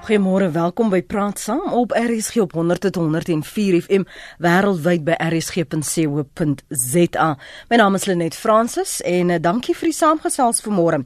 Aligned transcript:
Goeiemôre, 0.00 0.50
welkom 0.50 0.88
by 0.88 1.02
Praat 1.04 1.38
Saam 1.38 1.74
op 1.76 1.92
RSG 1.92 2.40
op 2.40 2.54
100.104 2.56 3.84
FM 3.84 4.06
wêreldwyd 4.40 5.04
by 5.04 5.12
rsg.co.za. 5.20 7.26
My 7.68 7.76
naam 7.76 7.94
is 7.98 8.06
Lenet 8.08 8.32
Fransis 8.34 9.02
en 9.04 9.28
uh, 9.28 9.36
dankie 9.44 9.76
vir 9.76 9.90
die 9.90 9.98
saamgesels 9.98 10.64
vanmôre. 10.64 11.02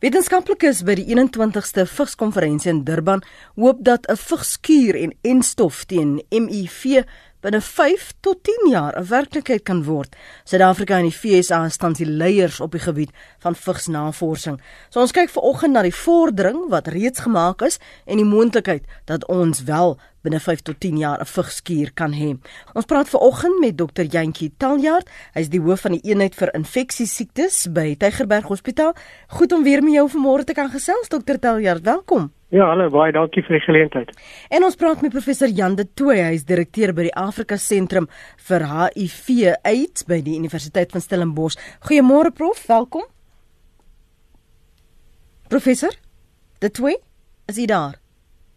Wetenskaplikes 0.00 0.80
by 0.88 0.96
die 0.96 1.04
21ste 1.12 1.84
Vigskonferensie 1.92 2.72
in 2.72 2.86
Durban 2.88 3.20
hoop 3.60 3.84
dat 3.84 4.08
'n 4.08 4.16
vigskuur 4.16 4.96
en 4.96 5.12
enstof 5.20 5.84
teen 5.84 6.24
HIV 6.32 7.04
binne 7.40 7.60
5 7.60 8.12
tot 8.20 8.42
10 8.42 8.70
jaar 8.70 8.98
'n 8.98 9.06
werklikheid 9.06 9.62
kan 9.62 9.84
word. 9.84 10.16
Suid-Afrika 10.44 10.96
en 10.98 11.08
die 11.08 11.12
FSA 11.12 11.68
staan 11.68 11.92
die 11.92 12.06
leiers 12.06 12.60
op 12.60 12.72
die 12.72 12.80
gebied 12.80 13.10
van 13.38 13.54
vigsnavorsing. 13.54 14.60
So 14.88 15.00
ons 15.00 15.12
kyk 15.12 15.30
veraloggend 15.30 15.72
na 15.72 15.82
die 15.82 15.94
vordering 15.94 16.68
wat 16.68 16.86
reeds 16.86 17.20
gemaak 17.20 17.62
is 17.62 17.78
en 18.06 18.16
die 18.16 18.24
moontlikheid 18.24 18.84
dat 19.04 19.26
ons 19.26 19.62
wel 19.62 19.98
binne 20.22 20.40
5 20.40 20.62
tot 20.62 20.80
10 20.80 20.98
jaar 20.98 21.20
'n 21.20 21.26
vigskuur 21.26 21.90
kan 21.94 22.12
hê. 22.12 22.38
Ons 22.74 22.84
praat 22.84 23.08
veraloggend 23.08 23.60
met 23.60 23.76
Dr. 23.76 24.02
Jantjie 24.02 24.52
Taljaard. 24.56 25.08
Hy's 25.32 25.48
die 25.48 25.60
hoof 25.60 25.80
van 25.80 25.92
die 25.92 26.10
eenheid 26.10 26.34
vir 26.34 26.54
infeksiesiektes 26.54 27.72
by 27.72 27.96
Tygerberg 27.96 28.46
Hospitaal. 28.48 28.94
Goed 29.28 29.52
om 29.52 29.62
weer 29.62 29.82
met 29.82 29.92
jou 29.92 30.08
vanmôre 30.10 30.44
te 30.44 30.52
kan 30.52 30.70
gesels, 30.70 31.08
Dr. 31.08 31.38
Taljaard. 31.38 31.82
Welkom. 31.82 32.37
Ja, 32.48 32.64
hallo, 32.70 32.86
baie 32.88 33.12
dankie 33.12 33.42
vir 33.44 33.58
die 33.58 33.64
geleentheid. 33.66 34.12
En 34.48 34.64
ons 34.64 34.76
praat 34.80 35.02
met 35.04 35.12
professor 35.12 35.50
Jan 35.52 35.74
de 35.76 35.84
Tooy, 35.84 36.16
hy 36.16 36.30
is 36.32 36.46
direkteur 36.48 36.94
by 36.96 37.04
die 37.04 37.12
Afrika 37.20 37.58
Sentrum 37.60 38.06
vir 38.48 38.62
HIV 38.70 39.26
AIDS 39.68 40.06
by 40.08 40.22
die 40.24 40.38
Universiteit 40.40 40.94
van 40.96 41.04
Stellenbosch. 41.04 41.58
Goeiemôre 41.84 42.32
prof, 42.32 42.62
welkom. 42.70 43.04
Professor 45.52 45.92
De 46.64 46.72
Tooy, 46.72 46.96
is 47.52 47.60
hy 47.60 47.68
daar? 47.68 48.00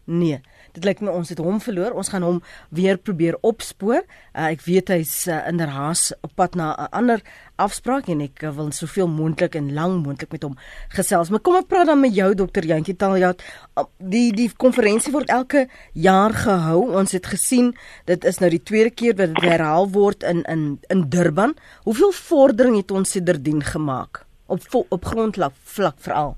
Nee. 0.08 0.40
Dit 0.76 0.86
lyk 0.88 1.02
my 1.04 1.12
ons 1.12 1.30
het 1.30 1.40
hom 1.44 1.60
verloor. 1.64 1.96
Ons 1.98 2.12
gaan 2.14 2.24
hom 2.24 2.42
weer 2.70 2.98
probeer 2.98 3.38
opspoor. 3.42 4.04
Uh, 4.34 4.52
ek 4.52 4.64
weet 4.66 4.92
hy's 4.94 5.28
uh, 5.28 5.42
in 5.50 5.60
der 5.60 5.74
haas 5.76 6.12
op 6.22 6.34
pad 6.40 6.56
na 6.56 6.72
'n 6.76 6.90
ander 6.92 7.22
afspraak 7.56 8.08
en 8.10 8.22
ek 8.22 8.44
uh, 8.44 8.52
wil 8.56 8.72
soveel 8.72 9.08
moontlik 9.08 9.56
en 9.56 9.74
lank 9.74 10.06
moontlik 10.06 10.32
met 10.32 10.44
hom 10.44 10.56
gesels. 10.90 11.30
Maar 11.30 11.40
kom 11.40 11.56
ek 11.56 11.68
praat 11.68 11.88
dan 11.88 12.00
met 12.00 12.16
jou 12.16 12.34
dokter 12.34 12.66
Jantjie 12.66 12.96
Taljat. 12.96 13.44
Uh, 13.78 13.84
die 13.98 14.32
die 14.32 14.50
konferensie 14.56 15.14
word 15.14 15.30
elke 15.30 15.68
jaar 15.94 16.34
gehou. 16.34 16.92
Ons 16.96 17.12
het 17.12 17.26
gesien 17.26 17.74
dit 18.06 18.26
is 18.26 18.40
nou 18.40 18.50
die 18.50 18.64
tweede 18.64 18.92
keer 18.92 19.16
wat 19.16 19.36
dit 19.36 19.44
herhaal 19.44 19.90
word 19.90 20.24
in 20.24 20.44
in 20.48 20.80
in 20.90 21.10
Durban. 21.10 21.56
Hoeveel 21.84 22.12
vordering 22.12 22.76
het 22.76 22.92
ons 22.92 23.12
sedertdien 23.12 23.64
gemaak 23.64 24.26
op 24.48 24.62
op 24.90 25.06
grondvlak 25.06 25.54
vlak 25.64 26.00
veral? 26.00 26.36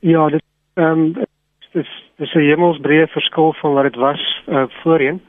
Ja, 0.00 0.28
dit 0.28 0.42
ehm 0.74 0.98
um, 0.98 1.30
dis 1.72 1.88
dis 2.16 2.34
'n 2.34 2.46
hemelsbreë 2.48 3.06
verskil 3.08 3.52
van 3.52 3.72
wat 3.74 3.82
dit 3.82 3.96
was 3.96 4.42
uh, 4.48 4.64
voorheen. 4.82 5.20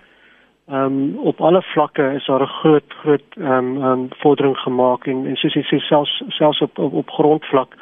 Ehm 0.67 0.85
um, 0.85 1.17
op 1.17 1.41
alle 1.41 1.61
vlakke 1.61 2.13
is 2.15 2.25
daar 2.25 2.41
'n 2.41 2.55
groot 2.61 2.93
groot 3.01 3.29
ehm 3.37 3.51
um, 3.51 3.83
um, 3.83 4.07
vordering 4.09 4.57
gemaak 4.57 5.07
en 5.07 5.25
en 5.25 5.35
soos 5.35 5.53
jy 5.53 5.63
sê 5.63 5.77
selfs 5.79 6.23
selfs 6.27 6.61
op 6.61 6.77
op, 6.77 6.93
op 6.93 7.09
grondvlak 7.09 7.75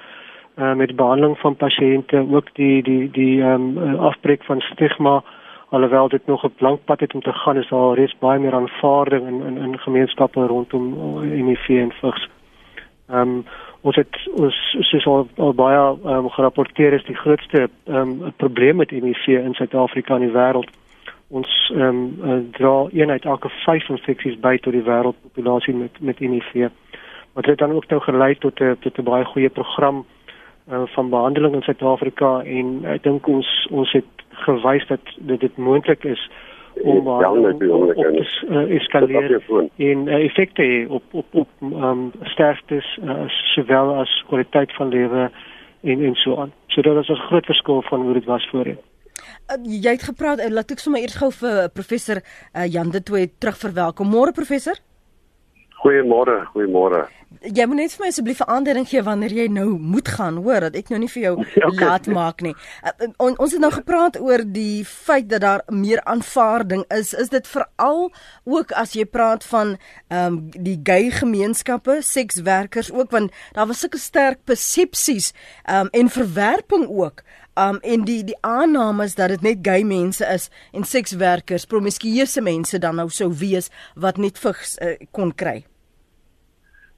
uh, 0.56 0.74
met 0.74 0.96
behandeling 0.96 1.38
van 1.38 1.56
pasiënte 1.56 2.26
ook 2.32 2.48
die 2.54 2.84
die 2.84 3.12
die 3.12 3.42
ehm 3.42 3.78
um, 3.78 4.00
afbreek 4.00 4.44
van 4.44 4.62
stigma 4.62 5.24
alhoewel 5.70 6.08
dit 6.08 6.26
nog 6.26 6.44
'n 6.44 6.54
lank 6.58 6.80
pad 6.86 7.00
het 7.00 7.14
om 7.14 7.22
te 7.22 7.34
gaan 7.34 7.58
is 7.58 7.70
daar 7.70 7.94
reeds 7.94 8.18
baie 8.20 8.40
meer 8.40 8.54
aanvaarding 8.54 9.28
in 9.28 9.42
in 9.46 9.58
in 9.58 9.80
gemeenskappe 9.80 10.46
rondom 10.46 11.20
HIV 11.22 11.70
en 11.70 11.92
vigs. 11.92 12.30
Ehm 13.10 13.20
um, 13.20 13.46
ons 13.82 13.96
het 13.96 14.20
ons 14.38 14.58
soos 14.90 15.06
al, 15.10 15.28
al 15.42 15.54
baie 15.58 15.80
um, 16.14 16.30
gerapporteer 16.30 16.94
is 16.94 17.06
die 17.08 17.18
grootste 17.18 17.70
um, 17.86 18.32
probleem 18.38 18.76
met 18.82 18.94
HIV 18.94 19.28
in 19.28 19.58
Suid-Afrika 19.58 20.16
en 20.16 20.28
die 20.28 20.36
wêreld. 20.36 20.70
Ons 21.32 21.52
ehm 21.74 22.02
um, 22.22 22.50
dra 22.58 22.76
een 22.92 23.12
uit 23.12 23.26
elke 23.26 23.50
5 23.64 23.90
infeksies 23.90 24.40
by 24.40 24.58
tot 24.62 24.74
die 24.74 24.86
wêreldpopulasie 24.86 25.76
met 25.76 26.00
met 26.00 26.20
HIV. 26.20 26.70
Wat 27.34 27.46
het 27.46 27.58
dan 27.58 27.72
ook 27.72 27.88
nou 27.88 28.02
gelei 28.02 28.36
tot 28.36 28.60
'n 28.60 28.78
tot 28.80 28.98
'n 28.98 29.04
baie 29.04 29.26
goeie 29.26 29.50
program 29.50 30.06
uh, 30.72 30.82
van 30.86 31.10
behandeling 31.10 31.56
in 31.56 31.62
Suid-Afrika 31.62 32.42
en 32.42 32.86
ek 32.86 33.04
dink 33.04 33.28
ons 33.28 33.68
ons 33.72 33.92
het 33.92 34.06
gewys 34.30 34.88
dat 34.88 35.00
dit, 35.18 35.40
dit 35.40 35.58
moontlik 35.58 36.04
is 36.04 36.30
om 36.84 37.08
ja, 37.20 37.32
op 37.32 37.60
te 37.60 38.46
uh, 38.50 38.76
eskaleer 38.76 39.42
en 39.76 40.08
uh, 40.08 40.24
effekte 40.26 40.86
op 40.90 41.04
op 41.12 41.26
op 41.32 41.48
um, 41.62 42.12
sterftes 42.22 43.00
uh, 43.04 43.28
sowel 43.28 43.96
as 43.96 44.24
kwaliteit 44.28 44.76
van 44.76 44.90
lewe 44.90 45.32
en 45.82 46.04
en 46.06 46.16
so 46.16 46.38
aan. 46.38 46.54
So 46.68 46.82
dit 46.82 46.98
is 46.98 47.10
'n 47.10 47.26
groot 47.28 47.46
verskil 47.46 47.82
van 47.82 48.02
hoe 48.02 48.14
dit 48.14 48.26
was 48.26 48.50
voorheen. 48.50 48.78
Uh, 49.52 49.82
jy 49.84 49.92
het 49.92 50.04
gepraat, 50.04 50.40
uh, 50.40 50.50
laat 50.50 50.72
ek 50.72 50.80
sommer 50.80 51.02
eers 51.02 51.18
gou 51.18 51.32
vir 51.32 51.70
professor 51.74 52.18
uh, 52.18 52.66
Jan 52.66 52.90
de 52.90 53.04
Tooy 53.04 53.32
terugverwelkom. 53.38 54.08
Môre 54.08 54.32
professor? 54.32 54.76
Goeiemôre, 55.82 56.46
goeiemôre. 56.54 57.08
Jy 57.40 57.64
moet 57.66 57.80
net 57.80 57.94
vir 57.96 58.04
my 58.04 58.08
asseblief 58.12 58.42
'n 58.44 58.52
aanduiding 58.52 58.88
gee 58.90 59.02
wanneer 59.02 59.32
jy 59.32 59.48
nou 59.48 59.78
moet 59.80 60.08
gaan, 60.08 60.36
hoor, 60.44 60.60
dat 60.60 60.76
ek 60.76 60.90
nou 60.90 61.00
nie 61.00 61.08
vir 61.08 61.24
jou 61.24 61.36
okay. 61.70 61.86
laat 61.86 62.08
maak 62.08 62.42
nie. 62.42 62.54
Uh, 62.84 63.08
on, 63.18 63.38
ons 63.40 63.52
het 63.52 63.62
nou 63.62 63.72
gepraat 63.72 64.20
oor 64.20 64.44
die 64.46 64.84
feit 64.86 65.30
dat 65.30 65.42
daar 65.42 65.64
meer 65.68 66.04
aanvaarding 66.04 66.84
is. 66.92 67.14
Is 67.14 67.30
dit 67.30 67.48
veral 67.48 68.12
ook 68.44 68.72
as 68.72 68.94
jy 68.94 69.06
praat 69.06 69.44
van 69.44 69.78
ehm 70.10 70.26
um, 70.26 70.52
die 70.52 70.80
gay 70.84 71.10
gemeenskappe, 71.10 72.02
sekswerkers 72.02 72.92
ook 72.92 73.12
want 73.12 73.32
daar 73.54 73.68
was 73.68 73.80
sulke 73.80 73.98
sterk 73.98 74.44
persepsies 74.44 75.32
ehm 75.64 75.88
um, 75.88 75.90
en 75.92 76.10
verwerping 76.10 76.88
ook. 76.90 77.24
Um 77.56 77.80
en 77.82 78.04
die 78.04 78.24
die 78.24 78.38
aannames 78.42 79.16
dat 79.16 79.30
dit 79.30 79.42
net 79.42 79.58
gay 79.62 79.84
mense 79.84 80.26
is 80.26 80.50
en 80.72 80.84
sekswerkers, 80.84 81.66
promiskueuse 81.66 82.42
mense 82.42 82.80
dan 82.80 82.96
nou 82.96 83.10
sou 83.10 83.32
wees 83.34 83.70
wat 83.96 84.18
net 84.18 84.40
vigs 84.40 84.78
uh, 84.80 84.96
kon 85.12 85.36
kry. 85.36 85.66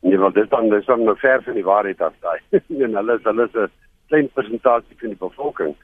Nee, 0.03 0.17
want 0.19 0.35
dit 0.35 0.49
dan 0.49 0.69
dis 0.69 0.85
dan 0.85 1.03
nou 1.03 1.15
ver 1.17 1.43
van 1.43 1.53
die 1.53 1.63
waarheid 1.63 2.01
af 2.01 2.13
daai. 2.19 2.39
en 2.85 2.95
hulle 2.99 3.15
is 3.15 3.23
hulle 3.23 3.43
is 3.47 3.55
'n 3.55 3.71
klein 4.11 4.29
persentasie 4.33 4.97
van 4.99 5.13
die 5.13 5.17
bevolking. 5.17 5.75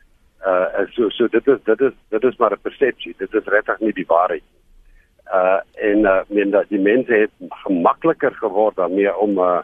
Uh 0.46 0.84
so 0.96 1.09
so 1.09 1.28
dit 1.28 1.47
is 1.47 1.59
dit 1.63 1.81
is 1.81 1.94
dit 2.09 2.24
is 2.24 2.38
maar 2.38 2.52
'n 2.52 2.62
persepsie. 2.62 3.13
Dit 3.18 3.34
is 3.34 3.47
regtig 3.56 3.80
nie 3.80 3.94
die 3.94 4.07
waarheid 4.07 4.44
nie. 4.44 4.62
Uh 5.40 5.59
en 5.90 6.00
uh 6.00 6.22
men 6.28 6.52
dat 6.52 6.68
die 6.69 6.80
mense 6.80 7.13
het 7.13 7.31
gemakliker 7.63 8.35
geword 8.35 8.75
daarmee 8.75 9.18
om 9.18 9.38
uh 9.38 9.62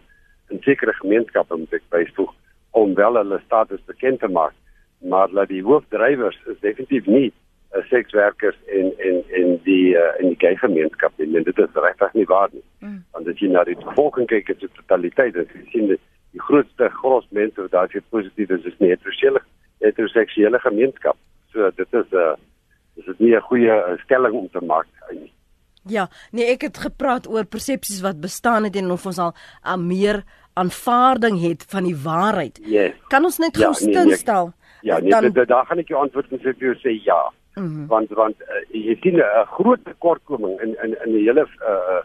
in 0.49 0.61
sekere 0.61 0.93
gemeenskappe 0.93 1.57
moet 1.57 1.73
ek 1.73 1.89
byvoeg 1.89 2.33
om 2.71 2.93
wel 2.93 3.15
hulle 3.15 3.41
status 3.45 3.83
bekend 3.85 4.19
te 4.19 4.27
maak. 4.27 4.53
Maar 4.99 5.29
dat 5.29 5.47
die 5.47 5.63
hoofdrywers 5.63 6.39
is 6.45 6.59
definitief 6.59 7.05
nie 7.05 7.33
uh, 7.75 7.83
sekswerkers 7.89 8.57
en 8.79 8.91
en 8.97 9.21
en 9.39 9.59
die 9.63 9.95
uh, 9.95 10.11
in 10.19 10.31
die 10.33 10.39
gay 10.39 10.55
gemeenskap 10.55 11.13
en 11.19 11.37
dit 11.43 11.57
is 11.57 11.79
regtig 11.87 12.13
nie 12.13 12.25
waar 12.25 12.49
nie. 12.53 12.63
Mm. 12.79 13.03
Want 13.11 13.27
as 13.27 13.39
jy 13.39 13.51
na 13.51 13.63
die 13.63 13.77
bevolking 13.83 14.27
kyk 14.31 14.49
in 14.49 14.59
sy 14.59 14.71
totaliteit, 14.79 15.33
dan 15.35 15.47
sien 15.73 15.91
jy 15.91 15.99
die 16.35 16.43
grootste 16.47 16.89
gros 17.01 17.27
mense 17.29 17.61
wat 17.61 17.71
daar 17.71 18.01
positief 18.09 18.49
is, 18.49 18.65
is 18.65 18.79
nie 18.79 18.91
heteroseksuele 18.93 19.43
heteroseksuele 19.85 20.59
gemeenskap. 20.59 21.17
So 21.53 21.71
dit 21.75 21.87
is 21.93 22.11
'n 22.11 22.17
uh, 22.17 22.35
dis 22.95 23.07
is 23.07 23.19
nie 23.19 23.35
'n 23.35 23.41
goeie 23.41 23.71
uh, 23.71 23.97
stelling 24.03 24.33
om 24.33 24.49
te 24.49 24.61
maak 24.61 24.87
nie. 25.11 25.31
Ja, 25.87 26.07
nee, 26.31 26.45
ek 26.49 26.61
het 26.61 26.77
gepraat 26.77 27.27
oor 27.29 27.45
persepsies 27.45 28.01
wat 28.01 28.19
bestaan 28.21 28.63
het 28.63 28.75
en 28.75 28.91
of 28.91 29.05
ons 29.05 29.19
al 29.21 29.33
uh, 29.35 29.75
meer 29.77 30.23
aanvaarding 30.53 31.41
het 31.41 31.65
van 31.69 31.83
die 31.83 31.95
waarheid. 31.95 32.59
Yes. 32.63 32.95
Kan 33.07 33.23
ons 33.27 33.37
net 33.37 33.57
ja, 33.57 33.69
gou 33.69 33.89
nee, 33.91 34.05
nee, 34.05 34.15
stil? 34.15 34.53
Ja, 34.81 34.99
nee, 34.99 35.11
dan, 35.11 35.45
daar 35.45 35.65
gaan 35.65 35.81
ek 35.83 35.91
jou 35.93 36.01
antwoord 36.01 36.31
en 36.31 36.41
sê 36.41 36.55
vir 36.55 36.71
jou 36.71 36.75
sê 36.81 36.95
ja. 37.05 37.19
Mm 37.55 37.63
-hmm. 37.63 37.87
want 37.87 38.09
want 38.09 38.41
uh, 38.41 38.63
jy 38.71 38.95
sien 39.01 39.15
'n 39.15 39.19
uh, 39.19 39.47
groot 39.57 39.79
tekortkoming 39.83 40.59
in 40.61 40.75
in 40.83 40.95
in 41.05 41.11
die 41.11 41.25
hele 41.27 41.47
uh 41.71 42.01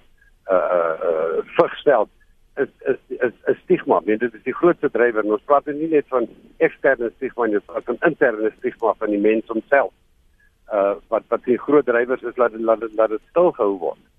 uh 0.55 0.55
uh 0.55 1.43
vigsveld 1.57 2.09
is 2.57 2.69
is 2.91 2.99
is, 3.09 3.33
is 3.47 3.59
stigma. 3.65 4.01
Dit 4.05 4.23
is 4.23 4.43
die 4.43 4.55
grootste 4.55 4.91
drywer. 4.91 5.25
Ons 5.25 5.43
praat 5.45 5.67
nie 5.67 5.89
net 5.89 6.07
van 6.09 6.29
eksterne 6.57 7.11
stigma 7.17 7.47
nie, 7.47 7.59
maar 7.67 7.83
van 7.83 7.99
interne 8.01 8.53
stigma 8.59 8.95
van 8.99 9.11
die 9.11 9.21
mens 9.21 9.47
homself. 9.47 9.93
Uh 10.73 10.95
wat 11.09 11.23
wat 11.29 11.45
die 11.45 11.59
groot 11.59 11.87
drywers 11.87 12.23
is 12.23 12.37
laat 12.37 12.53
laat 12.55 12.87
laat 12.93 13.11
dit 13.11 13.23
stil 13.31 13.53
gehou 13.53 13.79
word. 13.79 14.10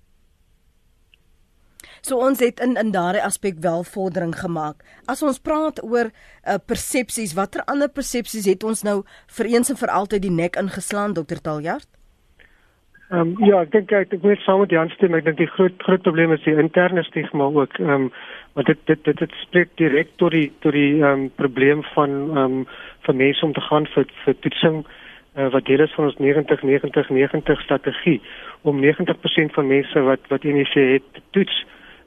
So 2.02 2.18
ons 2.18 2.40
het 2.42 2.58
in 2.60 2.74
in 2.76 2.90
daardie 2.90 3.22
aspek 3.22 3.60
wel 3.62 3.84
vordering 3.86 4.34
gemaak. 4.34 4.82
As 5.06 5.22
ons 5.22 5.38
praat 5.38 5.78
oor 5.86 6.10
uh, 6.10 6.58
persepsies, 6.66 7.34
watter 7.38 7.62
ander 7.70 7.88
persepsies 7.88 8.46
het 8.50 8.64
ons 8.66 8.82
nou 8.82 9.02
vir 9.36 9.50
eens 9.52 9.70
en 9.70 9.78
vir 9.78 9.92
altyd 9.98 10.22
die 10.24 10.32
nek 10.34 10.58
ingeslaan 10.58 11.14
Dr. 11.14 11.38
Taljard? 11.42 11.86
Ehm 13.12 13.20
um, 13.20 13.44
ja, 13.46 13.60
ek 13.62 13.70
dink 13.70 13.92
ek 13.92 14.16
ek 14.16 14.22
moet 14.26 14.42
saam 14.42 14.64
met 14.64 14.74
Jan 14.74 14.90
stem. 14.96 15.14
Ek 15.14 15.28
dink 15.28 15.38
die 15.38 15.50
groot 15.54 15.78
groot 15.86 16.02
probleem 16.02 16.32
is 16.34 16.42
die 16.42 16.56
interne 16.58 17.04
stigma 17.06 17.46
ook. 17.52 17.78
Ehm 17.78 17.92
um, 17.94 18.08
want 18.56 18.66
dit 18.66 18.80
dit 18.90 19.04
dit 19.04 19.18
dit 19.22 19.36
spreek 19.44 19.70
direk 19.78 20.10
tot 20.22 20.34
die 20.34 20.48
tot 20.64 20.74
die 20.74 20.96
ehm 20.96 21.26
um, 21.26 21.28
probleem 21.38 21.84
van 21.92 22.16
ehm 22.24 22.38
um, 22.38 22.66
vir 23.06 23.18
mense 23.20 23.46
om 23.46 23.52
te 23.54 23.62
gaan 23.68 23.86
vir 23.94 24.08
vir 24.24 24.38
toetsing 24.40 24.80
uh, 24.82 25.48
wat 25.54 25.68
deel 25.70 25.84
is 25.86 25.94
van 25.94 26.08
ons 26.10 26.18
90 26.18 26.62
90 26.62 27.10
90 27.10 27.62
strategie 27.62 28.18
om 28.62 28.82
90% 28.82 29.54
van 29.54 29.70
mense 29.70 30.04
wat 30.08 30.26
wat 30.34 30.42
NIC 30.42 30.74
het 30.74 31.22
toets 31.30 31.62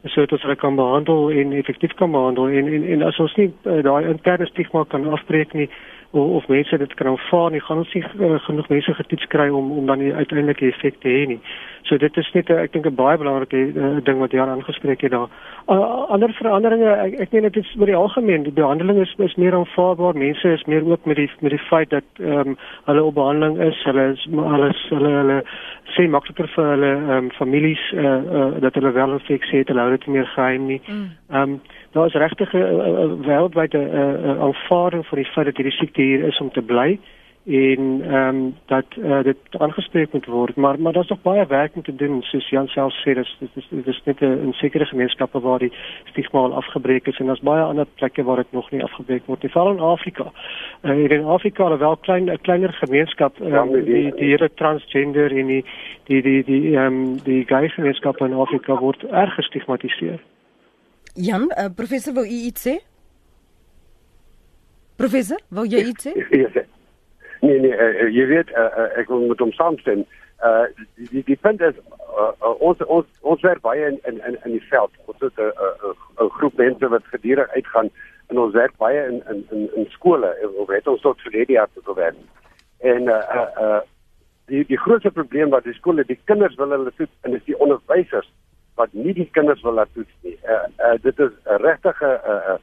sodat 0.05 0.31
ons 0.35 0.45
hulle 0.45 0.55
kan 0.55 0.75
behandel 0.75 1.31
en 1.31 1.53
effektief 1.57 1.93
kan 1.99 2.11
behandel 2.11 2.49
en 2.49 2.67
en, 2.73 2.87
en 2.93 3.03
as 3.07 3.19
ons 3.19 3.35
nie 3.39 3.49
uh, 3.63 3.81
daai 3.85 4.09
interne 4.11 4.47
stigma 4.51 4.85
kan 4.89 5.07
afbreek 5.17 5.53
nie 5.53 5.69
of, 6.15 6.31
of 6.39 6.47
mense 6.47 6.77
dit 6.77 6.93
kan 6.93 7.07
aanvaar 7.07 7.51
nie, 7.51 7.61
gaan 7.61 7.83
ons 7.83 7.93
nie 7.93 8.03
uh, 8.03 8.39
genoeg 8.47 8.69
mense 8.69 8.93
getoets 8.93 9.27
kry 9.33 9.47
om 9.49 9.71
om 9.71 9.85
dan 9.85 9.99
die 9.99 10.13
uiteindelike 10.13 10.69
effek 10.71 10.99
te 11.03 11.09
hê 11.09 11.25
nie. 11.27 11.39
So 11.85 11.97
dit 12.01 12.17
is 12.17 12.31
net 12.33 12.49
'n 12.49 12.57
ek 12.63 12.73
dink 12.73 12.85
'n 12.85 12.95
baie 12.95 13.17
belangrike 13.17 13.59
uh, 13.75 13.97
ding 14.03 14.19
wat 14.19 14.31
jy 14.31 14.39
aangespreek 14.39 15.01
het 15.01 15.11
daar. 15.11 15.29
Uh, 15.69 16.09
ander 16.09 16.33
veranderinge, 16.33 16.91
ek 17.05 17.13
ek 17.19 17.31
meen 17.31 17.47
dit 17.49 17.57
is 17.57 17.75
oor 17.79 17.85
die 17.85 17.95
algemeen, 17.95 18.43
die 18.43 18.51
behandeling 18.61 19.01
is 19.01 19.13
is 19.17 19.35
meer 19.35 19.53
aanvaarbaar. 19.53 20.17
Mense 20.17 20.53
is 20.53 20.65
meer 20.65 20.85
ook 20.85 21.05
met 21.05 21.15
die 21.15 21.29
met 21.39 21.51
die 21.51 21.65
feit 21.69 21.89
dat 21.89 22.07
ehm 22.19 22.49
um, 22.49 22.57
hulle 22.85 23.03
op 23.03 23.15
behandeling 23.15 23.59
is, 23.59 23.83
hulle 23.83 24.11
is 24.11 24.27
alles 24.37 24.89
hulle 24.89 25.11
hulle 25.21 25.43
sê 25.95 26.07
makliker 26.09 26.47
vir 26.55 26.65
hulle 26.73 26.91
ehm 26.95 27.09
um, 27.09 27.31
families 27.31 27.91
uh, 27.93 28.03
uh, 28.03 28.61
dat 28.61 28.73
hulle 28.73 28.91
wel 28.91 29.17
infeksie 29.19 29.59
het, 29.59 29.67
hulle 29.67 29.81
hou 29.81 29.91
dit 29.91 30.07
meer 30.07 30.25
geheim 30.35 30.65
nie. 30.65 30.81
Mm. 30.87 31.09
Ehm 31.29 31.41
um, 31.41 31.61
daar 31.95 32.07
is 32.11 32.13
regtig 32.19 32.53
'n 32.53 33.21
wêreldwyde 33.27 33.81
aanvaarding 34.39 35.05
van 35.07 35.17
die 35.17 35.31
feit 35.33 35.45
dat 35.45 35.57
hierdie 35.57 35.77
siekte 35.79 36.01
hier 36.01 36.23
is 36.27 36.39
om 36.39 36.51
te 36.51 36.61
bly 36.61 36.99
en 37.45 38.01
ehm 38.01 38.35
um, 38.35 38.55
dat 38.65 38.85
uh, 38.97 39.23
dit 39.23 39.37
aangespreek 39.51 40.11
moet 40.11 40.25
word 40.25 40.55
maar 40.55 40.79
maar 40.79 40.93
daar's 40.93 41.07
nog 41.07 41.21
baie 41.21 41.45
werk 41.45 41.75
om 41.75 41.81
te 41.83 41.95
doen 41.95 42.21
soos 42.21 42.49
Jan 42.49 42.67
self 42.67 42.93
sê 42.93 43.13
dis 43.13 43.37
dis 43.39 43.67
dis 43.69 43.85
is 43.85 44.01
net 44.03 44.21
'n 44.21 44.51
sekere 44.51 44.85
gemeenskappe 44.85 45.39
waar 45.39 45.59
die 45.59 45.73
stigma 46.03 46.39
al 46.39 46.53
afgebreek 46.53 47.07
is 47.07 47.19
en 47.19 47.25
daar's 47.25 47.39
baie 47.39 47.63
ander 47.63 47.85
plekke 47.95 48.23
waar 48.23 48.35
dit 48.35 48.51
nog 48.51 48.71
nie 48.71 48.83
afgebreek 48.83 49.25
word 49.25 49.41
nie 49.41 49.51
veral 49.51 49.71
in 49.71 49.79
Afrika. 49.79 50.31
Uh, 50.83 51.11
in 51.11 51.25
Afrika 51.25 51.63
alhoewel 51.63 51.97
klein 51.97 52.31
'n 52.31 52.41
kleiner 52.41 52.73
gemeenskap 52.73 53.41
uh, 53.41 53.63
die 53.71 54.11
die 54.15 54.29
hele 54.29 54.49
transgender 54.53 55.37
en 55.37 55.47
die 55.47 55.65
die 56.03 56.21
die 56.21 56.43
die 56.43 56.77
ehm 56.77 56.85
um, 56.85 57.23
die 57.23 57.45
gay 57.45 57.69
gemeenskap 57.69 58.21
in 58.21 58.33
Afrika 58.33 58.75
word 58.75 59.03
erg 59.03 59.35
gestigmatiseer. 59.35 60.19
Jan, 61.15 61.51
uh, 61.57 61.69
professor 61.75 62.13
wou 62.13 62.25
u 62.25 62.37
iets 62.49 62.67
sê? 62.67 62.75
Professor, 64.99 65.39
wou 65.47 65.63
jy 65.65 65.85
iets 65.91 66.09
sê? 66.09 66.13
Ja, 66.41 66.49
ja. 66.53 66.63
Nee 67.45 67.59
nee, 67.59 67.71
uh, 67.71 68.07
jy 68.09 68.25
weet 68.25 68.49
uh, 68.51 68.65
uh, 68.73 68.87
ek 68.99 69.09
wil 69.11 69.27
met 69.29 69.39
hom 69.43 69.51
saamstem. 69.55 70.03
Uh 70.43 70.65
die 71.11 71.21
die, 71.27 71.37
punt 71.39 71.61
is 71.61 71.75
uh, 71.77 72.31
uh, 72.41 72.53
ons 72.59 72.81
ons 72.87 73.07
ons 73.21 73.43
werk 73.45 73.61
baie 73.63 73.85
in 73.87 73.99
in 74.09 74.19
in 74.27 74.37
in 74.43 74.55
die 74.57 74.63
veld. 74.71 74.91
Ons 75.05 75.21
het 75.23 75.39
'n 75.39 75.51
'n 76.25 76.31
groep 76.39 76.57
mense 76.57 76.87
wat 76.95 77.11
gedurig 77.13 77.49
uitgaan 77.55 77.91
en 78.27 78.39
ons 78.39 78.53
werk 78.53 78.75
baie 78.77 79.05
in 79.07 79.21
in 79.31 79.45
in 79.51 79.69
in 79.75 79.85
skole. 79.95 80.31
Ons 80.57 80.73
het 80.73 80.87
ons 80.87 81.01
tot 81.01 81.21
verlede 81.21 81.53
jaar 81.53 81.69
te 81.73 81.81
gewerk. 81.83 82.17
En 82.79 83.01
uh 83.07 83.23
uh, 83.39 83.49
uh 83.65 83.81
die 84.45 84.65
die 84.65 84.79
grootste 84.79 85.11
probleem 85.11 85.49
wat 85.49 85.63
die 85.63 85.73
skole, 85.79 86.03
die 86.03 86.19
kinders 86.23 86.55
wil 86.55 86.69
hulle 86.69 86.91
toets 86.95 87.15
en 87.21 87.31
dis 87.31 87.45
die 87.45 87.59
onderwysers 87.59 88.31
wat 88.75 88.93
nie 88.93 89.13
die 89.13 89.29
kinders 89.31 89.61
wil 89.63 89.77
laat 89.79 89.91
toets 89.93 90.15
nie. 90.21 90.37
Uh, 90.43 90.65
uh 90.85 90.95
dit 91.01 91.19
is 91.19 91.31
'n 91.45 91.61
regtige 91.63 92.09
'n 92.23 92.31
uh, 92.31 92.57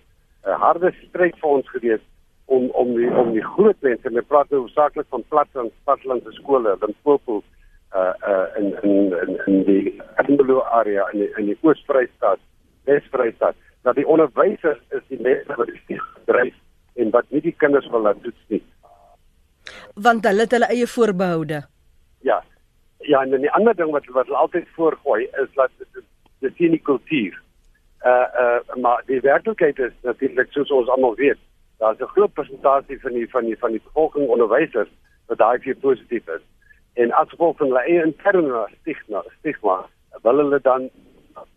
uh, 0.46 0.56
harde 0.60 0.92
stryd 1.08 1.38
vir 1.40 1.50
ons 1.50 1.70
gewees 1.70 2.04
om 2.46 2.70
om 2.70 2.94
die 2.96 3.10
om 3.22 3.32
die 3.32 3.44
groot 3.54 3.80
mense 3.80 4.08
en 4.08 4.18
ek 4.18 4.28
praat 4.28 4.50
nou 4.50 4.60
hoofsaaklik 4.60 5.06
van 5.08 5.24
platland 5.28 5.72
platlandse 5.84 6.32
skole 6.32 6.76
Limpopo 6.80 7.42
uh 7.94 8.12
uh 8.28 8.46
in 8.58 8.76
in 8.82 9.12
in, 9.24 9.40
in 9.46 9.64
die 9.64 10.00
Andelo 10.16 10.62
area 10.62 11.08
in 11.12 11.18
die, 11.18 11.30
in 11.36 11.46
die 11.46 11.58
Oos-Vrystaat, 11.62 12.38
Wes-Vrystaat 12.84 13.56
dat 13.82 13.94
die 13.94 14.06
onderwysers 14.06 14.80
is 14.88 15.02
die 15.08 15.20
mense 15.20 15.56
wat 15.58 15.70
die 15.88 16.00
dryf 16.30 16.54
en 16.94 17.10
wat 17.10 17.28
nie 17.30 17.40
die 17.40 17.54
kinders 17.58 17.88
wil 17.90 18.04
laat 18.06 18.22
toets 18.22 18.44
nie. 18.52 18.62
Want 19.94 20.26
hulle 20.28 20.46
het 20.46 20.54
hulle 20.56 20.68
eie 20.74 20.86
voorbehoude. 20.86 21.62
Ja. 22.26 22.42
Ja, 23.02 23.22
en 23.22 23.30
'n 23.30 23.48
ander 23.48 23.74
ding 23.76 23.90
wat 23.90 24.06
wat 24.06 24.26
hulle 24.26 24.36
altyd 24.36 24.68
voorgooi 24.74 25.24
is 25.24 25.48
dat 25.54 25.70
dis 26.40 26.58
nie 26.58 26.82
kultuur. 26.82 27.42
Uh 28.04 28.26
uh 28.42 28.60
maar 28.82 29.02
die 29.06 29.20
werklikheid 29.20 29.78
is 29.78 29.92
natuurlik 30.02 30.52
soos 30.52 30.70
ons 30.70 30.88
almal 30.88 31.14
weet 31.14 31.38
daar's 31.78 31.98
'n 31.98 32.14
groot 32.14 32.32
persentasie 32.32 33.00
van 33.00 33.12
die 33.12 33.30
van 33.30 33.44
die 33.44 33.58
van 33.58 33.70
die 33.70 33.82
bevolking 33.84 34.28
onderwysers 34.28 34.90
wat 35.26 35.38
daai 35.38 35.74
positief 35.80 36.28
is. 36.28 36.44
En 36.92 37.12
as 37.12 37.28
gevolg 37.28 37.56
van 37.56 37.66
hulle 37.66 37.84
eie 37.84 38.04
interne 38.04 38.68
stigma, 38.80 39.24
stigma, 39.38 39.86
wil 40.22 40.36
hulle 40.36 40.60
dan 40.60 40.90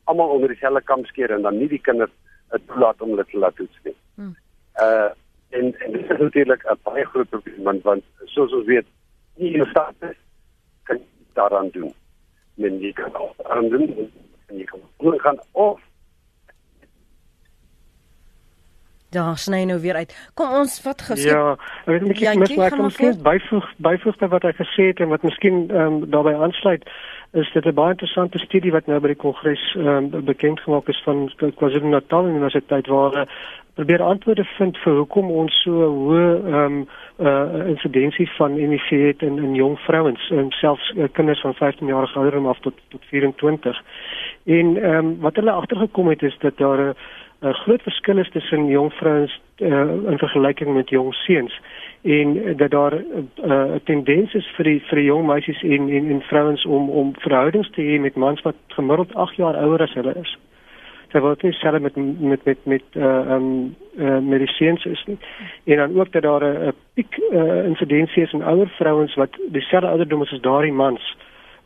almal 0.04 0.30
onder 0.30 0.50
dieselfde 0.50 0.82
kam 0.82 1.06
skeer 1.06 1.32
en 1.32 1.42
dan 1.42 1.58
nie 1.58 1.68
die 1.68 1.82
kinders 1.82 2.12
toelaat 2.68 3.02
om 3.02 3.10
hulle 3.10 3.26
te 3.26 3.38
laat 3.38 3.56
toets 3.56 3.80
nie. 3.84 3.96
Hmm. 4.16 4.36
Uh 4.80 5.10
en 5.50 5.80
en 5.80 5.92
dit 5.92 6.12
is 6.12 6.20
natuurlik 6.20 6.64
'n 6.64 6.80
baie 6.84 7.06
groot 7.06 7.30
probleem 7.30 7.64
want, 7.64 7.84
want 7.84 8.04
soos 8.26 8.54
ons 8.54 8.66
weet, 8.66 8.86
nie 9.36 9.54
in 9.54 9.66
staat 9.66 9.96
is 10.00 10.18
kan 10.84 11.00
daaraan 11.36 11.70
doen. 11.72 11.94
Men 12.56 12.80
jy 12.80 12.92
kan 12.94 13.16
ook 13.16 13.42
aan 13.44 13.70
doen 13.70 14.12
en 14.48 14.58
jy 14.58 14.64
kan 14.64 14.80
gaan 15.20 15.40
of 15.52 15.82
Daar 19.16 19.38
sny 19.38 19.64
nou 19.64 19.80
weer 19.80 19.96
uit. 19.96 20.12
Kom 20.34 20.54
ons 20.60 20.82
wat 20.84 21.02
gesê. 21.10 21.30
Ja, 21.32 21.56
ek 21.86 21.86
weet 21.86 22.02
'n 22.02 22.08
bietjie 22.12 22.40
mis 22.40 22.56
maar 22.56 22.76
kom 22.76 22.90
skielik 22.90 23.22
byvoeg 23.24 23.68
byvoeg 23.78 24.18
wat 24.36 24.44
hy 24.44 24.54
gesê 24.62 24.84
het 24.92 25.00
en 25.00 25.08
wat 25.08 25.24
miskien 25.24 25.72
ehm 25.72 25.80
um, 25.80 26.10
daarbey 26.10 26.36
aansluit 26.36 26.84
is 27.32 27.52
dit 27.54 27.66
'n 27.66 27.74
baie 27.74 27.92
interessante 27.96 28.40
studie 28.40 28.72
wat 28.72 28.88
nou 28.88 29.00
by 29.00 29.08
die 29.08 29.24
kongres 29.26 29.64
ehm 29.76 29.88
um, 29.88 30.26
bekend 30.26 30.60
gemaak 30.60 30.88
is 30.88 31.02
van 31.04 31.32
KwaZulu-Natal 31.38 32.28
Universiteit 32.28 32.88
waar 32.88 33.12
hulle 33.12 33.28
probeer 33.74 34.02
antwoorde 34.02 34.44
vind 34.44 34.78
vir 34.78 34.94
hoekom 34.94 35.32
ons 35.32 35.62
so 35.64 35.72
hoë 35.72 36.28
ehm 36.46 36.56
um, 36.66 36.88
uh 37.20 37.68
insidensie 37.74 38.30
van 38.38 38.56
HIV 38.60 38.90
het 39.08 39.22
in 39.22 39.38
in 39.38 39.56
jong 39.56 39.80
vrouens 39.80 40.30
en 40.30 40.52
selfs 40.52 40.94
uh, 40.96 41.08
kinders 41.12 41.42
van 41.42 41.54
15 41.54 41.88
jaar 41.88 42.12
ouderdom 42.16 42.48
af 42.48 42.60
tot 42.60 42.74
tot 42.90 43.02
24. 43.06 43.84
En 44.44 44.78
ehm 44.78 45.06
um, 45.06 45.20
wat 45.20 45.36
hulle 45.36 45.52
agtergekom 45.52 46.08
het 46.08 46.24
is 46.24 46.38
dat 46.40 46.58
daar 46.58 46.78
'n 46.78 46.90
uh, 46.90 46.94
'n 47.42 47.54
groot 47.54 47.82
verskil 47.82 48.18
is 48.18 48.30
tussen 48.30 48.68
jong 48.68 48.94
vrouens 48.94 49.42
uh, 49.58 50.10
in 50.12 50.18
vergelyking 50.18 50.74
met 50.74 50.90
jong 50.90 51.14
seuns 51.14 51.60
en 52.02 52.58
dat 52.58 52.72
daar 52.72 52.94
'n 52.94 53.30
uh, 53.46 53.76
tendens 53.84 54.34
is 54.34 54.48
vir 54.56 54.64
die 54.64 54.82
vir 54.88 54.96
die 54.96 55.06
jong 55.06 55.26
meisies 55.26 55.62
en 55.62 55.90
en 55.90 56.10
en 56.12 56.22
vrouens 56.22 56.66
om 56.66 56.90
om 56.90 57.14
verhoudings 57.18 57.70
te 57.70 57.82
hê 57.82 58.00
met 58.00 58.16
mans 58.16 58.42
wat 58.42 58.56
gemiddeld 58.68 59.14
8 59.14 59.36
jaar 59.36 59.56
ouer 59.56 59.82
as 59.82 59.94
hulle 59.94 60.14
is. 60.22 60.38
Sy 61.12 61.20
word 61.20 61.44
nie 61.44 61.52
self 61.52 61.80
met 61.80 61.96
met 62.20 62.46
met 62.46 62.66
met 62.66 62.84
uh 62.96 63.36
um 63.36 63.76
uh, 63.98 64.20
medisines 64.20 64.86
is 64.86 65.04
nie. 65.06 65.18
En 65.64 65.78
dan 65.78 66.00
ook 66.00 66.12
dat 66.12 66.22
daar 66.22 66.44
'n 66.44 66.74
piek 66.94 67.18
uh, 67.32 67.66
insidensie 67.66 68.24
is 68.24 68.34
in 68.34 68.44
ouer 68.44 68.68
vrouens 68.68 69.16
wat 69.16 69.30
dieselfde 69.48 69.88
ouderdom 69.88 70.22
is 70.22 70.32
as 70.32 70.42
daardie 70.42 70.74
mans. 70.74 71.16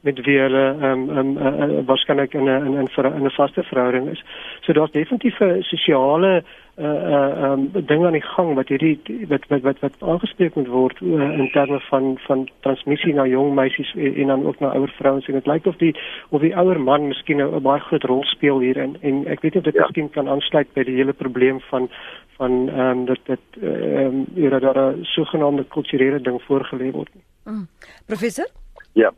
Met 0.02 0.20
wie 0.26 0.40
hulle 0.40 0.66
ehm 0.82 1.10
um, 1.10 1.10
ehm 1.10 1.38
um, 1.38 1.72
uh, 1.78 1.86
waarskynlik 1.86 2.34
in 2.34 2.44
'n 2.44 2.66
in 2.66 2.74
'n 2.74 3.14
in 3.16 3.26
'n 3.26 3.32
vaste 3.32 3.64
verhouding 3.64 4.10
is. 4.10 4.24
So 4.62 4.74
daar's 4.74 4.92
definitief 4.92 5.40
'n 5.40 5.62
sosiale 5.62 6.44
uh 6.80 6.86
uh 6.86 7.52
um 7.52 7.72
ding 7.86 8.06
aan 8.06 8.16
die 8.16 8.24
gang 8.24 8.54
wat 8.56 8.70
hierdie 8.72 9.00
wat 9.28 9.44
wat 9.48 9.62
wat 9.62 9.80
wat 9.80 9.96
aangespreek 10.00 10.56
moet 10.56 10.68
word 10.68 11.02
uh, 11.02 11.40
in 11.40 11.50
terme 11.52 11.80
van 11.80 12.18
van 12.28 12.48
transmissie 12.60 13.14
na 13.14 13.26
jong 13.28 13.54
meisies 13.56 13.92
en, 13.96 14.16
en 14.16 14.28
dan 14.28 14.46
ook 14.46 14.60
na 14.60 14.72
ouer 14.72 14.94
vrouens 14.98 15.28
en 15.28 15.34
dit 15.34 15.48
lyk 15.48 15.66
of 15.66 15.76
die 15.76 15.96
of 16.30 16.42
die 16.42 16.56
ouer 16.56 16.80
man 16.80 17.08
miskien 17.08 17.44
'n 17.44 17.62
baie 17.62 17.80
groot 17.80 18.04
rol 18.04 18.24
speel 18.24 18.60
hierin 18.60 18.98
en 19.02 19.26
ek 19.28 19.42
weet 19.42 19.54
nie 19.54 19.62
of 19.62 19.68
dit 19.68 19.76
ja. 19.76 19.82
miskien 19.82 20.10
kan 20.10 20.30
aansluit 20.30 20.74
by 20.74 20.84
die 20.84 20.96
hele 20.96 21.14
probleem 21.14 21.60
van 21.60 21.90
van 22.38 22.70
ehm 22.70 22.80
um, 22.80 23.06
dat 23.06 23.20
dit 23.26 23.62
ehm 23.62 24.06
um, 24.06 24.26
hier 24.36 24.60
daar 24.60 24.80
'n 24.80 25.04
sogenaamde 25.04 25.64
kulturele 25.64 26.22
ding 26.22 26.42
voorgelê 26.42 26.92
word. 26.92 27.12
Mm. 27.44 27.68
Professor? 28.06 28.48
Ja. 28.94 29.12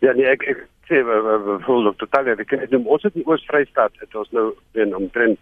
Ja 0.00 0.12
nee 0.18 0.28
ek 0.30 0.46
ek 0.54 0.64
sê 0.90 1.02
we 1.06 1.58
voel 1.66 1.86
ook 1.90 1.98
totaal 2.02 2.32
ek 2.34 2.46
ken 2.50 2.66
dit 2.66 2.78
ons 2.84 3.02
het 3.02 3.16
in 3.16 3.26
Oos-Vrystaat 3.26 3.92
het 4.02 4.14
ons 4.14 4.30
nou 4.30 4.52
in 4.72 4.96
omtrent 4.96 5.38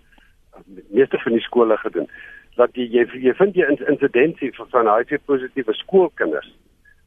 meeste 0.91 1.19
van 1.19 1.33
die 1.33 1.47
skole 1.47 1.77
gedoen 1.81 2.11
dat 2.59 2.75
jy 2.77 2.89
jy, 2.93 3.07
jy 3.25 3.35
vind 3.39 3.57
jy 3.57 3.69
insidensie 3.89 4.51
van 4.57 4.69
van 4.75 4.91
HIV 4.91 5.23
positiewe 5.31 5.75
skoolkinders 5.75 6.51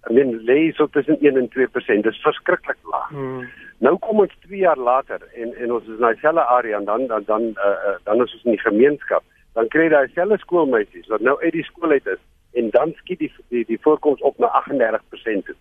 en 0.04 0.16
dan 0.16 0.34
lê 0.48 0.72
so 0.76 0.88
tussen 0.88 1.18
1 1.20 1.38
en 1.38 1.50
2%. 1.50 2.02
Dis 2.04 2.22
verskriklik 2.22 2.78
laag. 2.92 3.10
Hmm. 3.10 3.46
Nou 3.78 3.98
kom 4.04 4.20
ons 4.20 4.34
2 4.48 4.60
jaar 4.60 4.78
later 4.78 5.22
en 5.34 5.54
en 5.56 5.72
ons 5.78 5.84
is 5.88 6.00
in 6.00 6.08
dieselfde 6.08 6.44
area 6.58 6.78
en 6.78 6.86
dan 6.86 7.08
dan 7.08 7.24
dan 7.26 7.44
uh, 7.68 7.96
dan 8.04 8.24
is 8.24 8.34
ons 8.34 8.44
in 8.44 8.58
die 8.58 8.66
gemeenskap. 8.66 9.24
Dan 9.54 9.68
kry 9.68 9.88
jy 9.88 10.06
dieselfde 10.08 10.40
skoolmeisies 10.44 11.08
wat 11.14 11.22
nou 11.22 11.38
uit 11.42 11.54
die 11.54 11.68
skool 11.70 11.96
uit 11.96 12.08
is 12.08 12.22
en 12.60 12.70
dan 12.70 12.94
skiet 13.00 13.20
die 13.20 13.32
die, 13.50 13.66
die 13.66 13.80
voorkoms 13.82 14.22
op 14.22 14.38
na 14.38 14.52
38%. 14.66 15.48
Toe. 15.48 15.56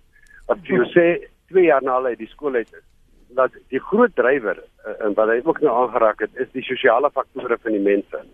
Wat 0.51 0.67
jy 0.67 0.83
sê 0.95 1.07
2 1.53 1.69
jaar 1.69 1.85
na 1.85 1.99
hulle 1.99 2.15
uit 2.15 2.23
die 2.23 2.33
skool 2.33 2.59
uit 2.59 2.73
is 2.73 2.85
dat 3.37 3.55
die 3.73 3.81
groot 3.81 4.15
drywer 4.19 4.59
uh, 4.61 4.97
en 5.07 5.15
wat 5.19 5.31
hy 5.33 5.41
ook 5.45 5.61
nou 5.65 5.75
aangeraak 5.85 6.25
het 6.25 6.41
is 6.45 6.51
die 6.57 6.65
sosiale 6.67 7.11
faktore 7.11 7.57
van 7.63 7.77
die 7.77 7.85
mense. 7.85 8.25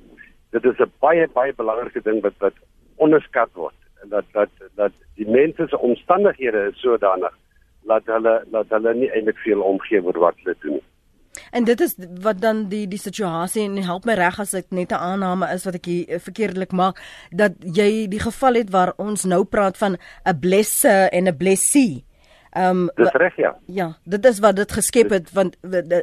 Dit 0.54 0.64
is 0.64 0.80
'n 0.80 0.92
baie 1.04 1.28
baie 1.34 1.54
belangrike 1.54 2.02
ding 2.02 2.22
wat 2.22 2.38
wat 2.38 2.56
onderskat 2.96 3.50
word 3.54 3.78
en 4.02 4.08
dat 4.08 4.25
dat 4.32 4.50
dat 4.75 4.92
die 5.14 5.28
mense 5.28 5.68
se 5.68 5.78
omstandighede 5.78 6.70
is 6.70 6.80
sodanig 6.80 7.34
dat 7.87 8.06
hulle 8.06 8.44
dat 8.50 8.66
hulle 8.68 8.94
nie 8.94 9.10
eintlik 9.10 9.38
veel 9.46 9.60
omgee 9.60 10.02
oor 10.02 10.18
wat 10.18 10.34
hulle 10.42 10.56
doen 10.60 10.72
nie. 10.72 10.87
En 11.50 11.64
dit 11.64 11.80
is 11.80 11.94
wat 12.20 12.40
dan 12.40 12.68
die 12.68 12.87
die 12.88 12.98
situasie 12.98 13.64
en 13.64 13.76
help 13.82 14.04
my 14.08 14.14
reg 14.18 14.40
as 14.40 14.54
ek 14.54 14.70
net 14.70 14.92
'n 14.92 15.02
aanname 15.10 15.46
is 15.54 15.64
wat 15.64 15.75
ek 15.75 15.84
hier 15.84 16.20
verkeerdelik 16.20 16.72
maak 16.72 17.00
dat 17.30 17.52
jy 17.62 18.08
die 18.08 18.20
geval 18.20 18.54
het 18.54 18.70
waar 18.70 18.92
ons 18.96 19.25
nou 19.25 19.44
praat 19.44 19.76
van 19.78 19.96
'n 20.25 20.40
blesse 20.40 21.08
en 21.12 21.28
'n 21.28 21.37
blessie 21.37 22.07
Ehm 22.52 22.88
um, 22.88 22.90
Dis 22.97 23.12
reg 23.12 23.37
ja. 23.37 23.57
Ja, 23.67 23.97
dit 24.05 24.25
is 24.25 24.38
wat 24.40 24.57
dit 24.57 24.73
geskep 24.73 25.11
het 25.11 25.33
want 25.33 25.57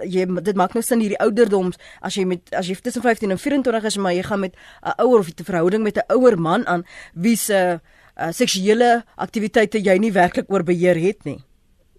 jy 0.03 0.25
dit 0.25 0.55
maak 0.55 0.73
nou 0.73 0.83
sin 0.85 1.01
hierdie 1.01 1.19
ouderdoms 1.19 1.79
as 2.01 2.15
jy 2.15 2.25
met 2.25 2.53
as 2.53 2.69
jy 2.69 2.75
tussen 2.75 3.01
15 3.01 3.33
en 3.33 3.41
24 3.41 3.83
is 3.89 3.97
maar 3.97 4.13
jy 4.13 4.21
gaan 4.23 4.39
met 4.39 4.53
'n 4.53 5.01
ouer 5.01 5.19
of 5.19 5.29
'n 5.29 5.43
verhouding 5.43 5.83
met 5.83 5.97
'n 5.97 6.13
ouer 6.13 6.37
man 6.37 6.67
aan 6.67 6.85
wie 7.13 7.35
se 7.35 7.79
uh, 8.19 8.31
seksuele 8.31 9.03
aktiwiteite 9.15 9.81
jy 9.81 9.97
nie 9.97 10.11
werklik 10.11 10.51
oor 10.51 10.63
beheer 10.63 10.95
het 10.95 11.25
nie. 11.25 11.39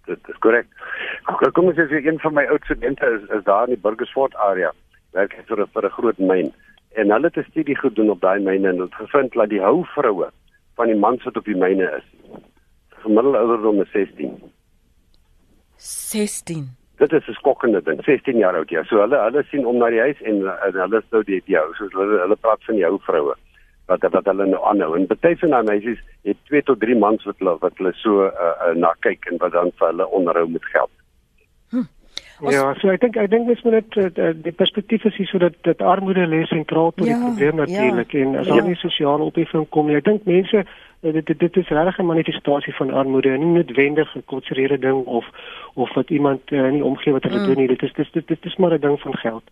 Dit 0.07 0.19
is 0.29 0.38
korrek. 0.38 0.67
Kom 1.53 1.67
ons 1.67 1.76
sê 1.76 1.91
een 1.91 2.21
van 2.21 2.35
my 2.35 2.45
oudste 2.47 2.75
studente 2.75 3.07
is 3.07 3.23
is 3.38 3.45
daar 3.45 3.67
in 3.67 3.75
die 3.75 3.83
Burgersfort 3.83 4.35
area. 4.35 4.73
Werk 5.12 5.35
vir 5.49 5.61
'n 5.61 5.67
vir 5.75 5.85
'n 5.85 5.97
groot 5.99 6.19
myn 6.19 6.53
en 6.95 7.11
hulle 7.11 7.26
het 7.26 7.37
'n 7.37 7.50
studie 7.50 7.76
gedoen 7.76 8.11
op 8.11 8.21
daai 8.21 8.41
myne 8.41 8.69
en 8.69 8.81
het 8.81 8.95
gevind 8.95 9.33
dat 9.33 9.49
die 9.49 9.61
hou 9.61 9.85
vroue 9.85 10.31
van 10.76 10.87
die 10.87 11.00
mans 11.05 11.25
wat 11.25 11.37
op 11.37 11.45
die 11.45 11.57
myne 11.57 11.91
is 11.99 12.07
gemiddelde 13.06 13.38
ouderdom 13.38 13.80
is 13.84 13.90
16. 13.94 14.34
16. 15.76 16.68
Dit 16.96 17.12
is 17.12 17.26
'n 17.28 17.32
skokkende 17.40 17.82
ding. 17.82 18.04
16 18.04 18.36
jaar 18.36 18.56
oud 18.56 18.70
ja. 18.70 18.84
So 18.84 19.00
hulle 19.00 19.18
hulle 19.20 19.42
sien 19.50 19.66
om 19.66 19.76
na 19.76 19.90
die 19.90 20.00
huis 20.00 20.20
en, 20.22 20.46
en 20.66 20.78
hulle 20.84 21.02
sou 21.10 21.22
die 21.22 21.42
die 21.46 21.56
hou. 21.56 21.75
So 21.75 21.88
hulle 21.92 22.20
hulle 22.20 22.36
praat 22.36 22.64
van 22.64 22.75
die 22.75 22.84
hou 22.84 22.98
vroue 23.08 23.34
wat 23.86 24.06
wat 24.10 24.25
hulle 24.25 24.46
nou 24.46 24.62
aanhou. 24.64 24.94
En 24.96 25.06
baie 25.06 25.38
van 25.38 25.50
daai 25.50 25.62
meisies 25.62 26.00
het 26.22 26.36
2 26.50 26.62
tot 26.62 26.80
3 26.80 26.96
mans 26.98 27.25
wat 27.25 27.38
hulle 27.38 27.56
wat 27.60 27.76
hulle 27.78 27.92
so 28.02 28.25
uh, 28.26 28.30
uh, 28.66 28.75
na 28.75 28.94
kyk 29.00 29.26
en 29.30 29.36
wat 29.42 29.52
dan 29.52 29.70
vir 29.78 29.86
hulle 29.88 30.08
onderhou 30.08 30.48
met 30.48 30.64
geld. 30.64 30.90
Ja, 32.44 32.75
so 32.76 32.90
ek 32.92 33.00
dink 33.00 33.16
ek 33.16 33.30
dink 33.32 33.46
mens 33.48 33.62
moet 33.64 33.78
dit 33.94 34.18
uh, 34.20 34.32
die 34.44 34.52
perspektief 34.52 35.06
is 35.08 35.16
hier 35.16 35.28
sodat 35.30 35.54
dit 35.64 35.80
armoede 35.80 36.26
lê 36.28 36.42
sentraal 36.50 36.92
tot 36.92 37.08
ja, 37.08 37.14
die 37.14 37.25
probleem 37.25 37.62
natuurlik 37.62 38.12
ja, 38.12 38.25
en 38.26 38.36
as 38.42 38.50
ja. 38.50 38.58
al 38.58 38.68
die 38.68 38.76
sosiale 38.80 39.25
opheffing 39.25 39.64
kom, 39.72 39.88
ek 39.88 40.04
dink 40.04 40.28
mense 40.28 40.66
uh, 41.00 41.12
dit 41.12 41.38
dit 41.38 41.57
is 41.57 41.69
regtig 41.69 41.99
'n 41.99 42.07
manifestasie 42.07 42.75
van 42.75 42.91
armoede 42.91 43.31
en 43.31 43.41
nie 43.41 43.55
noodwendig 43.57 44.15
'n 44.17 44.25
konserrede 44.25 44.79
ding 44.79 45.05
of 45.05 45.26
of 45.75 45.95
wat 45.95 46.11
iemand 46.11 46.41
uh, 46.50 46.71
nie 46.71 46.85
omgee 46.85 47.12
wat 47.12 47.23
hulle 47.23 47.38
mm. 47.38 47.47
doen 47.47 47.57
nie. 47.57 47.69
Dit 47.69 47.83
is 47.83 47.93
dit 47.93 48.12
dit, 48.12 48.29
dit 48.29 48.45
is 48.45 48.57
maar 48.57 48.75
'n 48.75 48.81
ding 48.81 49.00
van 49.00 49.17
geld. 49.17 49.43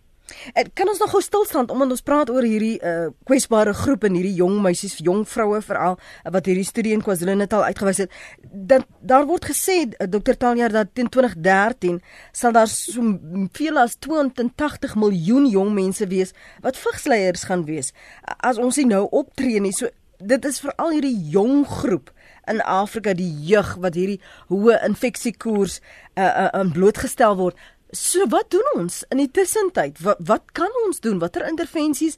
En 0.53 0.69
kan 0.73 0.89
ons 0.89 0.97
nog 0.97 1.09
gou 1.09 1.21
stil 1.21 1.45
staan 1.45 1.69
omdat 1.69 1.89
ons 1.89 2.01
praat 2.01 2.29
oor 2.29 2.45
hierdie 2.45 2.79
uh, 2.81 3.07
kwesbare 3.23 3.73
groep 3.73 4.03
en 4.07 4.15
hierdie 4.17 4.33
jong 4.33 4.57
meisies, 4.61 4.97
jong 4.97 5.27
vroue 5.29 5.59
veral 5.61 5.97
uh, 5.99 6.31
wat 6.33 6.47
hierdie 6.49 6.65
studie 6.65 6.93
in 6.93 7.03
KwaZulu-Natal 7.05 7.63
uitgewys 7.63 8.01
het. 8.05 8.15
Dat 8.41 8.87
daar 8.99 9.27
word 9.29 9.45
gesê 9.45 9.77
uh, 9.85 10.07
Dr. 10.09 10.33
Taljaar 10.41 10.73
dat 10.73 10.93
teen 10.93 11.09
2013 11.09 12.01
sal 12.31 12.55
daar 12.57 12.71
so 12.71 13.19
veel 13.53 13.77
as 13.77 13.99
280 14.01 14.95
miljoen 14.95 15.45
jong 15.45 15.73
mense 15.77 16.07
wees 16.09 16.33
wat 16.65 16.77
vigsleiers 16.77 17.45
gaan 17.45 17.65
wees. 17.69 17.93
As 18.37 18.57
ons 18.57 18.81
nie 18.81 18.89
nou 18.89 19.05
optree 19.11 19.61
nie, 19.61 19.75
so 19.75 19.91
dit 20.19 20.45
is 20.45 20.59
veral 20.63 20.91
hierdie 20.91 21.17
jong 21.31 21.65
groep 21.67 22.11
in 22.51 22.61
Afrika 22.61 23.13
die 23.13 23.31
jeug 23.49 23.75
wat 23.81 23.95
hierdie 23.97 24.21
hoë 24.51 24.81
infeksiekoers 24.87 25.79
uh, 25.81 26.23
uh, 26.23 26.49
uh, 26.53 26.65
blootgestel 26.73 27.37
word. 27.39 27.57
So 27.95 28.27
wat 28.29 28.51
doen 28.51 28.65
ons 28.75 29.03
in 29.13 29.21
die 29.23 29.31
tussentyd? 29.31 30.01
Wat 30.03 30.19
wat 30.27 30.51
kan 30.57 30.71
ons 30.85 30.99
doen? 30.99 31.19
Watter 31.19 31.45
intervensies 31.47 32.17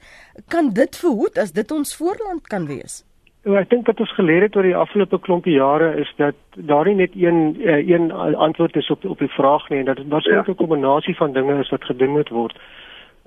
kan 0.50 0.74
dit 0.74 0.96
verhoed 0.96 1.38
as 1.38 1.54
dit 1.54 1.72
ons 1.72 1.96
voorland 2.00 2.48
kan 2.48 2.66
wees? 2.68 3.04
Ja, 3.48 3.62
ek 3.62 3.70
dink 3.72 3.88
wat 3.88 4.02
ons 4.04 4.12
geleer 4.18 4.44
het 4.44 4.56
oor 4.58 4.66
die 4.68 4.76
afgelope 4.76 5.20
klompie 5.24 5.56
jare 5.56 5.94
is 6.02 6.10
dat 6.20 6.36
daar 6.68 6.90
nie 6.90 6.98
net 7.04 7.14
een 7.16 7.56
uh, 7.62 7.78
een 7.80 8.12
antwoord 8.12 8.76
is 8.76 8.90
op 8.92 9.06
op 9.06 9.22
die 9.24 9.32
vraag 9.38 9.70
nie 9.70 9.80
en 9.80 9.88
dat 9.92 10.02
dit 10.02 10.10
waarskynlik 10.12 10.50
ja. 10.50 10.54
'n 10.54 10.64
kombinasie 10.64 11.16
van 11.16 11.34
dinge 11.34 11.60
is 11.60 11.70
wat 11.70 11.86
gedoen 11.86 12.12
moet 12.18 12.30
word. 12.30 12.58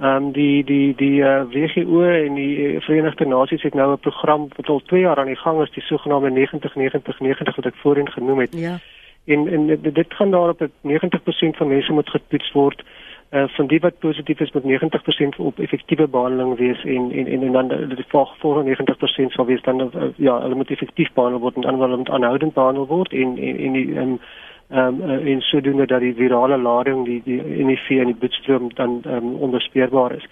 Ehm 0.01 0.17
um, 0.17 0.33
die 0.33 0.65
die 0.65 0.95
die 0.95 1.21
uh, 1.21 1.41
eh, 1.41 1.47
WGO 1.53 2.03
en 2.03 2.35
die 2.35 2.81
Verenigde 2.81 3.27
Nasies 3.27 3.63
het 3.63 3.75
nou 3.75 3.93
'n 3.93 3.99
program 3.99 4.49
wat 4.57 4.69
al 4.69 4.81
2 4.81 5.01
jaar 5.01 5.19
aan 5.19 5.27
die 5.27 5.37
gang 5.37 5.63
is, 5.63 5.71
die 5.71 5.83
sogenaamde 5.83 6.31
90 6.31 6.75
90 6.75 7.21
90 7.21 7.57
wat 7.57 7.67
ek 7.67 7.75
voorheen 7.77 8.11
genoem 8.11 8.39
het. 8.39 8.55
Ja. 8.59 8.79
En 9.25 9.49
en 9.49 9.81
dit, 9.93 10.15
gaan 10.15 10.31
daarop 10.31 10.59
dat 10.59 10.71
90% 10.83 11.57
van 11.57 11.69
mense 11.69 11.93
moet 11.93 12.11
getoets 12.11 12.53
word. 12.53 12.83
Uh 13.31 13.45
van 13.49 13.67
die 13.67 13.81
wat 13.81 13.99
positief 13.99 14.41
is 14.41 14.51
met 14.51 14.63
90% 14.63 15.37
op 15.37 15.59
effektiewe 15.59 16.09
behandeling 16.09 16.57
wees 16.57 16.85
en 16.85 17.11
en 17.13 17.27
en, 17.27 17.43
en 17.43 17.53
dan 17.53 17.69
die 17.69 18.05
volgende 18.39 18.77
90% 18.77 19.27
sal 19.27 19.47
wees 19.47 19.63
dan 19.63 19.81
uh, 19.81 20.03
ja, 20.17 20.41
hulle 20.41 20.55
moet 20.55 20.71
effektief 20.71 21.13
behandel 21.13 21.41
word 21.41 21.55
en 21.55 21.61
dan 21.61 21.81
hulle 21.81 21.97
moet 21.97 22.11
aanhoudend 22.11 22.55
behandel 22.55 22.87
word 22.87 23.13
en 23.13 23.39
en 23.39 23.59
en 23.59 23.73
die 23.73 23.97
um, 23.97 24.21
ehm 24.71 25.03
um, 25.03 25.27
en 25.27 25.41
sodoende 25.41 25.87
dat 25.87 26.01
die 26.01 26.15
virale 26.15 26.57
lading 26.59 27.05
die 27.05 27.23
die 27.25 27.41
HIV 27.41 27.91
in 27.91 28.13
die 28.13 28.15
bloedstroom 28.15 28.71
dan 28.75 29.01
ehm 29.03 29.17
um, 29.17 29.35
onderspeurbaar 29.35 30.13
is. 30.13 30.27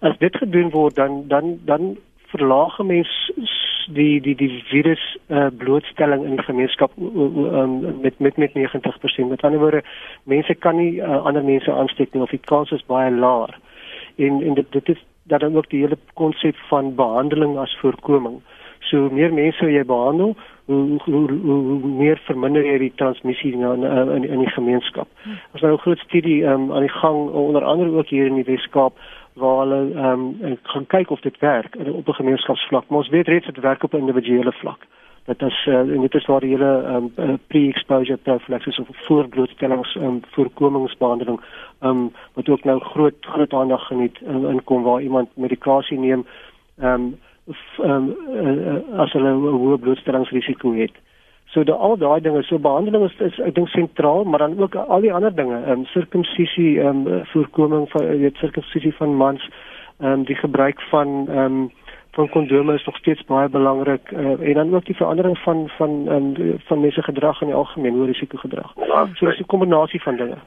As 0.00 0.18
dit 0.18 0.36
gedoen 0.36 0.70
word 0.70 0.94
dan 0.94 1.24
dan 1.28 1.58
dan 1.64 1.96
verlaag 2.26 2.78
mens 2.78 3.30
die 3.88 4.20
die 4.20 4.34
die 4.36 4.62
virus 4.68 5.16
uh, 5.28 5.46
blootstelling 5.56 6.24
in 6.24 6.36
die 6.36 6.44
gemeenskap 6.44 6.92
um, 6.98 8.00
met 8.00 8.18
met 8.18 8.36
met 8.36 8.52
90%. 8.54 9.28
Met 9.28 9.42
ander 9.42 9.60
woorde, 9.60 9.82
mense 10.22 10.54
kan 10.54 10.76
nie 10.76 11.00
uh, 11.00 11.24
ander 11.24 11.44
mense 11.44 11.72
aansteek 11.72 12.12
nie 12.12 12.22
of 12.22 12.30
die 12.30 12.44
kans 12.44 12.70
is 12.70 12.84
baie 12.86 13.10
laag. 13.10 13.56
En 14.16 14.42
en 14.42 14.54
dit 14.54 14.72
dit 14.72 14.88
is 14.88 15.04
dat 15.22 15.40
dan 15.40 15.56
ook 15.56 15.70
die 15.70 15.80
hele 15.80 15.98
konsep 16.14 16.56
van 16.68 16.94
behandeling 16.94 17.58
as 17.58 17.76
voorkoming. 17.80 18.40
So 18.80 19.08
meer 19.12 19.32
mense 19.32 19.70
jy 19.70 19.84
behandel, 19.84 20.36
hoe, 20.68 20.98
hoe, 21.04 21.30
hoe, 21.30 21.88
meer 21.88 22.20
verminder 22.26 22.64
jy 22.64 22.76
die 22.78 22.92
transmissie 23.00 23.52
in 23.56 23.84
in 23.84 24.24
in 24.24 24.42
die 24.44 24.52
gemeenskap. 24.52 25.08
Ons 25.52 25.62
nou 25.62 25.72
'n 25.72 25.84
groot 25.84 25.98
studie 25.98 26.42
um, 26.44 26.72
aan 26.72 26.84
die 26.84 26.98
gang 27.00 27.30
onder 27.30 27.64
andere 27.64 27.90
ook 27.90 28.08
hier 28.08 28.26
in 28.26 28.34
die 28.34 28.44
Weskaap 28.44 28.92
waar 29.32 29.58
hulle 29.58 29.80
ehm 29.94 30.26
um, 30.44 30.58
gaan 30.62 30.86
kyk 30.86 31.10
of 31.10 31.20
dit 31.20 31.38
werk 31.38 31.76
op 31.76 32.08
'n 32.08 32.20
gemeenskapsvlak. 32.20 32.84
Maar 32.88 32.98
ons 32.98 33.08
weet 33.08 33.28
reeds 33.28 33.46
dit 33.46 33.60
werk 33.60 33.82
op 33.82 33.94
'n 33.94 34.04
individuele 34.04 34.52
vlak. 34.52 34.86
Dit 35.24 35.42
is 35.42 35.66
uh, 35.68 35.78
en 35.78 36.00
dit 36.00 36.14
is 36.14 36.26
waar 36.26 36.40
die 36.40 36.50
hele 36.56 36.82
ehm 36.82 37.08
um, 37.16 37.38
pre-exposure 37.46 38.16
prophylaxis 38.16 38.78
of 38.78 38.88
voorblootstellings 38.90 39.96
ehm 39.96 40.04
um, 40.04 40.20
voorkomingsbehandeling 40.30 41.40
ehm 41.80 41.90
um, 41.90 42.12
wat 42.34 42.48
ook 42.48 42.64
nou 42.64 42.80
groot 42.80 43.14
groot 43.20 43.52
aandag 43.52 43.86
geniet 43.86 44.20
in, 44.20 44.46
in 44.46 44.64
kom 44.64 44.82
waar 44.82 45.02
iemand 45.02 45.28
medikasie 45.34 45.98
neem 45.98 46.26
ehm 46.78 46.92
um, 46.92 47.18
um, 47.82 48.14
uh, 48.28 49.00
as 49.02 49.12
hulle 49.12 49.30
'n 49.30 49.42
hoë 49.42 49.78
blootstellingsrisiko 49.84 50.72
het. 50.72 50.92
So 51.52 51.64
daai 51.64 51.78
al 51.80 51.96
daai 51.96 52.20
dinge, 52.20 52.42
so 52.42 52.58
behandeling 52.58 53.04
is, 53.08 53.20
is 53.24 53.38
ek 53.40 53.54
dink 53.56 53.68
sentraal, 53.68 54.24
maar 54.24 54.38
dan 54.38 54.58
ook 54.60 54.74
al 54.74 55.00
die 55.00 55.12
ander 55.12 55.34
dinge, 55.34 55.56
ehm 55.64 55.80
um, 55.80 55.84
sirkumsisie, 55.94 56.80
ehm 56.80 57.06
um, 57.06 57.24
voorkoming 57.32 57.90
van 57.90 58.08
weet 58.20 58.36
sirkumsisie 58.36 58.94
van 58.94 59.14
mans, 59.16 59.48
ehm 60.00 60.12
um, 60.12 60.24
die 60.24 60.36
gebruik 60.36 60.80
van 60.90 61.28
ehm 61.28 61.38
um, 61.38 61.70
van 62.18 62.28
kondome 62.28 62.74
is 62.74 62.84
nog 62.84 62.96
steeds 62.96 63.24
baie 63.24 63.48
belangrik 63.48 64.10
uh, 64.10 64.40
en 64.40 64.54
dan 64.54 64.74
ook 64.74 64.84
die 64.84 64.96
verandering 64.96 65.38
van 65.38 65.68
van 65.76 65.90
um, 66.08 66.58
van 66.66 66.80
mense 66.80 67.02
gedrag 67.02 67.40
in 67.40 67.46
die 67.46 67.56
algemeen, 67.56 67.94
hoe 67.94 68.06
risiko 68.06 68.38
gedrag. 68.38 68.72
Ja, 68.76 69.06
so 69.14 69.26
dis 69.26 69.38
'n 69.38 69.46
kombinasie 69.46 70.02
van 70.02 70.16
dinge. 70.16 70.38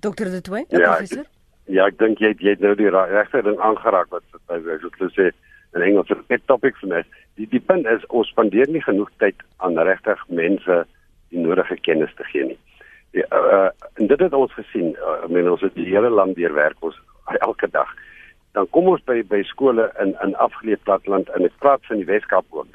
Dokter 0.00 0.30
De 0.30 0.40
Toey, 0.40 0.64
ja, 0.68 0.78
professor? 0.78 1.24
Ja, 1.64 1.86
ek 1.86 1.98
dink 1.98 2.18
jy 2.18 2.34
jy 2.38 2.50
het 2.50 2.60
nou 2.60 2.74
die 2.74 2.90
regte 2.90 3.42
ding 3.42 3.58
aangeraak 3.58 4.08
wat 4.08 4.22
wat 4.46 4.56
ek 4.56 4.96
sou 4.96 5.10
sê 5.12 5.30
in 5.74 5.82
Engels 5.82 6.10
'n 6.10 6.40
topic 6.46 6.76
vir 6.76 6.88
my. 6.88 7.02
Die 7.36 7.46
die 7.46 7.60
punt 7.60 7.86
is 7.86 8.06
ons 8.06 8.28
spandeer 8.28 8.68
nie 8.68 8.82
genoeg 8.82 9.10
tyd 9.18 9.36
aan 9.56 9.78
regtig 9.78 10.24
mense 10.28 10.86
die 11.30 11.38
nodige 11.38 11.76
kennis 11.76 12.14
te 12.16 12.24
gee 12.24 12.44
nie. 12.44 12.58
Die, 13.12 13.24
uh, 13.32 13.70
en 13.94 14.06
dit 14.06 14.20
het 14.20 14.32
ons 14.32 14.52
gesien, 14.52 14.94
uh, 14.96 15.24
ek 15.24 15.30
meen 15.30 15.50
ons 15.50 15.60
het 15.60 15.74
die 15.74 15.88
hele 15.88 16.10
land 16.10 16.36
deur 16.36 16.54
werk 16.54 16.76
ons 16.80 16.98
elke 17.48 17.68
dag. 17.70 17.88
Dan 18.52 18.68
kom 18.70 18.88
ons 18.88 19.04
by 19.04 19.22
by 19.22 19.42
skole 19.42 19.90
in 20.00 20.16
in 20.24 20.34
afgeleë 20.34 20.82
platteland 20.84 21.28
en 21.28 21.44
ek 21.44 21.58
praat 21.58 21.84
van 21.86 21.96
die 21.96 22.08
Weskaap 22.08 22.46
ook. 22.50 22.72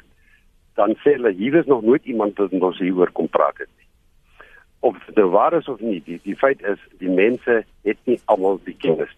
Dan 0.76 0.96
sê 1.04 1.18
hulle 1.18 1.32
hier 1.32 1.56
is 1.56 1.66
nog 1.66 1.82
nooit 1.82 2.06
iemand 2.06 2.38
wat 2.38 2.54
ons 2.54 2.80
hieroor 2.80 3.12
kom 3.12 3.28
praat 3.28 3.58
het 3.58 3.70
nie. 3.78 3.90
Of 4.80 4.98
dit 5.06 5.16
nou 5.16 5.30
waar 5.30 5.54
is 5.54 5.68
of 5.68 5.80
nie, 5.80 6.02
die 6.06 6.20
die 6.24 6.36
feit 6.36 6.62
is 6.62 6.80
die 7.00 7.10
mense 7.10 7.64
het 7.84 8.00
nie 8.06 8.20
almal 8.26 8.60
die 8.64 8.78
kennis 8.78 9.12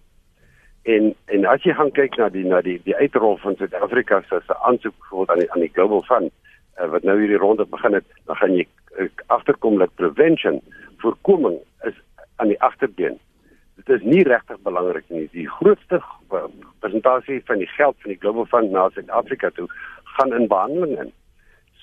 En 0.85 1.15
en 1.25 1.45
as 1.49 1.63
jy 1.65 1.73
gaan 1.73 1.89
kyk 1.97 2.17
na 2.21 2.27
die 2.29 2.45
na 2.45 2.61
die 2.61 2.77
die 2.85 2.95
uitrol 2.95 3.39
van 3.41 3.55
Suid-Afrika 3.57 4.19
se 4.29 4.37
se 4.45 4.57
aansoek 4.69 5.07
vir 5.09 5.31
aan 5.33 5.41
die 5.41 5.47
aan 5.55 5.63
die 5.65 5.73
Global 5.73 6.03
Fund 6.05 6.29
uh, 6.29 6.85
wat 6.93 7.07
nou 7.07 7.15
hierdie 7.17 7.39
ronde 7.41 7.65
begin 7.65 7.97
het, 7.97 8.05
dan 8.29 8.37
gaan 8.41 8.53
jy 8.53 8.67
uh, 8.99 9.07
agterkom 9.33 9.79
dat 9.81 9.95
prevention, 9.97 10.61
voorkoming 11.01 11.57
is 11.89 11.97
aan 12.35 12.53
die 12.53 12.59
agterbeen. 12.61 13.17
Dit 13.81 13.89
is 13.97 14.05
nie 14.05 14.21
regtig 14.29 14.61
belangrik 14.67 15.09
nie. 15.09 15.25
Die 15.33 15.47
grootste 15.57 16.03
persentasie 16.85 17.41
van 17.49 17.63
die 17.63 17.71
geld 17.73 17.97
van 18.03 18.13
die 18.13 18.21
Global 18.21 18.45
Fund 18.53 18.71
na 18.71 18.85
Suid-Afrika 18.93 19.49
toe 19.57 19.65
gaan 20.19 20.33
in 20.37 20.47
behandeling 20.47 20.99
in. 21.01 21.11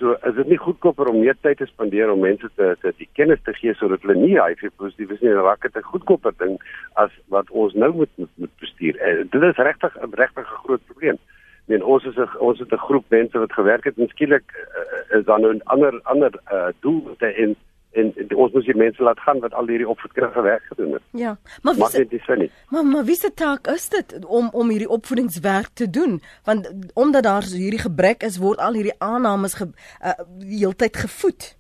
So 0.03 0.17
is 0.27 0.35
dit 0.35 0.49
nie 0.51 0.59
goedkoper 0.59 1.07
om 1.13 1.21
meer 1.23 1.37
tyd 1.47 1.61
te 1.61 1.67
spandeer 1.71 2.11
om 2.11 2.25
mense 2.27 2.49
te 2.59 2.73
te 2.83 2.91
die 2.99 3.07
kennis 3.15 3.39
te 3.47 3.53
gee 3.55 3.71
sodat 3.79 4.03
hulle 4.03 4.17
nie 4.19 4.33
HIV 4.35 4.73
positief 4.83 5.13
is 5.15 5.21
nie, 5.23 5.31
raak 5.37 5.63
dit 5.63 5.77
'n 5.79 5.91
goedkoper 5.91 6.35
ding 6.43 6.57
as 7.03 7.13
wat 7.35 7.51
ons 7.51 7.75
nou 7.75 7.93
moet 8.01 8.11
moet, 8.17 8.33
moet 8.35 8.55
bestuur. 8.59 8.99
En 8.99 9.29
dit 9.31 9.43
is 9.43 9.63
regtig 9.69 9.95
regtig 10.23 10.43
'n 10.51 10.63
groot 10.65 10.83
probleem. 10.91 11.19
Ek 11.63 11.69
meen 11.71 11.85
ons 11.85 12.05
is 12.05 12.19
'n 12.19 12.29
ons 12.39 12.59
het 12.59 12.73
'n 12.73 12.87
groep 12.89 13.05
mense 13.11 13.39
wat 13.39 13.53
gewerk 13.53 13.85
het 13.85 13.99
en 13.99 14.09
skielik 14.09 14.49
uh, 14.59 15.19
is 15.19 15.25
daar 15.25 15.41
nou 15.41 15.55
'n 15.55 15.63
ander 15.65 16.01
ander 16.03 16.33
uh, 16.53 16.69
doel 16.81 17.15
te 17.19 17.35
in 17.37 17.57
en, 17.93 18.13
en 18.17 18.37
ons 18.37 18.53
moet 18.53 18.65
die 18.65 18.77
mense 18.77 19.03
laat 19.03 19.21
gaan 19.21 19.41
wat 19.41 19.55
al 19.55 19.67
hierdie 19.67 19.89
opvoedkundige 19.89 20.43
werk 20.43 20.65
gedoen 20.71 20.93
het. 20.93 21.03
Ja, 21.11 21.37
maar 21.63 21.75
wie 21.75 21.89
se 21.89 22.51
Maar 22.69 22.85
maar 22.85 23.05
wie 23.05 23.15
se 23.15 23.35
taak 23.35 23.67
is 23.67 23.89
dit 23.89 24.25
om 24.25 24.49
om 24.53 24.69
hierdie 24.69 24.89
opvoedingswerk 24.89 25.69
te 25.75 25.91
doen? 25.91 26.21
Want 26.45 26.73
omdat 26.95 27.23
daar 27.23 27.43
hierdie 27.43 27.79
gebrek 27.79 28.23
is, 28.23 28.39
word 28.39 28.59
al 28.59 28.73
hierdie 28.73 28.99
aannames 28.99 29.55
ge, 29.55 29.67
uh, 30.05 30.13
heeltyd 30.59 30.97
gevoed. 30.97 31.57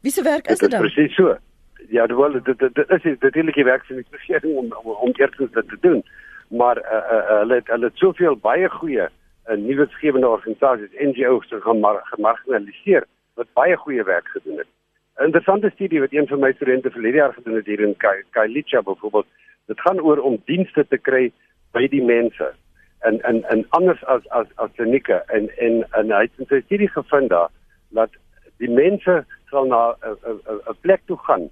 Wie 0.00 0.12
se 0.12 0.22
werk 0.22 0.46
is 0.46 0.58
dit 0.58 0.70
dan? 0.70 0.80
Presies 0.80 1.14
so. 1.14 1.36
Ja, 1.88 2.06
dit 2.06 2.16
wel 2.16 2.42
dit 2.42 2.58
dit 2.58 2.90
is 3.04 3.16
natuurlik 3.20 3.54
die 3.54 3.64
werk 3.64 3.84
van 3.84 3.96
die 3.96 4.06
regering 4.10 4.56
om 4.56 4.72
om, 4.82 4.92
om 4.92 5.10
eerstens 5.14 5.52
dit 5.52 5.68
te 5.68 5.76
doen. 5.80 6.04
Maar 6.48 6.78
uh, 6.78 6.92
uh, 6.92 7.38
hulle 7.38 7.54
het 7.54 7.66
hulle 7.66 7.84
het 7.84 7.96
soveel 7.96 8.36
baie 8.36 8.68
goeie 8.68 9.08
uh, 9.08 9.56
nuwensgewende 9.56 10.28
organisasies 10.28 10.94
NGO's 10.98 11.54
gemarginaliseer 12.10 13.06
wat 13.34 13.46
baie 13.52 13.76
goeie 13.76 14.02
werk 14.04 14.28
gedoen 14.28 14.58
het. 14.58 14.68
'n 15.18 15.24
Interessante 15.24 15.70
studie 15.70 16.00
wat 16.00 16.12
een 16.12 16.26
van 16.26 16.40
my 16.40 16.52
studente 16.52 16.90
verlede 16.90 17.16
jaar 17.16 17.32
gedoen 17.32 17.54
het 17.54 17.66
hier 17.66 17.80
in 17.80 17.96
Kailicha 18.30 18.82
byvoorbeeld, 18.82 19.26
dit 19.66 19.80
gaan 19.80 20.00
oor 20.00 20.18
om 20.18 20.42
dienste 20.44 20.86
te 20.88 20.98
kry 20.98 21.32
by 21.72 21.88
die 21.88 22.02
mense 22.02 22.54
en 23.02 23.20
en 23.20 23.42
en 23.44 23.64
anders 23.68 24.04
as 24.04 24.28
as 24.28 24.46
as 24.54 24.70
klinieke 24.76 25.22
en 25.26 25.48
en 25.56 25.84
en 25.90 26.12
hy 26.12 26.22
het 26.26 26.42
in 26.42 26.48
sy 26.50 26.60
studie 26.64 26.88
gevind 26.88 27.30
daar 27.30 27.50
dat 27.98 28.10
die 28.62 28.70
mense 28.70 29.24
sal 29.50 29.66
na 29.66 29.82
'n 30.10 30.38
'n 30.70 30.76
plek 30.80 31.02
toe 31.06 31.18
gaan 31.26 31.48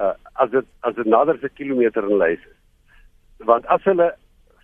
uh, 0.00 0.14
as 0.32 0.50
dit 0.50 0.66
as 0.80 0.94
dit 0.94 1.06
nader 1.06 1.38
'n 1.42 1.50
kilometer 1.54 2.08
in 2.10 2.16
lys 2.16 2.40
is. 2.40 2.58
Want 3.38 3.66
as 3.66 3.84
hulle 3.84 4.14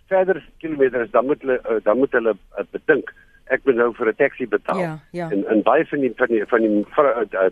verder 0.07 0.43
kilometers 0.57 1.11
dan 1.11 1.25
moet 1.25 1.41
hulle 1.41 1.59
uh, 1.69 1.79
dan 1.83 1.97
moet 1.97 2.11
hulle 2.11 2.33
uh, 2.33 2.65
bedink 2.71 3.13
ek 3.51 3.65
moet 3.67 3.75
nou 3.75 3.89
vir 3.97 4.07
'n 4.11 4.15
taxi 4.15 4.47
betaal. 4.47 4.79
Ja, 4.79 4.99
ja. 5.11 5.29
En 5.31 5.45
en 5.47 5.61
baie 5.61 5.85
van 5.85 5.99
die 5.99 6.13
van 6.15 6.27
die 6.27 6.45
van 6.45 6.61
die 6.61 6.85
uh, 6.97 7.23
uh, 7.31 7.49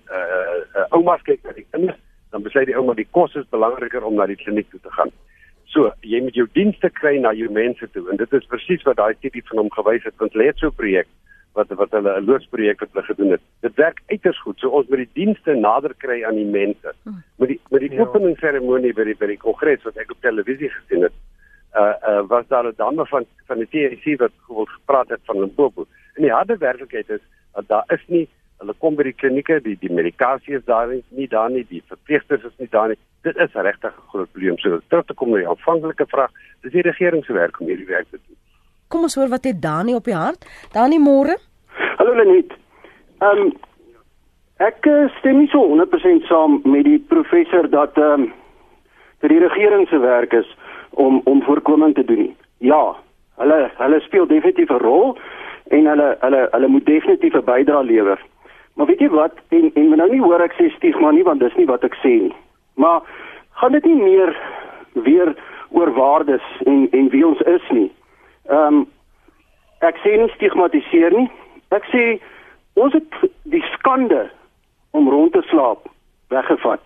uh, 0.75 0.85
oumas 0.89 1.21
kyk 1.21 1.43
na 1.43 1.51
die 1.51 1.67
kinders, 1.71 1.99
dan 2.31 2.43
besluit 2.43 2.65
die 2.65 2.77
ouma 2.77 2.93
die 2.93 3.07
kos 3.11 3.35
is 3.35 3.49
belangriker 3.49 4.03
om 4.03 4.15
na 4.15 4.25
die 4.25 4.39
kliniek 4.39 4.69
toe 4.69 4.79
te 4.79 4.91
gaan. 4.91 5.11
So, 5.69 5.91
jy 6.01 6.21
moet 6.25 6.33
jou 6.33 6.47
dienste 6.53 6.89
kry 6.89 7.19
na 7.21 7.31
jou 7.37 7.49
mense 7.53 7.89
toe 7.93 8.09
en 8.09 8.17
dit 8.17 8.33
is 8.33 8.45
presies 8.49 8.85
wat 8.87 8.97
daai 8.97 9.13
tipe 9.21 9.41
van 9.51 9.57
hom 9.57 9.71
gewys 9.71 10.03
het 10.03 10.15
hulle 10.17 10.45
het 10.47 10.57
so 10.57 10.67
'n 10.67 10.79
projek 10.81 11.07
wat 11.53 11.69
wat 11.81 11.91
hulle 11.91 12.11
'n 12.19 12.25
loodsprojek 12.25 12.79
wat 12.79 12.89
hulle 12.93 13.05
gedoen 13.05 13.31
het. 13.31 13.41
Dit 13.61 13.75
werk 13.75 14.01
uiters 14.07 14.41
goed. 14.41 14.59
So 14.59 14.69
ons 14.69 14.87
moet 14.87 14.97
die 15.05 15.13
dienste 15.13 15.53
nader 15.53 15.93
kry 15.97 16.23
aan 16.23 16.35
die 16.35 16.45
mense. 16.45 16.93
Hm. 17.03 17.21
Met 17.35 17.47
die 17.49 17.59
met 17.69 17.81
die 17.81 17.91
ja. 17.91 18.01
openingsseremonie 18.01 18.93
by 18.93 19.03
die 19.03 19.15
by 19.15 19.27
die 19.27 19.37
kongres 19.37 19.83
wat 19.83 19.97
ek 19.97 20.11
op 20.11 20.21
televisie 20.21 20.69
gesien 20.69 21.01
het, 21.01 21.13
uh 21.75 21.93
uh 22.09 22.27
was 22.27 22.47
daar 22.47 22.65
'n 22.65 22.73
dame 22.77 23.05
van 23.05 23.25
van 23.47 23.57
die 23.57 23.67
TSC 23.67 24.19
wat 24.19 24.31
gehoor 24.45 24.69
gepraat 24.69 25.09
het 25.09 25.19
van 25.23 25.39
Limpopo. 25.39 25.85
En 26.13 26.21
die 26.21 26.31
harde 26.31 26.57
werklikheid 26.57 27.09
is 27.09 27.21
dat 27.53 27.67
daar 27.67 27.83
is 27.87 28.03
nie 28.07 28.29
hulle 28.59 28.73
kom 28.77 28.95
by 28.95 29.03
die 29.03 29.15
klinieke, 29.15 29.61
die 29.63 29.77
die 29.79 29.91
medikasie 29.91 30.55
is 30.57 30.65
daar 30.65 30.87
nie, 30.87 31.03
nie 31.09 31.27
daar 31.27 31.49
nie, 31.49 31.65
die 31.69 31.83
verpleegsters 31.87 32.43
is 32.43 32.57
nie 32.57 32.67
daar 32.71 32.87
nie. 32.91 32.97
Dit 33.23 33.37
is 33.37 33.53
regtig 33.53 33.93
'n 33.93 34.09
groot 34.11 34.31
probleem. 34.31 34.57
So 34.57 34.79
terug 34.87 35.05
te 35.05 35.13
kom 35.13 35.29
na 35.29 35.37
die 35.37 35.47
aanvanklike 35.47 36.05
vraag, 36.05 36.31
dis 36.61 36.71
die 36.71 36.81
regering 36.81 37.25
se 37.25 37.33
werk 37.33 37.59
om 37.59 37.67
hierdie 37.67 37.87
werk 37.87 38.07
te 38.09 38.19
doen. 38.27 38.37
Kom 38.87 39.01
ons 39.01 39.15
hoor 39.15 39.29
wat 39.29 39.43
het 39.43 39.61
Dani 39.61 39.95
op 39.95 40.03
die 40.03 40.15
hart? 40.15 40.45
Dani 40.73 40.99
môre? 40.99 41.37
Hallo 41.97 42.13
Lenet. 42.13 42.51
Ehm 43.21 43.37
um, 43.37 43.53
ek 44.57 44.85
eh, 44.85 45.07
stem 45.19 45.37
nie 45.37 45.47
so 45.47 45.63
100% 45.63 46.25
saam 46.27 46.59
met 46.63 46.83
die 46.83 46.99
professor 46.99 47.69
dat 47.69 47.97
ehm 47.97 48.21
um, 48.21 48.33
dat 49.19 49.29
die 49.29 49.39
regering 49.39 49.87
se 49.87 49.99
werk 49.99 50.33
is 50.33 50.57
om 50.89 51.21
om 51.23 51.43
voorkoming 51.43 51.95
te 51.95 52.05
doen. 52.05 52.35
Ja, 52.57 52.95
hulle 53.35 53.71
hulle 53.77 53.99
speel 53.99 54.27
definitief 54.27 54.69
'n 54.69 54.83
rol 54.83 55.17
en 55.67 55.85
hulle 55.85 56.17
hulle 56.19 56.47
hulle 56.51 56.67
moet 56.67 56.85
definitief 56.85 57.33
'n 57.33 57.43
bydrae 57.43 57.83
lewer. 57.83 58.19
Maar 58.73 58.85
weet 58.85 58.99
jy 58.99 59.09
wat? 59.09 59.33
En 59.49 59.71
en 59.73 59.89
nou 59.89 60.09
nie 60.11 60.21
hoor 60.21 60.41
ek 60.41 60.53
sê 60.53 60.69
stigma 60.75 61.11
nie 61.11 61.23
want 61.23 61.39
dis 61.39 61.55
nie 61.55 61.65
wat 61.65 61.83
ek 61.83 61.95
sê 61.95 62.13
nie. 62.21 62.35
Maar 62.75 63.01
gaan 63.51 63.71
dit 63.71 63.85
nie 63.85 64.01
meer 64.03 64.37
weer 64.93 65.35
oor 65.69 65.93
waardes 65.93 66.45
en 66.65 66.87
en 66.91 67.09
wie 67.09 67.27
ons 67.27 67.41
is 67.41 67.69
nie. 67.69 67.91
Ehm 68.49 68.73
um, 68.73 68.87
ek 69.79 69.95
sê 70.03 70.17
nie 70.17 70.29
stigmatiseer 70.29 71.11
nie. 71.11 71.29
Ek 71.71 71.83
sê 71.93 72.19
ons 72.73 72.93
het 72.93 73.19
die 73.43 73.63
skande 73.73 74.29
om 74.91 75.09
rond 75.09 75.33
te 75.33 75.41
slaap 75.41 75.87
weggevat. 76.29 76.81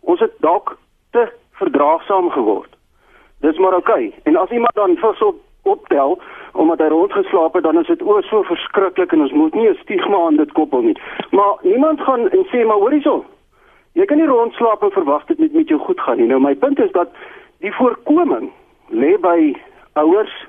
Ons 0.00 0.20
het 0.20 0.34
dalk 0.40 0.78
te 1.10 1.28
verdraagsaam 1.60 2.30
geword. 2.30 2.79
Dis 3.40 3.58
maar 3.58 3.74
oukei. 3.74 4.06
Okay. 4.06 4.20
En 4.22 4.36
as 4.36 4.50
iemand 4.50 4.74
dan 4.74 4.96
vis 4.96 5.22
op 5.22 5.36
optel 5.62 6.20
omdat 6.52 6.78
hy 6.78 6.86
rondgeslaap 6.86 7.54
het, 7.54 7.62
dan 7.62 7.78
is 7.78 7.86
dit 7.86 8.02
o 8.02 8.20
so 8.20 8.42
verskriklik 8.42 9.12
en 9.12 9.20
ons 9.20 9.32
moet 9.32 9.54
nie 9.54 9.68
'n 9.68 9.78
stigma 9.82 10.16
aan 10.26 10.36
dit 10.36 10.52
koppel 10.52 10.80
nie. 10.80 10.98
Maar 11.30 11.54
niemand 11.62 12.00
gaan 12.00 12.28
en 12.30 12.46
sê 12.46 12.66
maar 12.66 12.76
hoor 12.76 12.90
hierso. 12.90 13.24
Jy 13.92 14.04
kan 14.04 14.16
nie 14.16 14.26
rondslaap 14.26 14.82
en 14.82 14.90
verwag 14.90 15.24
dit 15.24 15.38
met 15.38 15.52
met 15.52 15.68
jou 15.68 15.80
goed 15.80 16.00
gaan 16.00 16.16
nie. 16.16 16.26
Nou 16.26 16.40
my 16.40 16.54
punt 16.54 16.78
is 16.78 16.92
dat 16.92 17.08
die 17.58 17.72
voorkoming 17.72 18.50
lê 18.88 19.16
by 19.20 19.56
ouers, 19.92 20.46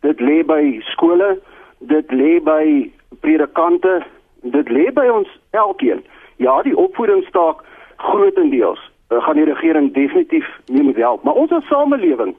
dit 0.00 0.20
lê 0.20 0.44
by 0.44 0.80
skole, 0.80 1.40
dit 1.78 2.12
lê 2.12 2.40
by 2.42 2.90
predikante, 3.20 4.02
dit 4.42 4.68
lê 4.68 4.92
by 4.92 5.06
ons 5.06 5.28
elkeen. 5.50 6.04
Ja, 6.36 6.62
die 6.62 6.76
opvoedingsstaak 6.76 7.62
grootendeels 7.96 8.91
gaan 9.20 9.36
die 9.36 9.44
regering 9.44 9.92
definitief 9.92 10.48
nie 10.66 10.82
moet 10.82 10.96
help. 10.96 11.22
Maar 11.22 11.34
ons 11.34 11.52
as 11.52 11.66
samelewing 11.66 12.36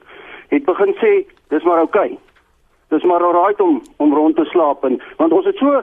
het 0.48 0.64
begin 0.64 0.94
sê 1.00 1.12
dis 1.48 1.62
maar 1.62 1.78
oukei. 1.78 2.10
Okay. 2.10 2.18
Dis 2.88 3.02
maar 3.02 3.24
alright 3.24 3.60
om 3.60 3.82
om 3.96 4.14
rond 4.14 4.36
te 4.36 4.44
slaap 4.44 4.84
en 4.84 5.00
want 5.16 5.32
ons 5.32 5.44
het 5.44 5.56
so 5.56 5.82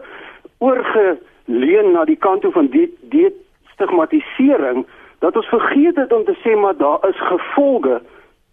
oorgeleun 0.58 1.92
na 1.92 2.06
die 2.06 2.16
kant 2.16 2.42
toe 2.42 2.52
van 2.52 2.68
die 2.68 2.88
die 3.14 3.30
stigmatisering 3.74 4.86
dat 5.20 5.36
ons 5.36 5.50
vergeet 5.54 5.96
het 5.96 6.14
om 6.14 6.26
te 6.26 6.38
sê 6.44 6.56
maar 6.58 6.78
daar 6.78 7.08
is 7.10 7.28
gevolge 7.30 8.02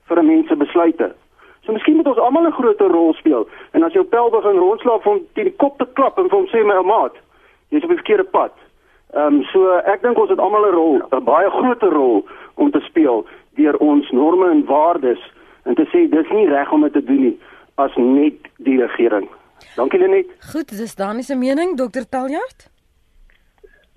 vir 0.09 0.18
'n 0.18 0.27
mens 0.27 0.48
se 0.48 0.57
besluite. 0.57 1.14
So 1.64 1.72
miskien 1.72 1.96
moet 1.96 2.07
ons 2.07 2.18
almal 2.18 2.46
'n 2.46 2.53
groter 2.53 2.88
rol 2.88 3.14
speel. 3.14 3.48
En 3.72 3.83
as 3.83 3.92
jou 3.92 4.05
pel 4.05 4.31
begin 4.31 4.57
rondslaap 4.57 5.03
van 5.03 5.20
teen 5.33 5.44
die 5.44 5.57
kop 5.57 5.79
te 5.79 5.87
klap 5.92 6.18
en 6.18 6.29
vir 6.29 6.38
hom 6.38 6.46
sê 6.46 6.64
my 6.64 6.83
maat, 6.83 7.14
jy's 7.68 7.83
op 7.83 7.88
die 7.88 8.03
verkeerde 8.03 8.24
pad. 8.24 8.53
Ehm 9.14 9.35
um, 9.35 9.42
so 9.53 9.79
ek 9.88 10.03
dink 10.03 10.18
ons 10.18 10.31
het 10.31 10.38
almal 10.38 10.66
'n 10.68 10.75
rol, 10.75 11.01
'n 11.11 11.25
baie 11.25 11.51
groot 11.51 11.83
rol 11.83 12.27
om 12.55 12.71
te 12.71 12.81
speel 12.81 13.27
deur 13.57 13.77
ons 13.77 14.11
norme 14.11 14.51
en 14.51 14.64
waardes 14.64 15.23
en 15.64 15.75
te 15.75 15.87
sê 15.92 16.09
dis 16.11 16.31
nie 16.31 16.49
reg 16.49 16.73
om 16.73 16.83
dit 16.83 16.92
te 16.92 17.05
doen 17.05 17.23
nie 17.23 17.38
as 17.75 17.94
net 17.97 18.35
die 18.57 18.81
regering. 18.81 19.29
Dankie 19.77 19.99
Lenet. 19.99 20.27
Goed, 20.53 20.68
dis 20.68 20.94
Dani 20.94 21.23
se 21.23 21.35
mening, 21.35 21.77
Dr. 21.77 22.05
Taljard. 22.09 22.71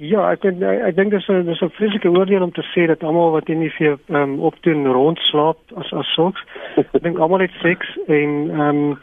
Ja, 0.01 0.31
ek 0.31 0.41
dink 0.41 0.63
ek 0.63 0.95
dink 0.95 1.11
dis 1.11 1.27
'n 1.29 1.45
dis 1.45 1.61
'n 1.61 1.69
vreeslike 1.77 2.09
oordeel 2.09 2.41
om 2.41 2.51
te 2.51 2.65
sê 2.73 2.87
dat 2.87 3.03
almal 3.03 3.31
wat 3.31 3.49
in 3.49 3.59
die 3.59 3.69
vir 3.69 3.99
ehm 4.09 4.15
um, 4.15 4.39
opdoen 4.39 4.87
rondslaap 4.87 5.57
as 5.75 5.93
as 5.93 6.13
sulks. 6.13 6.41
ek 6.77 7.03
dink 7.03 7.19
almal 7.19 7.39
het 7.39 7.53
seks 7.61 7.97
en 8.07 8.49
ehm 8.49 8.61
um, 8.61 8.99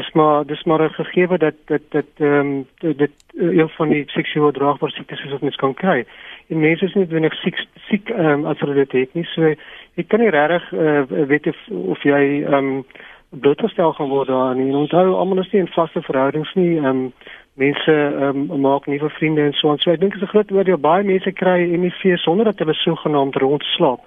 dis 0.00 0.12
maar 0.18 0.46
dis 0.46 0.64
maar 0.64 0.82
'n 0.82 0.98
gegewe 1.00 1.38
dat 1.38 1.54
dat 1.66 1.84
dat 1.88 2.10
ehm 2.16 2.32
um, 2.32 2.66
dit 2.78 3.14
uh, 3.34 3.56
een 3.58 3.68
van 3.68 3.88
die 3.88 4.04
seksueel 4.06 4.52
draagbare 4.52 4.92
siektes 4.92 5.24
is 5.24 5.30
wat 5.30 5.40
mens 5.40 5.56
kan 5.56 5.74
kry. 5.74 6.04
En 6.48 6.60
mense 6.60 6.84
is 6.84 6.94
nie 6.94 7.04
noodwendig 7.04 7.34
siek 7.34 7.58
siek 7.88 8.08
ehm 8.08 8.26
um, 8.26 8.46
as 8.46 8.58
hulle 8.58 8.74
dit 8.74 8.92
het 8.92 9.14
nie. 9.14 9.24
So 9.24 9.54
jy 9.94 10.04
kan 10.06 10.20
nie 10.20 10.30
regtig 10.30 10.72
uh, 10.72 11.02
weet 11.32 11.46
of, 11.46 11.58
of 11.68 12.02
jy 12.02 12.22
ehm 12.44 12.54
um, 12.54 12.84
blootgestel 13.30 13.92
gaan 13.92 14.08
word 14.08 14.28
daar 14.28 14.54
nie. 14.54 14.74
Onthou 14.74 15.14
almal 15.14 15.38
is 15.38 15.52
nie 15.52 15.60
in 15.60 15.74
vaste 15.76 16.02
verhoudings 16.02 16.54
nie. 16.54 16.76
Ehm 16.76 16.86
um, 16.86 17.12
mense 17.54 17.92
um, 18.20 18.60
maak 18.60 18.86
nuwe 18.86 19.10
vriende 19.10 19.42
en 19.42 19.52
so 19.52 19.70
en 19.70 19.78
so. 19.78 19.90
Ek 19.90 20.00
dink 20.00 20.12
dit 20.12 20.22
is 20.22 20.28
'n 20.28 20.32
groot 20.32 20.52
oordeel 20.52 20.78
baie 20.78 21.04
mense 21.04 21.32
kry 21.32 21.58
HIV 21.76 22.18
sonder 22.18 22.44
dat 22.44 22.58
hulle 22.58 22.74
sogenaamd 22.74 23.36
rondslaap. 23.36 24.00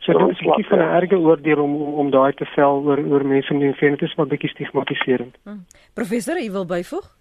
So 0.00 0.12
dit 0.18 0.30
is 0.30 0.40
'n 0.40 0.44
bietjie 0.44 0.66
van 0.66 0.78
'n 0.78 0.94
erge 1.00 1.18
oordeel 1.18 1.62
om 1.62 1.74
om, 1.82 1.94
om 1.94 2.10
daai 2.10 2.32
te 2.32 2.44
vel 2.44 2.82
oor 2.84 3.00
oor 3.12 3.26
mense 3.26 3.54
met 3.54 3.62
HIV. 3.62 3.80
Dit 3.98 4.02
is 4.02 4.14
maar 4.14 4.26
bietjie 4.26 4.48
stigmatiserend. 4.48 5.36
Hmm. 5.44 5.64
Professor, 5.94 6.36
u 6.44 6.50
wil 6.50 6.66
byvoeg? 6.66 7.16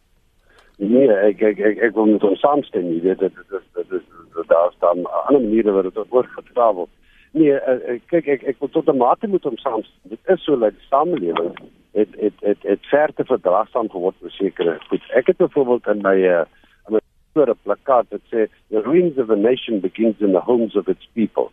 Nee, 0.78 1.12
ek 1.12 1.42
ek 1.42 1.60
ek 1.60 1.78
ek 1.78 1.94
wil 1.94 2.06
met 2.06 2.24
ons 2.24 2.40
saamstem 2.40 2.86
nie. 2.90 3.02
Dit 3.02 3.20
dit 3.20 3.34
is 3.52 3.66
dit 3.74 3.92
is 3.92 4.48
daar 4.48 4.72
staan 4.76 5.06
ander 5.28 5.42
maniere 5.42 5.72
wat 5.72 5.84
dit 5.84 5.98
oor 6.10 6.24
gepraat 6.24 6.74
word. 6.76 6.90
Nee, 7.32 7.52
uh, 7.52 8.00
kyk 8.06 8.28
ek 8.28 8.44
ek 8.44 8.60
wil 8.60 8.70
tot 8.70 8.88
'n 8.88 8.98
mate 8.98 9.28
moet 9.28 9.46
ons 9.46 9.62
saamstem. 9.62 10.10
Dit 10.10 10.20
is 10.26 10.44
so 10.44 10.56
dat 10.58 10.72
die 10.72 10.88
samelewing 10.88 11.56
het 11.92 12.10
het 12.16 12.34
het 12.40 12.64
het 12.64 12.86
ver 12.86 13.14
te 13.14 13.26
verdraagsaam 13.26 13.90
geword 13.90 14.16
vir 14.22 14.32
sekere 14.32 14.80
goed. 14.88 15.04
Ek 15.14 15.28
het 15.28 15.38
byvoorbeeld 15.38 15.88
in 15.88 16.02
my 16.02 16.16
uh, 16.16 16.46
in 16.88 16.94
my 16.94 17.00
groot 17.34 17.64
plakkaat 17.64 18.06
wat 18.10 18.22
sê 18.32 18.48
the 18.70 18.82
ruins 18.82 19.18
of 19.18 19.30
a 19.30 19.36
nation 19.36 19.80
begins 19.80 20.16
in 20.20 20.32
the 20.32 20.46
homes 20.48 20.76
of 20.76 20.88
its 20.88 21.10
people 21.14 21.52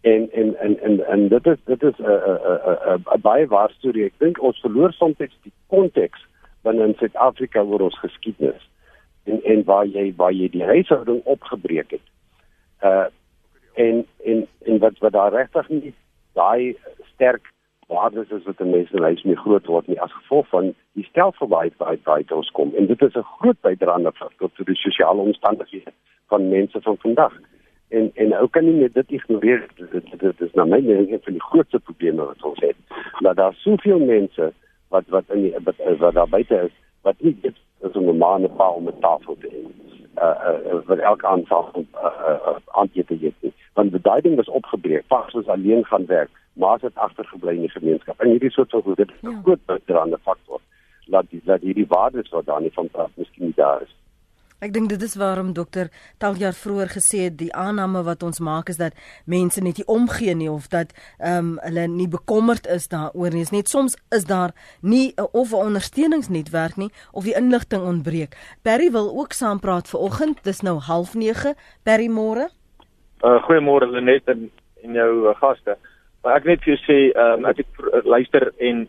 en 0.00 0.30
en 0.32 0.56
en 0.58 0.80
en 0.80 1.06
en 1.06 1.28
dit 1.28 1.46
is 1.46 1.58
dit 1.64 1.82
is 1.82 1.98
'n 1.98 2.04
'n 2.04 3.04
'n 3.14 3.20
baie 3.20 3.46
waar 3.46 3.70
storie. 3.70 4.04
Ek 4.04 4.18
dink 4.18 4.42
ons 4.42 4.60
verloor 4.60 4.92
soms 4.92 5.16
die 5.16 5.52
konteks 5.66 6.26
binne 6.62 6.84
in 6.84 6.94
Suid-Afrika 6.94 7.62
oor 7.62 7.80
ons 7.80 7.98
geskiedenis 7.98 8.68
en 9.24 9.42
en 9.44 9.64
waar 9.64 9.86
jy 9.86 10.14
waar 10.16 10.32
jy 10.32 10.48
die 10.48 10.64
huishouding 10.64 11.22
opgebreek 11.24 11.90
het. 11.90 12.06
Uh 12.82 13.06
en 13.74 14.06
en 14.24 14.46
en 14.64 14.78
wat 14.78 14.98
wat 14.98 15.12
daar 15.12 15.32
regtig 15.32 15.68
nie 15.68 15.94
daai 16.32 16.76
sterk 17.14 17.52
waardes 17.88 18.30
is 18.30 18.44
wat 18.44 18.60
'n 18.60 18.70
mens 18.70 18.90
in 18.90 19.02
huis 19.02 19.22
mee 19.22 19.36
groot 19.36 19.66
word 19.66 19.86
nie 19.86 20.00
as 20.00 20.12
gevolg 20.12 20.48
van 20.48 20.74
die 20.92 21.04
stelsel 21.10 21.48
waar 21.48 21.70
hy 21.78 21.98
by 22.04 22.24
ons 22.34 22.50
kom. 22.50 22.74
En 22.74 22.86
dit 22.86 23.02
is 23.02 23.14
'n 23.14 23.30
groot 23.38 23.60
bydraende 23.60 24.12
tot 24.38 24.52
die 24.56 24.74
sosiale 24.74 25.20
omstandighede 25.20 25.92
van 26.26 26.48
mense 26.48 26.80
van 26.80 26.96
vandag 26.98 27.32
en 27.88 28.10
en 28.14 28.32
ou 28.36 28.48
kan 28.48 28.64
nie 28.64 28.74
net 28.80 28.94
dit 28.94 29.10
ignoreer 29.10 29.66
dit, 29.76 29.90
dit, 29.92 30.20
dit, 30.20 30.40
is 30.40 30.54
na 30.54 30.64
my 30.64 30.80
mening 30.80 31.12
een 31.12 31.24
van 31.24 31.32
die 31.32 31.46
grootste 31.50 31.78
probleme 31.78 32.24
wat 32.24 32.42
ons 32.42 32.60
het 32.60 32.76
dat 33.24 33.36
daar 33.36 33.54
soveel 33.54 33.98
mense 33.98 34.52
wat 34.88 35.08
wat 35.08 35.24
in 35.34 35.42
die 35.42 35.54
wat, 35.64 35.74
wat 35.98 36.14
daar 36.14 36.28
buite 36.28 36.62
is 36.68 36.74
wat 37.02 37.20
nie 37.20 37.36
dit 37.40 37.56
is 37.88 37.96
om 37.96 38.08
'n 38.08 38.22
en 38.22 38.42
'n 38.44 38.56
pa 38.56 38.68
om 38.70 38.88
'n 38.88 39.00
tafel 39.00 39.36
te 39.40 39.48
hê 39.54 39.62
uh 40.26 40.36
uh 40.48 40.80
vir 40.86 40.98
elke 41.10 41.26
aanval 41.26 41.72
uh 41.76 42.12
uh 42.50 42.56
aanteken 42.80 43.16
uh, 43.16 43.22
het 43.22 43.34
nie. 43.40 43.52
Want 43.72 43.90
beduiding 43.90 44.36
was 44.36 44.48
opgebreek. 44.48 45.06
Pas 45.06 45.34
ons 45.34 45.46
alleen 45.46 45.84
gaan 45.84 46.06
werk, 46.06 46.30
maar 46.52 46.78
dit 46.78 46.94
agtergebly 46.94 47.54
in 47.54 47.66
die 47.66 47.76
gemeenskap. 47.76 48.20
En 48.20 48.28
hierdie 48.28 48.50
soort 48.50 48.70
van 48.70 48.82
goed, 48.82 48.96
dit 48.96 49.10
is 49.10 49.22
'n 49.22 49.30
ja. 49.30 49.40
groot 49.42 49.64
bydraende 49.66 50.18
faktor 50.22 50.60
laat 51.06 51.30
die 51.30 51.40
laat 51.44 51.60
hierdie 51.60 51.86
waardes 51.88 52.28
wat 52.28 52.46
daar 52.46 52.60
nie 52.60 52.72
van 52.72 52.88
praat 52.88 53.10
miskien 53.14 53.44
nie 53.44 53.56
daar 53.56 53.82
is. 53.82 53.94
Ek 54.58 54.72
dink 54.74 54.88
dit 54.90 55.02
is 55.06 55.12
waarom 55.14 55.52
dokter 55.54 55.86
Taljaar 56.18 56.56
vroeër 56.58 56.88
gesê 56.90 57.18
het 57.28 57.36
die 57.38 57.52
aanname 57.54 58.00
wat 58.02 58.24
ons 58.26 58.40
maak 58.42 58.72
is 58.72 58.80
dat 58.80 58.96
mense 59.30 59.62
net 59.62 59.78
nie 59.78 59.86
omgee 59.86 60.34
nie 60.34 60.48
of 60.50 60.66
dat 60.72 60.90
ehm 61.22 61.36
um, 61.38 61.52
hulle 61.62 61.84
nie 61.92 62.08
bekommerd 62.10 62.66
is 62.66 62.88
daaroor 62.90 63.36
nie. 63.36 63.44
Net 63.54 63.70
soms 63.70 63.94
is 64.10 64.26
daar 64.26 64.50
nie 64.82 65.14
'n 65.14 65.28
of 65.32 65.52
'n 65.52 65.62
ondersteuningsnetwerk 65.70 66.76
nie 66.76 66.90
of 67.12 67.24
die 67.24 67.36
inligting 67.38 67.82
ontbreek. 67.82 68.34
Perry 68.62 68.90
wil 68.90 69.08
ook 69.20 69.32
saampraat 69.32 69.88
vanoggend. 69.88 70.42
Dis 70.42 70.60
nou 70.60 70.80
09:30. 70.80 71.54
Perry 71.84 72.08
môre. 72.08 72.50
Uh 73.22 73.38
goeiemôre 73.46 73.86
Lenet 73.86 74.26
en 74.26 74.50
en 74.82 74.92
jou 74.92 75.28
uh, 75.28 75.34
gaste. 75.34 75.78
Maar 76.22 76.36
ek 76.36 76.44
net 76.44 76.62
vir 76.62 76.74
jou 76.74 76.82
sê 76.82 76.98
ehm 77.14 77.38
um, 77.38 77.44
ek 77.44 77.56
het 77.56 78.04
luister 78.04 78.52
en 78.58 78.88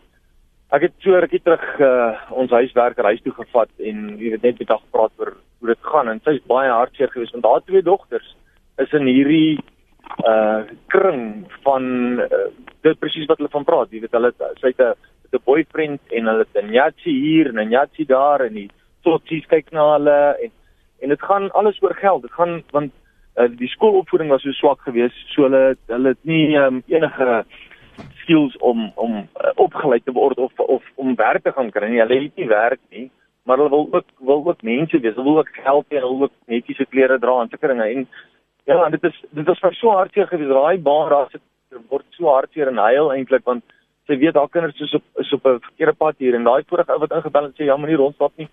Ek 0.70 0.84
het 0.86 0.92
so 1.02 1.18
rukkie 1.18 1.40
terug 1.42 1.64
uh, 1.82 2.12
ons 2.38 2.52
huiswerker 2.54 3.08
huis 3.10 3.22
toe 3.24 3.32
gevat 3.34 3.70
en 3.82 4.02
jy 4.20 4.36
weet 4.36 4.44
net 4.46 4.60
met 4.62 4.68
haar 4.70 4.82
gepraat 4.84 5.12
oor 5.18 5.32
hoe 5.34 5.70
dit 5.72 5.88
gaan 5.92 6.10
en 6.12 6.20
sy 6.22 6.36
is 6.38 6.46
baie 6.46 6.70
hartseer 6.70 7.10
geweest 7.10 7.34
want 7.34 7.48
haar 7.48 7.64
twee 7.66 7.82
dogters 7.82 8.28
is 8.78 8.94
in 8.94 9.10
hierdie 9.10 9.58
uh 10.26 10.62
kring 10.90 11.48
van 11.64 11.84
uh, 12.22 12.46
dit 12.86 12.98
presies 13.02 13.26
wat 13.30 13.38
hulle 13.38 13.50
van 13.52 13.66
praat. 13.66 13.90
Jy 13.90 14.00
weet 14.04 14.14
hulle 14.14 14.30
sy 14.62 14.70
het 14.70 14.80
'n 14.86 14.94
'n 15.34 15.42
boyfriend 15.46 16.14
en 16.14 16.30
hulle 16.30 16.46
het 16.46 16.62
'n 16.62 16.70
nyatsie 16.70 17.18
hier 17.18 17.50
en 17.50 17.58
'n 17.58 17.70
nyatsie 17.74 18.06
daar 18.06 18.46
en 18.46 18.54
die 18.54 18.70
totsies 19.02 19.46
kyk 19.46 19.72
na 19.72 19.92
hulle 19.96 20.18
en 20.44 20.50
en 21.02 21.08
dit 21.08 21.22
gaan 21.22 21.50
alles 21.50 21.82
oor 21.82 21.94
geld. 21.94 22.22
Dit 22.22 22.32
gaan 22.32 22.62
want 22.70 22.92
uh, 23.36 23.48
die 23.48 23.68
skoolopvoeding 23.68 24.30
was 24.30 24.42
so 24.42 24.52
swak 24.52 24.80
geweest 24.86 25.34
so 25.34 25.42
hulle 25.42 25.76
hulle 25.86 26.08
het 26.08 26.24
nie 26.24 26.56
um, 26.56 26.82
enige 26.86 27.44
skills 28.22 28.56
om 28.56 28.92
om 28.94 29.16
uh, 29.16 29.52
opgeleid 29.56 30.04
te 30.04 30.12
word 30.12 30.38
of 30.38 30.52
of 30.58 30.82
om 30.94 31.14
werk 31.14 31.42
te 31.42 31.52
gaan 31.52 31.70
kry 31.70 31.88
nie. 31.88 32.00
Hulle 32.02 32.22
het 32.22 32.36
nie 32.36 32.48
werk 32.48 32.80
nie, 32.90 33.10
maar 33.44 33.56
hulle 33.56 33.70
wil 33.70 33.88
ook 33.92 34.06
wil 34.18 34.44
ook 34.46 34.62
mense 34.62 35.00
wees. 35.00 35.14
Hulle 35.14 35.28
wil 35.28 35.38
ook 35.38 35.52
geld 35.64 35.86
hê, 35.88 35.98
hulle 35.98 36.16
wil 36.16 36.28
ook 36.28 36.36
netjiese 36.46 36.86
klere 36.90 37.18
dra 37.18 37.40
en 37.40 37.48
sulke 37.48 37.72
dinge. 37.72 37.88
En 37.94 38.08
ja, 38.64 38.84
en 38.84 38.90
dit 38.90 39.04
is 39.04 39.22
dit 39.30 39.46
was 39.46 39.62
vir 39.66 39.74
so 39.74 39.94
hartseer 39.96 40.26
gewees. 40.26 40.48
Daai 40.48 40.78
baan 40.78 41.10
daar 41.10 41.30
sit 41.30 41.42
word 41.88 42.06
so 42.16 42.30
hartseer 42.30 42.68
en 42.68 42.82
huil 42.82 43.12
eintlik 43.14 43.46
want 43.46 43.64
sy 44.08 44.18
weet 44.18 44.38
haar 44.38 44.50
kinders 44.50 44.80
is 44.80 44.94
op 44.98 45.22
is 45.22 45.32
op 45.32 45.46
'n 45.46 45.62
verkeerde 45.68 45.94
pad 45.94 46.18
hier 46.18 46.34
en 46.34 46.44
daai 46.44 46.62
vorige 46.66 46.92
ou 46.92 46.98
wat 46.98 47.12
ingebel 47.12 47.44
het 47.44 47.56
sê 47.58 47.64
ja, 47.64 47.76
maar 47.76 47.88
nie 47.88 47.96
rondstap 47.96 48.32
nie. 48.36 48.48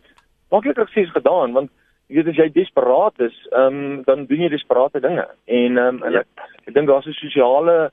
Maklik 0.51 0.77
reksies 0.77 1.11
gedaan 1.11 1.53
want 1.53 1.71
jy 2.07 2.15
weet 2.15 2.27
as 2.27 2.39
jy 2.39 2.49
desperaat 2.55 3.19
is, 3.19 3.37
ehm 3.51 3.79
um, 3.79 4.03
dan 4.03 4.25
doen 4.25 4.41
jy 4.45 4.49
desperate 4.49 4.99
dinge. 4.99 5.27
En 5.45 5.77
ehm 5.77 5.95
um, 5.95 6.03
en 6.03 6.11
ja. 6.11 6.19
ek, 6.19 6.49
ek 6.67 6.73
dink 6.73 6.87
daar's 6.87 7.07
'n 7.07 7.13
sosiale 7.13 7.91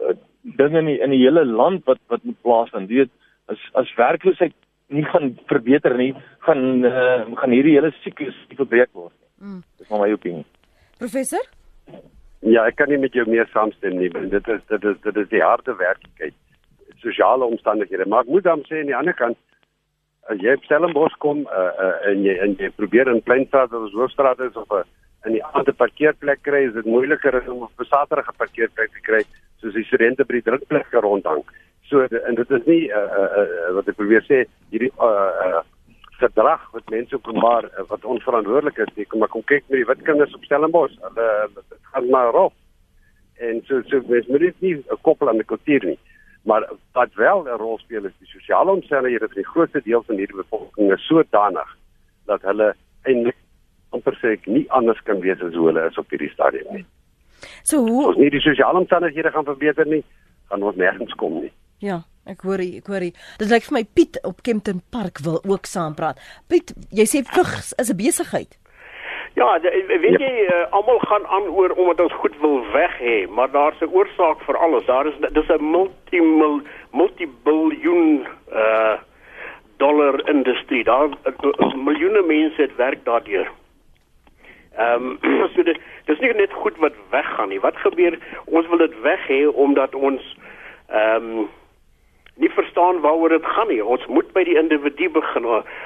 uh, 0.00 0.16
dinge 0.44 0.78
in 0.78 0.86
die, 0.86 0.98
in 1.00 1.10
die 1.14 1.22
hele 1.22 1.44
land 1.44 1.84
wat 1.88 2.00
wat 2.12 2.24
moet 2.24 2.40
plaasvind. 2.42 2.90
Jy 2.90 3.04
weet, 3.04 3.12
as 3.52 3.60
as 3.80 3.92
werkloosheid 3.96 4.54
nie 4.92 5.04
gaan 5.08 5.32
verbeter 5.48 5.96
nie, 5.96 6.12
gaan 6.46 6.84
uh, 6.84 7.24
gaan 7.40 7.54
hierdie 7.56 7.76
hele 7.78 7.92
siklus 8.02 8.36
verbreek 8.56 8.92
word. 8.92 9.14
Mm. 9.40 9.62
Dis 9.80 9.88
maar 9.90 10.04
my 10.04 10.12
opinie. 10.12 10.44
Professor? 11.00 11.42
Ja, 12.44 12.66
ek 12.68 12.76
kan 12.76 12.92
nie 12.92 13.00
met 13.00 13.16
jou 13.16 13.24
meer 13.28 13.48
saamstem 13.52 13.96
nie. 13.98 14.10
Dit 14.12 14.48
is 14.52 14.60
dit 14.68 14.84
is 14.90 15.00
dit 15.06 15.22
is 15.24 15.30
die 15.32 15.42
harde 15.42 15.76
werklikheid. 15.80 16.36
Sosiale 17.04 17.48
omstandighede. 17.48 18.06
Maar 18.08 18.24
ek 18.24 18.32
moet 18.36 18.44
dan 18.44 18.64
sê 18.68 18.82
aan 18.82 18.92
die 18.92 18.96
ander 18.96 19.16
kant 19.16 19.40
as 20.32 20.40
jy 20.40 20.54
op 20.56 20.64
Stellenbosch 20.64 21.16
kom 21.20 21.42
uh, 21.44 21.64
uh, 21.84 21.96
en 22.10 22.22
jy 22.24 22.36
en 22.40 22.54
jy 22.60 22.70
probeer 22.76 23.10
in 23.12 23.24
Kleinstad 23.24 23.72
of 23.76 23.90
Hoofstraat 23.92 24.40
is 24.44 24.56
of 24.56 24.68
'n 24.70 24.84
uh, 24.84 24.84
in 25.24 25.38
die 25.38 25.44
ander 25.56 25.72
parkeerplek 25.72 26.42
kry, 26.44 26.66
is 26.68 26.74
dit 26.74 26.84
moeiliker 26.84 27.36
om 27.48 27.62
op 27.64 27.80
'n 27.80 27.88
Saterdag 27.88 28.28
'n 28.28 28.36
parkeerplek 28.36 28.92
te 28.92 29.00
kry 29.00 29.22
soos 29.64 29.76
die 29.78 29.86
studente 29.88 30.26
by 30.28 30.38
die 30.38 30.46
drukplekke 30.48 31.00
rondhang. 31.04 31.42
So 31.88 32.04
en 32.04 32.36
dit 32.38 32.50
is 32.58 32.66
nie 32.68 32.82
uh, 32.88 33.00
uh, 33.00 33.28
uh, 33.42 33.70
wat 33.78 33.88
ek 33.88 33.98
probeer 33.98 34.24
sê 34.28 34.44
hierdie 34.72 34.92
uh, 35.00 35.10
uh, 35.44 35.62
gedrag 36.20 36.64
wat 36.76 36.92
mense 36.92 37.16
openbaar 37.16 37.68
uh, 37.70 37.86
wat 37.90 38.04
onverantwoordelik 38.14 38.80
is. 38.84 38.92
Ek 38.96 39.10
kom 39.12 39.24
maar 39.24 39.32
kom 39.32 39.44
kyk 39.48 39.66
met 39.68 39.80
die 39.82 39.88
wit 39.88 40.04
kinders 40.08 40.34
op 40.36 40.44
Stellenbosch. 40.48 40.96
Hulle 41.08 41.28
dit 41.52 41.78
gaan 41.92 42.10
maar 42.12 42.32
rof. 42.36 42.56
En 43.44 43.62
so 43.68 43.82
so 43.90 44.00
mens 44.08 44.28
moet 44.32 44.46
dit 44.48 44.66
nie 44.66 44.74
koppel 45.06 45.32
aan 45.32 45.40
die 45.42 45.48
kultuur 45.52 45.88
nie. 45.92 46.00
Maar 46.44 46.68
wat 46.92 47.14
wel 47.20 47.44
'n 47.48 47.60
rol 47.60 47.78
speel 47.78 48.04
is 48.04 48.18
die 48.20 48.28
sosiale 48.28 48.70
omstandighede 48.70 49.28
vir 49.28 49.42
die 49.42 49.52
grootste 49.52 49.80
deel 49.84 50.02
van 50.02 50.16
hierdie 50.16 50.42
bevolking 50.42 50.92
is 50.92 51.06
sodanig 51.06 51.70
dat 52.26 52.42
hulle 52.42 52.74
eintlik 53.02 53.36
amper 53.90 54.16
sê 54.20 54.34
ek 54.36 54.46
nie 54.46 54.66
anders 54.68 55.00
kan 55.08 55.20
wees 55.20 55.40
as 55.42 55.54
hoe 55.54 55.66
hulle 55.70 55.86
is 55.90 55.98
op 55.98 56.10
hierdie 56.10 56.32
stadium 56.32 56.72
nie. 56.74 56.86
So 57.62 57.84
hoe 57.86 58.10
As 58.10 58.16
nie 58.16 58.30
die 58.30 58.40
sosiale 58.40 58.78
omstandighede 58.78 59.30
gaan 59.30 59.44
verbeter 59.44 59.86
nie, 59.86 60.04
gaan 60.48 60.62
ons 60.62 60.76
nêrens 60.76 61.14
kom 61.20 61.40
nie. 61.42 61.52
Ja, 61.78 62.02
ek 62.26 62.44
hoor 62.46 62.62
jy, 62.62 62.78
ek 62.78 62.86
hoor 62.86 63.02
jy. 63.02 63.12
Dit 63.38 63.50
lyk 63.50 63.64
vir 63.68 63.78
my 63.78 63.84
Piet 63.94 64.18
op 64.24 64.42
Kempton 64.42 64.82
Park 64.90 65.18
wil 65.24 65.40
ook 65.44 65.66
saampraat. 65.66 66.20
Piet, 66.48 66.74
jy 66.90 67.04
sê 67.04 67.24
vigs 67.24 67.74
is 67.78 67.90
'n 67.90 67.96
besigheid. 67.96 68.58
Ja, 69.34 69.58
weet 69.60 70.20
jy, 70.20 70.46
uh, 70.46 70.66
almal 70.70 70.98
gaan 70.98 71.26
aan 71.26 71.48
oor 71.48 71.70
omdat 71.70 72.00
ons 72.00 72.12
goed 72.22 72.36
wil 72.40 72.60
weg 72.72 72.92
hê, 73.00 73.26
maar 73.28 73.50
daar's 73.50 73.80
'n 73.80 73.90
oorsaak 73.90 74.40
vir 74.46 74.56
alles. 74.56 74.86
Daar 74.86 75.06
is 75.06 75.14
dis 75.32 75.48
'n 75.48 75.64
multi 75.70 76.20
multibiljoen 76.92 78.26
uh 78.52 78.96
dollar 79.76 80.28
industrie. 80.28 80.84
Daar 80.84 81.08
uh, 81.08 81.74
miljoene 81.74 82.22
mense 82.26 82.62
het 82.62 82.76
werk 82.76 83.04
daardeur. 83.04 83.50
Ehm 84.76 85.18
um, 85.22 85.48
so 85.54 85.62
dit 85.62 85.78
dis 86.04 86.20
nie 86.20 86.32
net 86.34 86.52
goed 86.52 86.76
wat 86.82 86.96
weggaan 87.10 87.48
nie. 87.48 87.60
Wat 87.60 87.76
gebeur? 87.76 88.18
Ons 88.44 88.66
wil 88.66 88.78
dit 88.78 89.00
weg 89.00 89.26
hê 89.30 89.46
omdat 89.46 89.94
ons 89.94 90.36
ehm 90.88 91.30
um, 91.38 91.50
nie 92.36 92.50
verstaan 92.50 93.00
waaroor 93.00 93.28
dit 93.28 93.46
gaan 93.46 93.68
nie. 93.68 93.84
Ons 93.84 94.06
moet 94.06 94.32
by 94.32 94.42
die 94.44 94.58
individu 94.58 95.08
begin. 95.10 95.44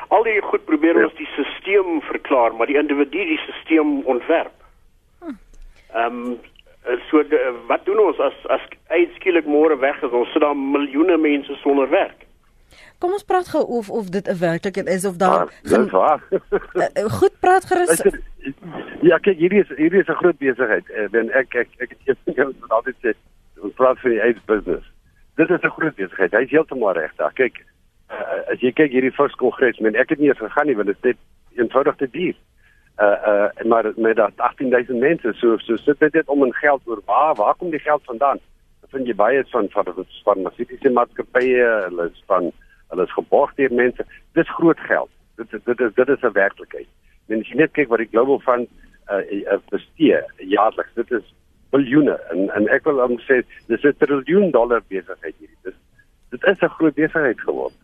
Al 0.09 0.23
die 0.25 0.41
goed 0.43 0.65
probeer 0.65 0.97
ja. 0.97 1.05
ons 1.05 1.19
die 1.19 1.29
stelsel 1.35 2.01
verklaar, 2.09 2.55
maar 2.55 2.71
die 2.71 2.79
individu 2.81 3.25
die 3.35 3.41
stelsel 3.61 4.01
ontwerp. 4.05 4.55
Hm. 5.21 5.37
Ehm 5.93 6.23
um, 6.29 6.39
so 7.11 7.23
de, 7.29 7.41
wat 7.67 7.85
doen 7.85 7.99
ons 8.01 8.19
as 8.19 8.47
as 8.47 8.65
uitskielik 8.89 9.45
môre 9.45 9.77
weg 9.79 10.01
is? 10.03 10.11
Ons 10.11 10.33
sit 10.33 10.41
daar 10.41 10.57
miljoene 10.57 11.17
mense 11.21 11.61
sonder 11.61 11.91
werk. 11.93 12.25
Kom 12.99 13.13
ons 13.15 13.25
praat 13.25 13.49
gou 13.49 13.63
of 13.79 13.91
of 13.91 14.09
dit 14.11 14.27
'n 14.29 14.39
werklikheid 14.39 14.89
is 14.89 15.05
of 15.05 15.17
daar 15.17 15.47
ah, 15.47 15.49
Dis 15.63 15.91
waar. 15.91 16.21
uh, 16.75 17.05
goed 17.21 17.35
praat 17.41 17.65
gerus. 17.65 18.03
Ja, 19.01 19.19
kyk, 19.19 19.39
hierdie 19.39 19.61
is 19.63 19.71
hierdie 19.77 20.01
is 20.01 20.09
'n 20.09 20.19
groot 20.23 20.39
besigheid. 20.39 20.91
En 20.91 21.31
ek 21.31 21.55
ek 21.55 21.69
ek 21.79 21.91
het 22.05 22.19
net 22.25 22.47
altyd 22.69 22.97
sê, 23.03 23.13
ons 23.63 23.75
praat 23.75 23.99
van 24.01 24.11
die 24.11 24.23
AIDS 24.23 24.45
business. 24.45 24.87
Dit 25.37 25.51
is 25.51 25.63
'n 25.63 25.75
groot 25.79 25.95
besigheid. 25.95 26.33
Hy 26.33 26.43
is 26.43 26.51
heeltemal 26.51 26.93
reg 26.93 27.15
daar. 27.17 27.33
Kyk, 27.33 27.65
uh, 28.11 28.53
as 28.53 28.61
jy 28.61 28.73
kyk 28.73 28.91
hierdie 28.91 29.15
first 29.15 29.37
kongres, 29.37 29.79
men 29.79 29.95
ek 29.95 30.09
het 30.09 30.19
nie 30.19 30.29
eens 30.29 30.39
gegaan 30.39 30.67
nie 30.67 30.77
want 30.77 30.87
dit 30.87 30.97
is 30.97 31.03
net 31.03 31.17
eenvoudig 31.57 31.97
te 31.97 32.11
duur. 32.11 32.35
Uh 32.99 33.19
uh 33.31 33.65
maar 33.65 33.93
met 33.97 34.17
dat 34.17 34.33
18000 34.37 34.99
mense 34.99 35.33
so 35.35 35.57
so 35.59 35.77
sit 35.77 35.99
dit 36.01 36.13
net 36.13 36.29
om 36.29 36.45
in 36.45 36.55
geld 36.55 36.83
oor 36.85 37.01
waar 37.07 37.35
waar 37.35 37.55
kom 37.55 37.71
die 37.71 37.79
geld 37.79 38.03
vandaan? 38.05 38.39
Vind 38.91 39.07
jy 39.07 39.15
baie 39.15 39.45
van 39.51 39.69
van 39.71 39.85
farmaseutiese 40.25 40.91
maatskappye, 40.91 41.63
hulle 41.87 42.11
is 42.11 42.23
van 42.27 42.53
hulle 42.89 43.03
is 43.03 43.13
geborg 43.13 43.55
deur 43.55 43.73
mense. 43.73 44.07
Dis 44.33 44.55
groot 44.59 44.81
geld. 44.81 45.11
Dit 45.37 45.51
dit 45.65 45.81
is 45.81 45.95
dit 45.95 46.09
is 46.09 46.23
'n 46.23 46.33
werklikheid. 46.33 46.89
En 47.29 47.41
as 47.41 47.49
jy 47.49 47.57
net 47.57 47.73
kyk 47.73 47.89
wat 47.89 47.99
die 47.99 48.13
Global 48.13 48.41
Fund 48.41 48.69
uh, 49.11 49.21
uh 49.53 49.59
bestee 49.71 50.23
jaarliks, 50.37 50.95
dit 50.95 51.11
is 51.13 51.35
biljoene 51.71 52.17
en 52.33 52.49
en 52.57 52.69
ek 52.69 52.85
wil 52.89 53.01
hom 53.01 53.19
sê 53.27 53.43
dis 53.67 53.85
'n 53.85 53.97
triljoen 53.99 54.51
dollar 54.51 54.83
besigheid 54.89 55.35
hierdie. 55.39 55.59
Dis 55.63 55.77
dit 56.31 56.45
is 56.45 56.63
'n 56.63 56.75
groot 56.79 56.95
besigheid 56.95 57.41
geword. 57.41 57.77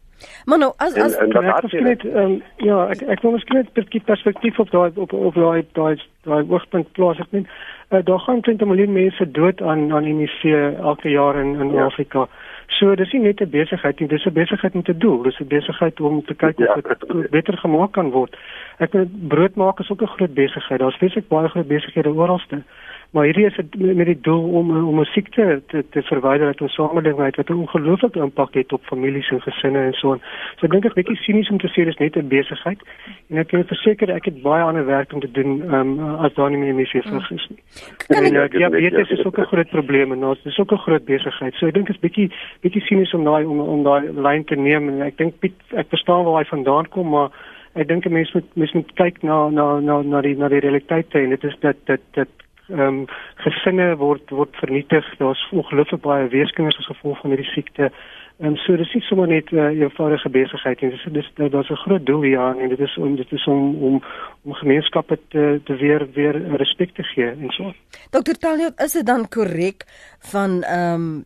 Maar 0.44 0.58
nou 0.58 0.72
as 0.76 0.94
as 0.94 1.16
en, 1.16 1.32
en 1.32 1.44
ek 1.44 1.72
net 1.72 2.04
um, 2.04 2.42
ja, 2.56 2.86
ek 2.92 3.02
ek 3.02 3.22
wil 3.22 3.36
miskien 3.36 3.56
net 3.60 3.68
'n 3.68 3.80
bietjie 3.80 4.02
perspektief 4.04 4.58
op 4.58 4.70
daai 4.70 4.90
op 4.94 5.12
op 5.12 5.34
daai 5.34 5.66
daai 5.72 5.96
daai 6.22 6.42
hoogtepunt 6.44 6.92
plaas 6.92 7.18
ek 7.18 7.32
net. 7.32 7.46
Uh, 7.90 8.00
daar 8.04 8.18
gaan 8.18 8.40
20 8.40 8.66
miljoen 8.66 8.92
mense 8.92 9.30
dood 9.30 9.62
aan 9.62 9.92
aan 9.92 10.04
HIV 10.04 10.44
elke 10.80 11.08
jaar 11.08 11.36
in 11.40 11.54
in 11.60 11.72
ja. 11.72 11.84
Afrika. 11.84 12.28
So 12.68 12.94
dis 12.94 13.12
nie 13.12 13.20
net 13.20 13.40
'n 13.40 13.50
besigheid 13.50 14.00
nie, 14.00 14.09
dis 14.09 14.27
'n 14.27 14.33
besigheid 14.33 14.74
met 14.74 14.88
'n 14.88 14.98
doel. 14.98 15.22
Dis 15.22 15.40
'n 15.40 15.46
besigheid 15.46 16.00
om 16.00 16.24
te 16.24 16.35
kyk 16.35 16.59
of 16.59 16.74
dit 16.74 17.05
ja. 17.09 17.29
beter 17.31 17.59
gemaak 17.59 17.92
kan 17.92 18.11
word. 18.11 18.37
Ek 18.79 18.92
weet 18.92 19.29
brood 19.29 19.55
maak 19.55 19.81
is 19.81 19.90
ook 19.90 20.03
'n 20.03 20.07
groot 20.07 20.35
besigheid. 20.35 20.81
Daar's 20.81 20.94
spesifiek 20.94 21.29
baie 21.29 21.48
groot 21.48 21.68
besighede 21.68 22.14
oralste. 22.14 22.62
Maar 23.14 23.24
hierdie 23.29 23.44
is 23.46 23.57
met 23.79 24.07
die 24.07 24.20
doel 24.27 24.42
om 24.59 24.70
om 24.87 25.00
'n 25.00 25.05
siekte 25.05 25.62
te 25.66 25.85
te 25.90 26.03
verwyder 26.03 26.46
uit 26.46 26.61
ons 26.61 26.74
samelewing 26.74 27.20
uit 27.20 27.37
wat 27.37 27.48
'n 27.48 27.62
ongelooflike 27.64 28.18
impak 28.18 28.55
het 28.55 28.72
op 28.72 28.83
families 28.85 29.31
en 29.31 29.40
gesinne 29.40 29.79
en 29.79 29.92
so 29.92 30.11
on. 30.11 30.20
So 30.57 30.66
ek 30.66 30.72
dink 30.72 30.85
ek 30.85 30.94
bietjie 30.94 31.16
sinies 31.16 31.50
om 31.50 31.59
te 31.59 31.68
sê 31.68 31.85
dis 31.85 31.96
net 31.98 32.16
'n 32.16 32.29
besigheid 32.29 32.81
en 33.31 33.38
ek 33.38 33.48
kan 33.48 33.64
verseker 33.64 34.11
ek 34.11 34.24
het 34.24 34.42
baie 34.42 34.62
ander 34.62 34.87
werk 34.87 35.12
om 35.12 35.20
te 35.20 35.31
doen 35.31 35.74
um, 35.74 35.98
as 35.98 36.35
daar 36.35 36.50
nie 36.50 36.59
meer 36.59 36.74
mense 36.74 37.03
vir 37.03 37.29
is 37.31 37.48
nie. 37.50 37.59
Kan 38.09 38.37
ek 38.37 38.53
ja, 38.53 38.68
dit 38.68 39.11
is 39.11 39.24
ook 39.24 39.38
'n 39.38 39.50
groot 39.53 39.70
probleem 39.70 40.12
en 40.12 40.24
ons 40.24 40.42
dis 40.42 40.59
ook 40.59 40.72
'n 40.72 40.85
groot 40.87 41.05
besigheid. 41.05 41.55
So 41.55 41.66
ek 41.66 41.74
dink 41.74 41.87
dit 41.87 41.96
is 41.96 42.03
bietjie 42.03 42.31
bietjie 42.61 42.83
sinies 42.83 43.14
om 43.14 43.24
daai 43.24 43.44
om 43.44 43.61
om 43.61 43.83
daai 43.83 44.11
lyn 44.12 44.44
te 44.44 44.57
neem 44.57 44.88
en 44.88 45.03
ek 45.03 45.16
dink 45.16 45.38
Piet 45.38 45.55
ek 45.70 45.87
verstaan 45.88 46.24
waar 46.24 46.42
hy 46.42 46.44
vandaan 46.44 46.88
kom 46.88 47.09
maar 47.09 47.31
ek 47.74 47.88
dink 47.88 48.07
'n 48.07 48.12
mens 48.12 48.33
moet 48.35 48.57
mens 48.57 48.72
moet 48.72 48.94
kyk 48.94 49.22
na 49.22 49.48
na 49.48 49.81
na 49.81 50.03
na 50.03 50.20
die 50.20 50.37
na 50.37 50.48
die 50.48 50.61
realiteite 50.61 51.18
en 51.18 51.31
dit 51.31 51.44
is 51.44 51.57
dat 51.61 51.77
dat 51.85 52.00
dat 52.12 52.29
ehm 52.68 52.81
um, 52.81 53.07
gesinne 53.44 53.96
word 53.96 54.31
word 54.31 54.57
vernietig. 54.57 55.05
Daar's 55.18 55.48
ongelooflik 55.53 56.00
baie 56.00 56.29
weeskinders 56.29 56.79
as 56.79 56.87
gevolg 56.87 57.20
van 57.20 57.35
hierdie 57.35 57.53
siekte. 57.53 57.90
En 58.38 58.57
so 58.57 58.77
dis 58.77 58.94
nie 58.94 59.03
sommer 59.07 59.29
net 59.29 59.50
'n 59.53 59.57
uh, 59.57 59.81
eenvoudige 59.81 60.29
besigheid 60.29 60.81
nie. 60.81 60.90
Dis 60.90 61.07
dis 61.12 61.50
daar's 61.50 61.70
'n 61.70 61.85
groot 61.85 62.07
doel 62.07 62.22
hier 62.22 62.38
aan 62.38 62.59
en 62.59 62.68
dit 62.68 62.81
is 62.81 62.96
om 62.96 63.16
dit 63.16 63.33
is 63.33 63.46
om 63.46 63.83
om 63.83 64.03
om 64.42 64.53
gemeenskappe 64.53 65.18
te 65.29 65.61
te 65.64 65.77
weer 65.77 66.07
weer 66.12 66.57
respek 66.57 66.94
te 66.94 67.03
gee 67.03 67.31
en 67.31 67.50
so. 67.50 67.72
Dr. 68.11 68.33
Taliot, 68.38 68.81
is 68.81 68.92
dit 68.92 69.07
dan 69.07 69.29
korrek 69.29 69.85
van 70.18 70.62
ehm 70.62 70.94
um, 70.94 71.24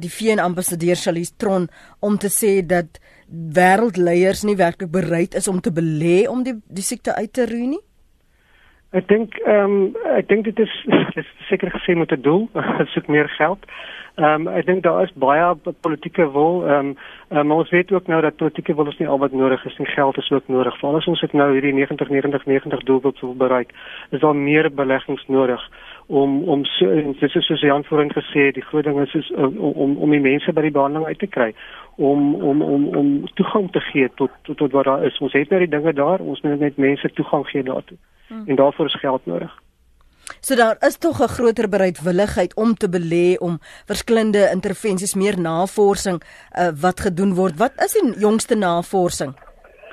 die 0.00 0.10
VN 0.10 0.38
ambassadeur 0.38 0.96
Charlize 0.96 1.36
Tron 1.36 1.68
om 2.00 2.18
te 2.18 2.28
sê 2.28 2.66
dat 2.66 3.00
wêreldleiers 3.28 4.42
nie 4.42 4.56
werklik 4.56 4.90
bereid 4.90 5.34
is 5.34 5.48
om 5.48 5.60
te 5.60 5.72
belê 5.72 6.28
om 6.28 6.42
die 6.42 6.60
die 6.68 6.84
siekte 6.84 7.14
uit 7.14 7.32
te 7.32 7.46
roei 7.46 7.66
nie? 7.66 7.82
Ek 8.92 9.06
dink 9.08 9.38
ehm 9.48 9.74
um, 9.74 9.94
ek 10.18 10.28
dink 10.28 10.44
dit 10.44 10.58
is 10.60 10.72
dit 11.16 11.24
is 11.24 11.30
seker 11.48 11.70
gesê 11.72 11.94
met 11.96 12.12
'n 12.12 12.20
doel, 12.20 12.48
soek 12.94 13.06
meer 13.08 13.28
geld. 13.38 13.64
Ehm 14.20 14.46
um, 14.46 14.48
ek 14.52 14.66
dink 14.66 14.82
daar 14.84 15.02
is 15.02 15.12
baie 15.16 15.54
politieke 15.80 16.26
wil. 16.32 16.60
Ehm 16.68 16.92
um, 16.92 17.38
um, 17.38 17.52
ons 17.52 17.70
weet 17.70 17.92
ook 17.92 18.06
nou 18.06 18.20
dat 18.20 18.36
politieke 18.36 18.74
wil 18.74 18.88
is 18.88 18.98
nie 18.98 19.08
al 19.08 19.18
wat 19.18 19.32
nodig 19.32 19.64
is 19.64 19.78
nie. 19.78 19.86
Geld 19.86 20.18
is 20.18 20.30
ook 20.30 20.48
nodig. 20.48 20.76
Veral 20.78 20.96
as 20.96 21.08
ons 21.08 21.20
dit 21.20 21.32
nou 21.32 21.48
hierdie 21.52 21.72
90 21.72 22.08
90 22.08 22.44
90 22.44 22.84
doelwit 22.84 23.20
wil 23.20 23.34
bereik, 23.34 23.72
is 24.10 24.20
daar 24.20 24.36
meer 24.36 24.68
beleggings 24.74 25.24
nodig 25.26 25.68
om 26.06 26.42
om 26.48 26.64
so 26.64 26.86
dis 27.20 27.34
is 27.34 27.46
soos 27.46 27.60
Jan 27.60 27.84
voorheen 27.84 28.12
gesê 28.12 28.50
die 28.52 28.68
groot 28.68 28.84
ding 28.84 29.00
is, 29.00 29.14
is 29.14 29.30
om 29.30 29.56
om 29.56 29.96
om 29.96 30.10
die 30.10 30.20
mense 30.20 30.52
by 30.52 30.60
die 30.68 30.76
behandeling 30.76 31.06
uit 31.08 31.18
te 31.18 31.26
kry 31.26 31.54
om 31.96 32.34
om 32.34 32.62
om 32.62 32.88
om 32.96 33.28
toegang 33.34 33.72
te 33.72 33.80
gee 33.80 34.08
tot 34.14 34.30
tot, 34.42 34.56
tot 34.56 34.72
wat 34.72 34.84
daar 34.84 35.04
is. 35.04 35.18
Ons 35.18 35.32
het 35.32 35.48
nou 35.48 35.60
die 35.64 35.76
dinge 35.78 35.92
daar, 35.92 36.20
ons 36.20 36.40
moet 36.40 36.60
net 36.60 36.76
mense 36.76 37.12
toegang 37.12 37.46
gee 37.48 37.62
daartoe. 37.62 37.96
Hmm. 38.28 38.42
En 38.46 38.56
daarvoor 38.56 38.86
is 38.86 39.00
geld 39.00 39.26
nodig. 39.26 39.62
So 40.40 40.54
daar 40.54 40.76
is 40.80 40.98
tog 40.98 41.20
'n 41.20 41.34
groter 41.36 41.68
bereidwilligheid 41.68 42.54
om 42.54 42.74
te 42.74 42.88
belê 42.88 43.38
om 43.38 43.58
verskillende 43.86 44.50
intervensies 44.52 45.14
meer 45.14 45.40
navorsing 45.40 46.22
uh, 46.22 46.68
wat 46.80 47.00
gedoen 47.00 47.34
word. 47.34 47.56
Wat 47.56 47.72
is 47.84 47.92
die 47.92 48.18
jongste 48.18 48.54
navorsing? 48.54 49.34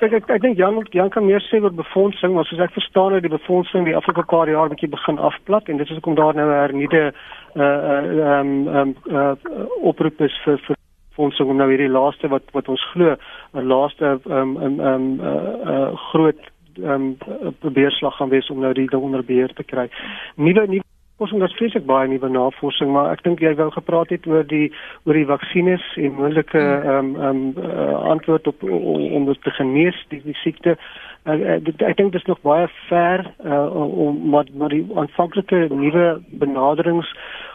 Kyk 0.00 0.12
ek 0.12 0.30
ek 0.30 0.42
dink 0.42 0.56
Jan 0.56 0.86
Jan 0.90 1.10
kan 1.10 1.26
meer 1.26 1.42
sê 1.44 1.60
oor 1.60 1.74
befondsing, 1.76 2.34
maar 2.34 2.44
soos 2.44 2.60
ek 2.64 2.72
verstaan 2.72 3.12
het 3.12 3.22
die 3.22 3.36
befondsing 3.38 3.84
die 3.84 3.96
afgelope 3.96 4.26
paar 4.26 4.48
jaar 4.48 4.68
bietjie 4.68 4.88
begin 4.88 5.18
afplat 5.18 5.68
en 5.68 5.76
dit 5.76 5.86
is 5.86 5.98
hoekom 5.98 6.14
daar 6.14 6.34
nou 6.34 6.46
'n 6.48 6.60
hernieude 6.60 7.12
uh 7.54 7.62
ehm 7.62 8.68
uh, 8.68 8.80
um, 8.80 8.96
uh 9.06 9.34
oproep 9.82 10.20
is 10.20 10.40
vir 10.44 10.56
vir 10.66 10.76
befondsing 11.10 11.48
om 11.50 11.56
nou 11.56 11.68
hierdie 11.68 11.92
laaste 11.92 12.28
wat 12.28 12.42
wat 12.52 12.68
ons 12.68 12.84
glo 12.92 13.16
'n 13.54 13.66
laaste 13.66 14.06
ehm 14.24 14.32
um, 14.32 14.56
ehm 14.62 14.80
um, 14.80 15.20
uh, 15.20 15.52
uh 15.72 15.96
groot 16.10 16.40
ehm 16.82 17.16
um, 17.62 17.72
beerslag 17.72 18.16
gaan 18.16 18.28
wees 18.28 18.50
om 18.50 18.60
nou 18.60 18.72
die 18.74 18.88
ding 18.88 19.02
onder 19.02 19.24
beheer 19.24 19.52
te 19.54 19.64
kry. 19.64 19.88
Nuwe 20.36 20.66
nuwe 20.66 20.84
ons 21.20 21.32
het 21.36 21.52
spesifiek 21.52 21.84
baie 21.84 22.08
nuwe 22.08 22.28
navorsing, 22.32 22.92
maar 22.94 23.10
ek 23.12 23.22
dink 23.26 23.42
jy 23.44 23.52
wou 23.58 23.68
gepraat 23.74 24.12
het 24.14 24.26
oor 24.30 24.46
die 24.48 24.70
oor 25.04 25.18
die 25.18 25.28
vaksines 25.28 25.84
en 26.00 26.16
moontlike 26.16 26.62
hmm. 26.62 26.88
ehm 26.88 27.12
um, 27.12 27.14
ehm 27.20 27.42
um, 27.60 27.70
uh, 27.76 28.00
antwoord 28.14 28.48
op 28.48 28.64
om, 28.64 29.04
om 29.18 29.28
dit 29.28 29.42
te 29.44 29.52
genees 29.58 29.98
die, 30.08 30.22
die 30.24 30.36
siekte. 30.40 30.76
Uh, 31.28 31.58
ek 31.60 31.98
dink 31.98 32.14
dit 32.14 32.20
is 32.22 32.28
nog 32.30 32.40
baie 32.46 32.64
ver 32.88 33.26
uh, 33.44 33.66
om 33.76 34.22
maar 34.32 34.48
maar 34.56 34.72
die 34.72 34.86
aanvanklike 34.96 35.66
nuwe 35.68 36.06
benaderings 36.40 37.10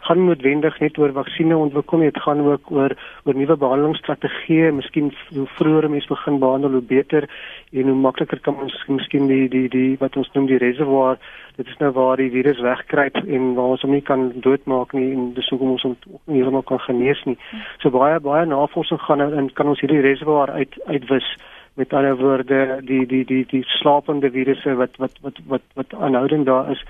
gaan 0.05 0.25
noodwendig 0.25 0.77
net 0.79 0.99
oor 1.01 1.15
vaksines 1.15 1.57
ontwikkel 1.57 1.97
nie, 2.03 2.11
dit 2.13 2.21
gaan 2.21 2.43
ook 2.45 2.69
oor 2.71 2.93
oor 3.25 3.39
nuwe 3.39 3.57
behandelingsstrategieë, 3.57 4.69
miskien 4.77 5.09
hoe 5.33 5.47
vroeër 5.57 5.89
mense 5.89 6.11
begin 6.11 6.37
behandel 6.43 6.77
hoe 6.77 6.85
beter 6.93 7.25
en 7.73 7.89
hoe 7.89 7.97
makliker 8.03 8.39
kan 8.45 8.61
ons 8.61 8.77
miskien 8.87 9.25
die 9.31 9.47
die 9.49 9.65
die 9.73 9.97
wat 10.03 10.17
ons 10.21 10.29
noem 10.37 10.45
die 10.51 10.61
reservoir, 10.61 11.17
dit 11.55 11.67
is 11.67 11.77
nou 11.79 11.91
waar 11.95 12.19
die 12.19 12.31
virus 12.33 12.59
wegkruip 12.63 13.15
en 13.23 13.53
waar 13.55 13.75
ons 13.75 13.83
hom 13.85 13.93
nie 13.95 14.03
kan 14.03 14.27
doodmaak 14.43 14.93
nie 14.97 15.11
en 15.13 15.29
dis 15.37 15.49
hoekom 15.53 15.75
ons 15.75 15.85
hom 15.87 15.95
nie 16.25 16.41
heeltemal 16.41 16.65
kan 16.67 16.81
genees 16.87 17.21
nie. 17.29 17.37
So 17.83 17.93
baie 17.95 18.19
baie 18.19 18.45
navorsing 18.49 19.01
gaan 19.07 19.23
en 19.25 19.51
kan 19.53 19.71
ons 19.71 19.83
hierdie 19.83 20.03
reservoir 20.03 20.51
uit 20.51 20.75
uitwis 20.85 21.29
met 21.75 21.93
ander 21.93 22.17
woorde 22.19 22.81
die 22.87 23.05
die 23.07 23.23
die 23.27 23.45
die 23.51 23.63
slapende 23.79 24.31
virusse 24.31 24.75
wat 24.81 24.99
wat 24.99 25.17
wat 25.23 25.41
wat 25.47 25.65
wat 25.79 25.95
aanhoudend 25.99 26.45
daar 26.45 26.71
is 26.71 26.83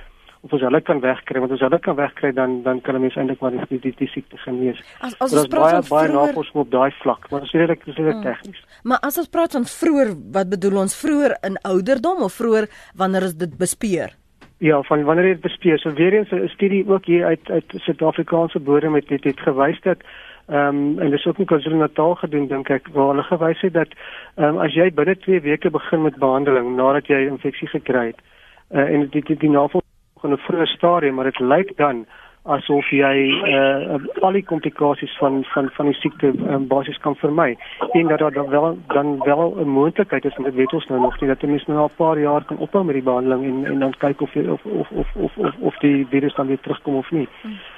of 0.46 0.54
ons 0.54 0.62
hulle 0.62 0.82
kan 0.88 1.02
wegkry 1.02 1.42
want 1.42 1.56
as 1.56 1.64
hulle 1.66 1.80
kan 1.88 1.98
wegkry 1.98 2.32
dan 2.40 2.60
dan 2.66 2.82
kan 2.86 3.00
mense 3.02 3.20
eintlik 3.20 3.42
maar 3.42 3.56
die 3.56 3.80
die, 3.86 3.94
die 4.02 4.10
siekte 4.14 4.38
genees. 4.44 4.82
As 5.02 5.16
as 5.26 5.34
ons 5.34 5.50
praat 5.54 5.80
van 5.80 5.90
baie 5.94 6.12
navorsing 6.14 6.60
op 6.66 6.74
daai 6.74 6.92
vlak, 7.02 7.30
maar 7.32 7.46
dit 7.46 7.54
is 7.54 7.58
redelik 7.60 7.86
dis 7.86 7.98
redelik 7.98 8.22
hmm. 8.22 8.28
tegnies. 8.30 8.62
Maar 8.84 9.02
as 9.10 9.18
ons 9.22 9.32
praat 9.38 9.58
van 9.58 9.66
vroeër, 9.70 10.14
wat 10.38 10.54
bedoel 10.54 10.84
ons 10.86 11.00
vroeër 11.02 11.38
in 11.50 11.58
ouderdom 11.72 12.22
of 12.30 12.38
vroeër 12.42 12.70
wanneer 13.02 13.30
is 13.32 13.36
dit 13.42 13.58
bespeer? 13.58 14.14
Ja, 14.58 14.82
van 14.82 15.04
wanneer 15.04 15.26
dit 15.26 15.42
bespeer. 15.42 15.80
So 15.80 15.94
weer 15.94 16.14
eens 16.14 16.32
'n 16.32 16.48
studie 16.48 16.88
ook 16.88 17.06
hier 17.06 17.26
uit 17.26 17.50
uit 17.50 17.64
Suid-Afrikaanse 17.68 18.60
bodem 18.60 18.94
het 18.96 19.10
het, 19.10 19.24
het 19.24 19.40
gewys 19.40 19.82
dat 19.82 19.98
Ehm 20.46 20.68
um, 20.68 21.00
en 21.00 21.10
dis 21.10 21.26
ook 21.26 21.38
in 21.38 21.46
KwaZulu-Natal 21.46 22.16
gedoen 22.16 22.48
dink 22.48 22.70
ek 22.70 22.88
waar 22.94 23.08
hulle 23.08 23.24
gewys 23.24 23.62
het 23.66 23.74
dat 23.74 23.94
ehm 24.36 24.48
um, 24.48 24.58
as 24.62 24.76
jy 24.78 24.92
binne 24.94 25.16
2 25.18 25.40
weke 25.42 25.70
begin 25.74 26.02
met 26.02 26.20
behandeling 26.22 26.76
nadat 26.76 27.08
jy 27.10 27.24
infeksie 27.26 27.68
gekry 27.68 28.06
het 28.12 28.22
uh, 28.70 28.94
en 28.94 29.08
dit 29.10 29.26
die, 29.26 29.38
die 29.38 29.50
navolging 29.50 30.22
in 30.24 30.36
'n 30.38 30.44
vroeë 30.46 30.66
stadium, 30.66 31.16
maar 31.16 31.32
dit 31.32 31.40
lyk 31.40 31.74
dan 31.78 32.06
asof 32.46 32.90
jy 32.94 33.14
uh, 33.50 33.96
al 34.22 34.36
die 34.38 34.46
komplikasies 34.46 35.14
van 35.18 35.42
van 35.54 35.70
van 35.74 35.90
die 35.90 35.98
siekte 35.98 36.30
um, 36.54 36.68
basies 36.70 36.98
kan 37.02 37.16
vermy. 37.18 37.56
En 37.98 38.08
dat 38.08 38.20
daar 38.20 38.50
wel 38.50 38.78
dan 38.94 39.18
wel 39.26 39.56
'n 39.58 39.70
moontlikheid 39.70 40.26
is 40.26 40.36
en 40.36 40.44
dit 40.44 40.54
weet 40.54 40.74
ons 40.74 40.88
nou 40.88 41.02
nog 41.02 41.20
nie 41.20 41.30
dat 41.30 41.42
mense 41.42 41.72
nou 41.72 41.86
'n 41.86 41.96
paar 41.96 42.20
jaar 42.20 42.44
kan 42.46 42.58
ophou 42.58 42.84
met 42.86 42.96
die 42.96 43.04
behandeling 43.04 43.44
en 43.46 43.66
en 43.72 43.80
dan 43.80 43.94
kyk 43.98 44.22
of 44.22 44.36
of 44.36 44.66
of 44.66 44.92
of 44.92 45.16
of 45.16 45.38
of, 45.38 45.56
of 45.60 45.78
die 45.78 46.08
virus 46.10 46.36
dan 46.36 46.48
weer 46.48 46.60
terugkom 46.60 46.96
of 46.96 47.12
nie. 47.12 47.28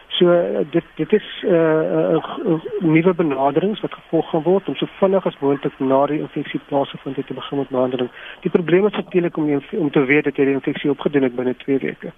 So 0.08 0.26
dit 0.70 0.84
dit 0.96 1.14
is 1.14 1.44
'n 1.44 1.48
uh, 1.48 2.14
uh, 2.14 2.24
uh, 2.46 2.60
nuwe 2.80 3.14
benaderings 3.14 3.82
wat 3.82 3.94
gevolg 3.94 4.30
gaan 4.30 4.44
word 4.44 4.68
om 4.68 4.76
so 4.76 4.86
vinnig 5.00 5.26
as 5.26 5.40
moontlik 5.40 5.80
na 5.80 6.06
die 6.06 6.20
infeksie 6.20 6.60
plaasvind 6.68 7.28
te 7.28 7.34
begin 7.34 7.58
met 7.58 7.70
behandeling. 7.70 8.10
Die 8.42 8.52
probleem 8.52 8.86
is 8.86 8.92
natuurlik 8.92 9.38
om 9.38 9.62
om 9.72 9.92
te 9.92 10.06
weet 10.06 10.24
dat 10.24 10.36
jy 10.36 10.46
die 10.46 10.54
infeksie 10.54 10.90
opgedoen 10.90 11.24
het 11.24 11.36
binne 11.36 11.56
2 11.56 11.78
weke 11.78 12.12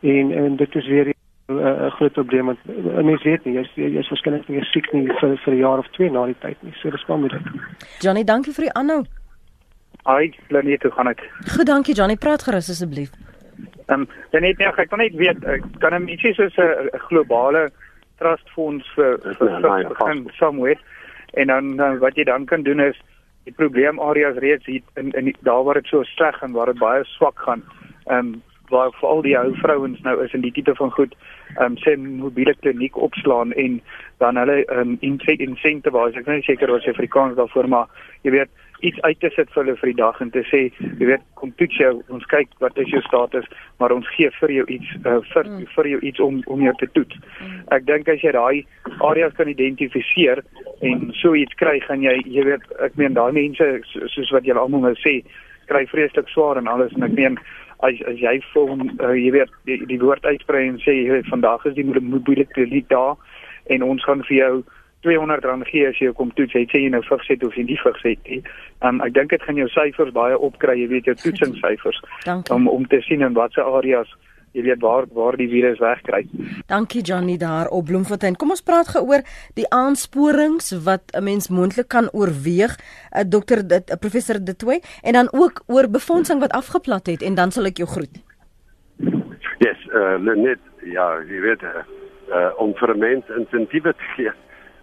en 0.00 0.32
en 0.32 0.56
dit 0.56 0.74
is 0.74 0.86
weer 0.86 1.12
'n 1.48 1.58
uh, 1.58 1.90
groot 1.96 2.12
probleem 2.12 2.44
want 2.44 2.58
uh, 2.68 3.02
mense 3.02 3.24
weet 3.24 3.44
nie 3.44 3.54
jy's 3.54 3.70
jy's 3.74 4.08
waarskynlik 4.12 4.48
nie 4.48 4.64
siek 4.68 4.90
nie 4.92 5.06
vir 5.20 5.36
vir 5.44 5.54
'n 5.54 5.60
jaar 5.60 5.78
of 5.78 5.88
twee 5.96 6.10
na 6.10 6.26
die 6.26 6.36
tyd 6.44 6.62
nie 6.62 6.74
so 6.80 6.90
dis 6.90 7.04
baie 7.08 7.18
moeilik. 7.18 7.46
Johnny, 8.04 8.24
dankie 8.24 8.52
vir 8.52 8.68
die 8.68 8.74
aanhou. 8.80 9.04
Ai, 10.04 10.34
Lenet, 10.48 10.82
hoe 10.82 10.92
gaan 10.92 11.06
dit? 11.06 11.20
Goed, 11.54 11.66
dankie 11.66 11.94
Johnny, 11.94 12.16
praat 12.16 12.42
gerus 12.42 12.68
asseblief. 12.70 13.10
Ehm, 13.86 14.00
um, 14.00 14.08
Lenet, 14.32 14.58
nee, 14.58 14.68
ek 14.68 14.88
kan 14.88 14.98
net 14.98 15.14
weet 15.14 15.40
kan 15.80 15.94
'n 15.94 16.04
mens 16.04 16.20
soos 16.20 16.56
'n 16.56 16.90
globale 17.08 17.70
trust 18.18 18.48
fonds 18.50 18.86
vir 18.94 19.18
vir 19.38 19.88
begin 19.88 20.30
somewhere 20.36 20.78
en 21.34 21.46
dan 21.46 21.80
uh, 21.80 21.98
wat 21.98 22.16
jy 22.16 22.24
dan 22.24 22.44
kan 22.44 22.62
doen 22.62 22.80
is 22.80 22.96
die 23.44 23.54
probleemareas 23.56 24.36
reeds 24.36 24.66
hier 24.66 24.82
in 24.96 25.12
in 25.12 25.34
daar 25.40 25.64
waar 25.64 25.80
dit 25.80 25.86
so 25.86 26.02
sleg 26.02 26.42
en 26.42 26.52
waar 26.52 26.66
dit 26.66 26.78
baie 26.78 27.04
swak 27.04 27.38
gaan. 27.38 27.62
Ehm 28.06 28.18
um, 28.18 28.42
waar 28.74 28.92
veral 29.00 29.22
die 29.22 29.36
ou 29.38 29.54
vrouens 29.62 30.00
nou 30.06 30.16
is 30.24 30.34
in 30.36 30.44
die 30.44 30.52
tipe 30.52 30.74
van 30.78 30.90
goed 30.90 31.16
ehm 31.56 31.72
um, 31.72 31.76
sê 31.84 31.96
mobiele 31.96 32.54
kliniek 32.60 32.96
opslaan 33.08 33.52
en 33.52 33.80
dan 34.22 34.36
hulle 34.36 34.62
ehm 34.64 34.94
um, 34.94 34.96
incentivize 35.00 36.18
ek 36.18 36.26
is 36.26 36.34
nie 36.34 36.48
seker 36.52 36.72
wat 36.72 36.82
se 36.82 36.94
Afrikaans 36.96 37.36
daarvoor 37.36 37.68
maar 37.68 37.86
jy 38.22 38.34
weet 38.36 38.50
iets 38.80 39.00
uit 39.00 39.20
te 39.20 39.30
sit 39.34 39.50
vir 39.50 39.64
hulle 39.64 39.76
vir 39.80 39.90
die 39.90 39.98
dag 40.00 40.20
en 40.22 40.30
te 40.30 40.42
sê 40.50 40.60
jy 41.00 41.08
weet 41.10 41.24
kom 41.40 41.50
toets 41.58 41.80
jou 41.80 41.90
ons 42.14 42.26
kyk 42.30 42.52
wat 42.62 42.78
is 42.78 42.92
jou 42.94 43.00
status 43.06 43.48
maar 43.82 43.94
ons 43.94 44.06
gee 44.14 44.30
vir 44.38 44.54
jou 44.54 44.66
iets 44.76 44.92
uh, 45.00 45.18
vir 45.32 45.50
mm. 45.50 45.66
vir 45.74 45.90
jou 45.92 46.00
iets 46.10 46.22
om 46.28 46.40
om 46.46 46.62
jou 46.62 46.74
te 46.82 46.90
toets 46.94 47.18
mm. 47.18 47.58
ek 47.74 47.88
dink 47.90 48.10
as 48.14 48.22
jy 48.22 48.34
daai 48.36 48.62
areas 49.10 49.34
kan 49.38 49.50
identifiseer 49.50 50.44
en 50.90 51.08
so 51.20 51.34
iets 51.34 51.58
kry 51.62 51.78
gaan 51.88 52.06
jy 52.06 52.14
jy 52.26 52.46
weet 52.52 52.70
ek 52.86 52.98
meen 53.00 53.18
daai 53.18 53.32
mense 53.40 53.70
soos 54.14 54.34
wat 54.36 54.46
julle 54.46 54.62
almal 54.62 54.86
nou 54.86 54.94
sê 55.02 55.18
kry 55.68 55.84
vreeslik 55.90 56.30
swaar 56.32 56.60
en 56.60 56.70
alles 56.70 56.94
en 56.96 57.06
ek 57.08 57.16
meen 57.18 57.40
as 57.86 58.00
as 58.10 58.18
jy 58.18 58.38
vir 58.52 58.72
uh, 58.74 59.14
jy 59.14 59.30
weet 59.36 59.52
die, 59.70 59.78
die 59.86 60.00
woord 60.02 60.24
uitsprei 60.24 60.66
en 60.68 60.80
sê 60.82 60.96
jy 60.96 61.12
weet 61.12 61.30
vandag 61.30 61.66
is 61.66 61.76
die 61.78 61.86
mobiele 61.86 62.46
kliniek 62.54 62.88
daar 62.90 63.16
en 63.70 63.86
ons 63.86 64.04
gaan 64.04 64.24
vir 64.28 64.36
jou 64.38 64.52
R200 65.06 65.68
gee 65.70 65.86
as 65.86 65.98
jy 66.02 66.10
kom 66.18 66.32
toets 66.34 66.56
jy 66.56 66.64
sê 66.72 66.82
jy 66.82 66.90
nou 66.90 67.02
vigs 67.06 67.28
het 67.30 67.44
of 67.46 67.54
jy 67.54 67.64
nie 67.68 67.78
vigs 67.84 68.02
het 68.02 68.30
nie. 68.30 68.40
Um, 68.82 68.98
ek 69.04 69.14
dink 69.14 69.30
dit 69.30 69.44
gaan 69.46 69.60
jou 69.60 69.68
syfers 69.70 70.10
baie 70.14 70.34
opkry, 70.34 70.74
jy 70.80 70.88
weet 70.90 71.10
jou 71.10 71.14
toetsingssyfers 71.22 72.00
om 72.54 72.66
om 72.68 72.86
te 72.90 73.00
sien 73.06 73.22
in 73.22 73.38
watter 73.38 73.62
areas 73.78 74.10
jy 74.58 74.64
weet 74.66 74.82
waar 74.82 75.06
waar 75.14 75.36
die 75.38 75.48
virus 75.50 75.78
wegkry. 75.82 76.24
Dankie 76.70 77.02
Johnny 77.02 77.36
daar 77.38 77.70
op 77.74 77.86
Bloemfontein. 77.90 78.36
Kom 78.36 78.50
ons 78.54 78.64
praat 78.64 78.90
geoor 78.94 79.22
die 79.58 79.66
aansporings 79.74 80.72
wat 80.84 81.14
'n 81.14 81.24
mens 81.24 81.48
moontlik 81.48 81.88
kan 81.88 82.08
oorweeg, 82.12 82.74
'n 82.76 83.18
uh, 83.18 83.24
dokter 83.28 83.62
dit 83.68 83.84
'n 83.90 83.92
uh, 83.92 83.98
professor 83.98 84.38
De 84.44 84.56
Tooy 84.56 84.80
en 85.02 85.12
dan 85.12 85.28
ook 85.32 85.62
oor 85.66 85.88
befondsing 85.90 86.40
wat 86.40 86.52
afgeplat 86.52 87.06
het 87.06 87.22
en 87.22 87.34
dan 87.34 87.50
sal 87.50 87.64
ek 87.64 87.76
jou 87.76 87.88
groet. 87.88 88.14
Yes, 89.58 89.78
uh 89.92 90.16
net 90.18 90.58
ja, 90.82 91.06
jy 91.28 91.40
weet 91.40 91.62
uh, 91.62 91.82
uh 92.30 92.52
om 92.56 92.74
vir 92.74 92.96
mense 92.96 93.34
insentiewe 93.34 93.92
te 93.92 94.06
gee 94.16 94.32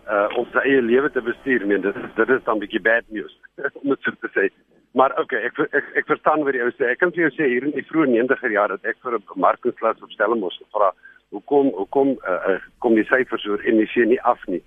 uh 0.07 0.27
om 0.37 0.45
sy 0.51 0.59
eie 0.59 0.81
lewe 0.81 1.11
te 1.11 1.21
bestuur, 1.21 1.65
meen 1.67 1.81
dit 1.81 1.95
dit 2.15 2.29
is 2.29 2.43
dan 2.43 2.55
'n 2.55 2.59
bietjie 2.59 2.81
bad 2.81 3.03
news 3.09 3.39
om 3.81 3.89
dit 3.89 4.01
so 4.01 4.11
te 4.21 4.29
sê. 4.35 4.49
Maar 4.95 5.11
okay, 5.19 5.41
ek 5.49 5.59
ek 5.75 5.87
ek 6.01 6.05
verstaan 6.07 6.45
wat 6.47 6.55
jy 6.55 6.69
sê. 6.77 6.87
Ek 6.93 7.01
kan 7.03 7.11
vir 7.11 7.25
jou 7.25 7.31
sê 7.35 7.49
hier 7.51 7.65
in 7.67 7.75
die 7.75 7.83
vroeë 7.83 8.13
90er 8.13 8.53
jare 8.53 8.77
dat 8.77 8.93
ek 8.93 9.01
vir 9.03 9.17
'n 9.17 9.27
bemarkingsklas 9.33 10.01
op 10.01 10.11
Stellenbosch 10.15 10.59
gevra 10.63 10.93
hoekom 11.35 11.71
hoekom 11.75 12.15
uh, 12.23 12.59
kom 12.79 12.95
die 12.95 13.07
syfers 13.09 13.45
oor 13.49 13.63
MEC 13.79 13.95
nie 14.07 14.21
af 14.31 14.39
nie 14.47 14.61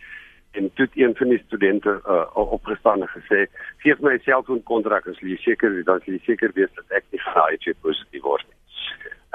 en 0.58 0.70
toe 0.74 0.88
een 0.94 1.14
van 1.16 1.28
die 1.32 1.40
studente 1.46 2.00
uh, 2.04 2.24
opgestaan 2.34 3.02
en 3.06 3.12
gesê 3.14 3.46
gee 3.84 3.94
my 4.00 4.14
'n 4.14 4.24
selfoonkontrak 4.26 5.06
as 5.06 5.20
jy 5.20 5.36
seker 5.36 5.82
dan 5.84 6.00
jy 6.04 6.20
seker 6.26 6.52
weet 6.54 6.74
dat 6.76 6.98
ek 7.00 7.04
nie 7.12 7.20
gaan 7.24 7.48
HIV 7.50 7.76
positief 7.82 8.22
word 8.22 8.44
nie. 8.48 8.58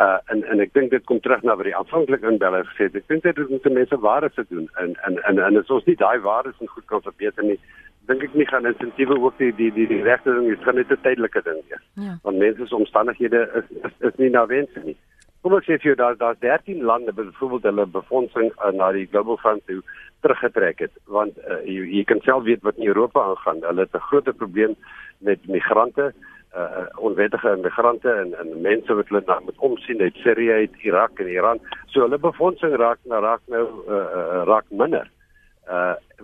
Uh 0.03 0.17
en 0.31 0.43
en 0.51 0.59
ek 0.59 0.73
dink 0.73 0.91
dit 0.91 1.05
kom 1.05 1.19
terug 1.19 1.43
na 1.43 1.55
wat 1.55 1.65
die 1.69 1.75
aanvanklik 1.75 2.21
inbelle 2.21 2.63
gesê 2.69 2.89
het. 2.89 2.95
Ek 2.95 3.07
dink 3.07 3.23
dit 3.23 3.49
moet 3.49 3.73
mense 3.81 3.97
ware 3.97 4.29
se 4.35 4.45
doen 4.49 4.69
en 4.81 4.95
en 5.07 5.23
en 5.23 5.39
en 5.39 5.57
as 5.57 5.69
ons 5.69 5.85
nie 5.85 5.95
daai 5.95 6.19
waardes 6.19 6.59
en 6.59 6.67
goed 6.67 6.85
kan 6.85 7.01
verbeter 7.01 7.43
nie 7.43 7.59
dink 8.09 8.23
ek 8.25 8.35
nie 8.35 8.47
gaan 8.49 8.67
insentiewe 8.67 9.15
ook 9.19 9.37
die 9.39 9.51
die 9.55 9.71
die, 9.71 9.87
die 9.87 10.01
regte 10.03 10.33
ding 10.35 10.49
is 10.51 10.63
gaan 10.65 10.75
net 10.75 10.91
'n 10.91 11.01
tydelike 11.05 11.41
ding 11.43 11.59
wees. 11.69 11.83
Ja. 12.05 12.17
Want 12.23 12.37
mense 12.37 12.67
se 12.67 12.75
omstandighede 12.75 13.41
is, 13.59 13.67
is 13.83 13.93
is 14.09 14.15
nie 14.17 14.29
na 14.29 14.45
wens 14.45 14.69
nie. 14.83 14.97
Kom 15.41 15.55
ek 15.55 15.63
sê 15.63 15.77
vir 15.79 15.89
jou 15.91 15.95
daar 15.95 16.17
daar's 16.17 16.39
13 16.39 16.83
lande 16.83 17.13
byvoorbeeld 17.13 17.63
hulle 17.63 17.85
befondsing 17.85 18.51
uh, 18.51 18.71
na 18.71 18.91
die 18.91 19.07
Global 19.11 19.37
Fund 19.37 19.65
toe 19.65 19.81
teruggetrek 20.21 20.79
het 20.79 20.91
want 21.05 21.37
uh, 21.37 21.61
jy, 21.63 21.87
jy 21.97 22.03
kan 22.03 22.19
self 22.23 22.43
weet 22.43 22.63
wat 22.63 22.77
in 22.77 22.87
Europa 22.87 23.23
aangaan. 23.23 23.63
Hulle 23.63 23.87
het 23.87 23.95
'n 23.95 24.07
groot 24.09 24.37
probleem 24.37 24.75
met 25.19 25.47
migrante, 25.47 26.13
uh, 26.55 26.87
onwettige 26.97 27.57
migrante 27.63 28.11
en 28.11 28.35
en 28.39 28.61
mense 28.61 28.93
wat 28.93 29.07
hulle 29.07 29.23
nou 29.25 29.43
moet 29.43 29.59
omsien 29.59 30.01
uit 30.01 30.15
Sirië, 30.15 30.51
uit 30.51 30.75
Irak 30.83 31.19
en 31.19 31.27
Iran. 31.27 31.59
So 31.85 32.01
hulle 32.01 32.19
befondsing 32.19 32.75
raak 32.75 32.99
nou 33.03 33.21
raak 33.21 33.41
nou 33.47 33.67
uh, 33.87 34.43
raak 34.43 34.65
minder. 34.69 35.07
Uh 35.07 35.22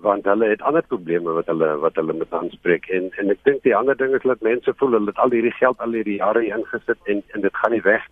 want 0.04 0.26
hulle 0.26 0.50
het 0.50 0.62
ander 0.62 0.84
probleme 0.88 1.32
wat 1.32 1.48
hulle 1.48 1.78
wat 1.80 1.96
hulle 1.96 2.14
moet 2.14 2.34
aanspreek 2.34 2.90
en 2.96 3.12
en 3.18 3.30
ek 3.30 3.44
dink 3.44 3.64
die 3.64 3.76
ander 3.76 3.98
ding 3.98 4.14
is 4.16 4.26
dat 4.28 4.42
mense 4.42 4.74
voel 4.78 4.98
hulle 4.98 5.12
het 5.12 5.22
al 5.24 5.32
hierdie 5.32 5.56
geld 5.60 5.80
al 5.80 5.96
hierdie 5.96 6.20
jare 6.20 6.44
ingesit 6.46 7.14
en 7.14 7.24
en 7.34 7.42
dit 7.42 7.56
gaan 7.62 7.72
nie 7.72 7.82
weg 7.82 8.04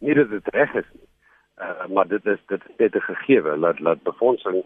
nie 0.00 0.14
dat 0.14 0.30
dit 0.30 0.54
reg 0.54 0.74
is 0.74 0.90
nie. 0.92 1.08
Uh, 1.62 1.86
maar 1.94 2.08
dit 2.08 2.26
is 2.26 2.38
dit 2.50 2.60
is 2.68 2.76
net 2.76 2.94
'n 2.94 3.00
gegewe 3.00 3.56
laat 3.56 3.80
laat 3.80 4.02
befondsing 4.02 4.62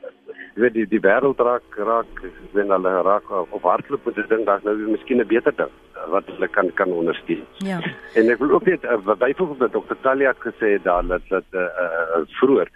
jy 0.54 0.62
weet 0.62 0.72
die 0.74 0.86
die 0.88 1.00
wêreld 1.00 1.40
raak 1.48 1.76
raak 1.76 2.22
wenn 2.52 2.70
hulle 2.70 2.92
raak 3.02 3.30
op 3.30 3.62
hardloop 3.62 4.04
met 4.04 4.14
dit 4.14 4.28
ding 4.28 4.44
daar's 4.46 4.64
nou 4.64 4.74
miskien 4.76 5.20
'n 5.20 5.26
beter 5.26 5.52
ding 5.56 5.74
wat 6.06 6.24
hulle 6.26 6.48
kan 6.48 6.72
kan 6.74 6.92
ondersteun. 6.92 7.44
Ja. 7.58 7.80
En 8.14 8.30
ek 8.30 8.38
wil 8.38 8.50
ook 8.50 8.64
net 8.64 8.84
uh, 8.84 9.14
byvoorbeeld 9.18 9.58
dat 9.58 9.72
Dr. 9.72 9.94
Talia 10.00 10.28
het 10.28 10.46
gesê 10.48 10.82
daar 10.82 11.06
dat 11.06 11.22
dat 11.28 11.44
uh, 11.50 11.60
uh, 11.60 12.24
vroeër 12.40 12.68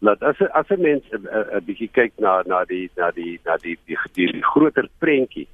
dat 0.00 0.22
as 0.22 0.40
as 0.50 0.68
'n 0.68 0.80
mens 0.80 1.04
'n 1.10 1.26
uh, 1.26 1.54
uh, 1.54 1.60
bietjie 1.64 1.90
kyk 1.92 2.12
na 2.16 2.42
na 2.46 2.64
die 2.64 2.90
na 2.96 3.10
die 3.10 3.40
na 3.44 3.56
die 3.56 3.78
die, 3.86 3.98
die, 4.12 4.32
die 4.32 4.44
groter 4.44 4.88
prentjie 4.98 5.48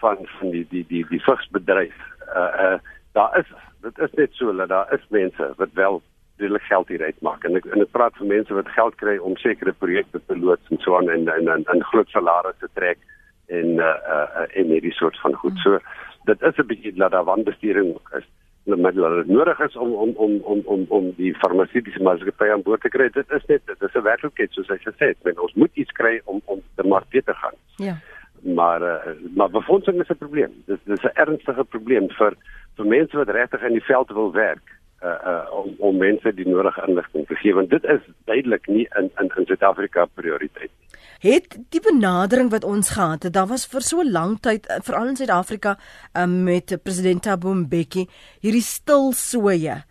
van 0.00 0.16
van 0.38 0.50
die 0.50 0.66
die 0.70 0.84
die 0.88 1.04
die 1.08 1.22
vigsbedryf. 1.22 1.98
Uh 2.34 2.52
uh 2.64 2.78
daar 3.12 3.38
is 3.38 3.46
dit 3.82 3.98
is 3.98 4.12
net 4.12 4.32
so 4.32 4.56
dat 4.56 4.68
daar 4.68 4.92
is 4.92 5.04
mense 5.08 5.52
wat 5.56 5.72
wel 5.72 6.02
redelik 6.36 6.62
geld 6.62 6.88
hier 6.88 7.02
uitmaak. 7.02 7.44
En 7.44 7.56
ek 7.56 7.64
en 7.64 7.80
ek 7.80 7.90
praat 7.90 8.16
van 8.16 8.26
mense 8.26 8.54
wat 8.54 8.68
geld 8.68 8.94
kry 8.94 9.16
om 9.16 9.36
sekere 9.36 9.72
projekte 9.72 10.20
te 10.26 10.38
loods 10.38 10.70
en 10.70 10.78
so 10.78 10.96
aan 10.96 11.10
en 11.10 11.28
en 11.28 11.48
en, 11.48 11.64
en 11.64 11.84
groot 11.92 12.08
salarisse 12.08 12.60
te 12.60 12.68
trek 12.74 12.98
en 13.46 13.66
uh 13.76 13.96
uh 14.16 14.46
en 14.48 14.72
hierdie 14.74 14.96
soort 14.96 15.20
van 15.20 15.34
goed. 15.34 15.58
So 15.64 15.78
dit 16.24 16.42
is 16.42 16.56
'n 16.56 16.66
bietjie 16.66 16.94
dat 16.94 17.10
daar 17.10 17.24
wanbestuuring 17.24 17.98
is 18.16 18.28
met 18.76 18.94
hulle 18.94 19.24
nodig 19.26 19.60
is 19.60 19.76
om 19.76 19.92
om 19.94 20.12
om 20.16 20.40
om 20.42 20.62
om 20.64 20.84
om 20.88 21.12
die 21.16 21.34
farmaseutiese 21.34 22.02
maatskappy 22.02 22.50
aan 22.50 22.62
boord 22.62 22.80
te 22.80 22.88
kry. 22.88 23.08
Dit 23.14 23.30
is 23.30 23.44
net 23.46 23.66
dit 23.66 23.82
is 23.82 23.94
'n 23.94 24.02
werklikheid 24.02 24.52
soos 24.52 24.70
ek 24.70 24.82
gesê 24.82 25.12
het. 25.12 25.18
Men 25.22 25.40
ons 25.40 25.54
moet 25.54 25.70
iets 25.74 25.92
kry 25.92 26.20
om 26.24 26.40
om 26.44 26.62
te 26.74 26.86
mark 26.86 27.10
te 27.10 27.34
gaan. 27.34 27.56
Ja. 27.76 27.96
Maar 28.42 28.82
uh, 28.82 29.12
maar 29.34 29.50
befondsing 29.50 30.00
is 30.00 30.08
'n 30.08 30.18
probleem. 30.24 30.52
Dis 30.66 30.78
dis 30.84 31.02
'n 31.02 31.14
ernstige 31.14 31.64
probleem 31.64 32.08
vir 32.08 32.36
vir 32.76 32.86
mense 32.86 33.16
wat 33.16 33.28
regtig 33.28 33.62
in 33.62 33.72
die 33.72 33.84
veld 33.84 34.10
wil 34.10 34.32
werk 34.32 34.66
uh, 35.02 35.18
uh 35.26 35.44
om 35.52 35.74
om 35.78 35.96
mense 35.96 36.34
die 36.34 36.48
nodige 36.48 36.82
inligting 36.86 37.26
te 37.26 37.34
gee 37.34 37.54
want 37.54 37.70
dit 37.70 37.84
is 37.84 38.00
duidelik 38.24 38.66
nie 38.66 38.88
in 38.98 39.10
in 39.20 39.32
in 39.36 39.46
Suid-Afrika 39.46 40.04
prioriteit 40.14 40.70
nie. 40.70 40.99
Het 41.20 41.58
die 41.68 41.82
benadering 41.84 42.48
wat 42.50 42.64
ons 42.64 42.94
gehad 42.96 43.26
het, 43.26 43.34
daar 43.36 43.50
was 43.50 43.66
vir 43.68 43.84
so 43.84 44.00
lank 44.04 44.40
tyd 44.46 44.64
uh, 44.72 44.78
veral 44.80 45.10
in 45.10 45.18
Suid-Afrika 45.18 45.74
um, 46.16 46.38
met 46.46 46.72
president 46.80 47.26
Thabo 47.26 47.52
Mbeki 47.52 48.06
hierdie 48.40 48.64
stil 48.64 49.12
soeye. 49.12 49.82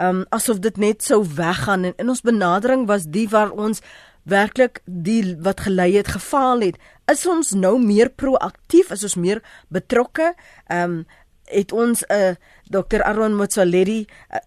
Um 0.00 0.22
asof 0.32 0.62
dit 0.64 0.78
net 0.80 1.04
sou 1.04 1.20
weggaan 1.36 1.84
en 1.90 1.94
in 2.00 2.08
ons 2.08 2.24
benadering 2.24 2.86
was 2.88 3.04
die 3.12 3.26
waar 3.28 3.52
ons 3.52 3.82
werklik 4.24 4.80
die 4.86 5.36
wat 5.44 5.60
gelei 5.66 5.90
het 5.98 6.08
gefaal 6.14 6.64
het. 6.64 6.80
Is 7.10 7.26
ons 7.28 7.52
nou 7.52 7.76
meer 7.82 8.08
proaktief, 8.08 8.88
is 8.94 9.04
ons 9.04 9.20
meer 9.20 9.44
betrokke? 9.68 10.32
Um 10.72 11.02
het 11.48 11.72
ons 11.72 12.04
'n 12.08 12.12
uh, 12.12 12.34
Dr. 12.68 13.02
Aaron 13.02 13.36
Motsoaledi 13.36 14.04
uh, 14.04 14.40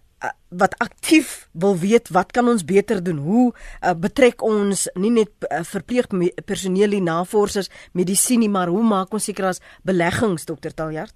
wat 0.48 0.74
aktief 0.78 1.48
wil 1.52 1.76
weet 1.76 2.10
wat 2.14 2.32
kan 2.32 2.48
ons 2.48 2.64
beter 2.64 3.02
doen? 3.04 3.18
Hoe 3.18 3.46
uh, 3.52 3.94
betrek 3.98 4.42
ons 4.42 4.88
nie 4.94 5.10
net 5.10 5.32
uh, 5.48 5.62
verpleegpersoneel 5.66 6.98
en 6.98 7.08
navorsers, 7.10 7.70
medisyne, 7.92 8.48
maar 8.48 8.68
hoe 8.72 8.84
maak 8.84 9.12
ons 9.12 9.24
seker 9.24 9.50
as 9.52 9.62
beleggings 9.84 10.46
Dr. 10.48 10.74
Taljard? 10.76 11.14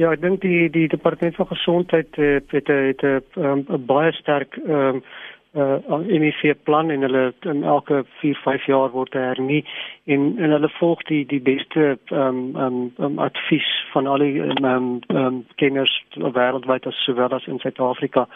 Ja, 0.00 0.12
ek 0.14 0.22
dink 0.22 0.40
die 0.40 0.70
die 0.72 0.86
departement 0.88 1.36
van 1.36 1.50
gesondheid 1.50 2.16
uh, 2.16 2.38
het 2.48 2.68
het 2.72 3.02
'n 3.04 3.44
um, 3.44 3.86
baie 3.86 4.12
sterk 4.12 4.56
um, 4.64 5.02
uh 5.54 5.98
MEC 6.06 6.54
plan 6.62 6.90
en 6.90 7.00
hulle 7.00 7.34
in 7.40 7.62
elke 7.62 8.04
4, 8.20 8.34
5 8.34 8.66
jaar 8.66 8.90
word 8.90 9.12
hernie 9.12 9.64
en 10.04 10.38
en 10.38 10.50
hulle 10.50 10.68
volg 10.78 11.02
die 11.02 11.26
die 11.26 11.40
beste 11.40 11.98
ehm 12.06 12.20
um, 12.20 12.56
ehm 12.56 12.64
um, 12.64 12.92
um, 12.98 13.18
advies 13.18 13.68
van 13.92 14.06
al 14.06 14.24
die 14.24 14.40
ehm 14.42 14.64
um, 14.64 15.00
um, 15.08 15.44
kenners 15.54 15.92
wêreldwyd 16.16 16.86
as 16.86 17.04
sowel 17.04 17.36
as 17.36 17.46
in 17.46 17.58
Suid-Afrika. 17.58 18.28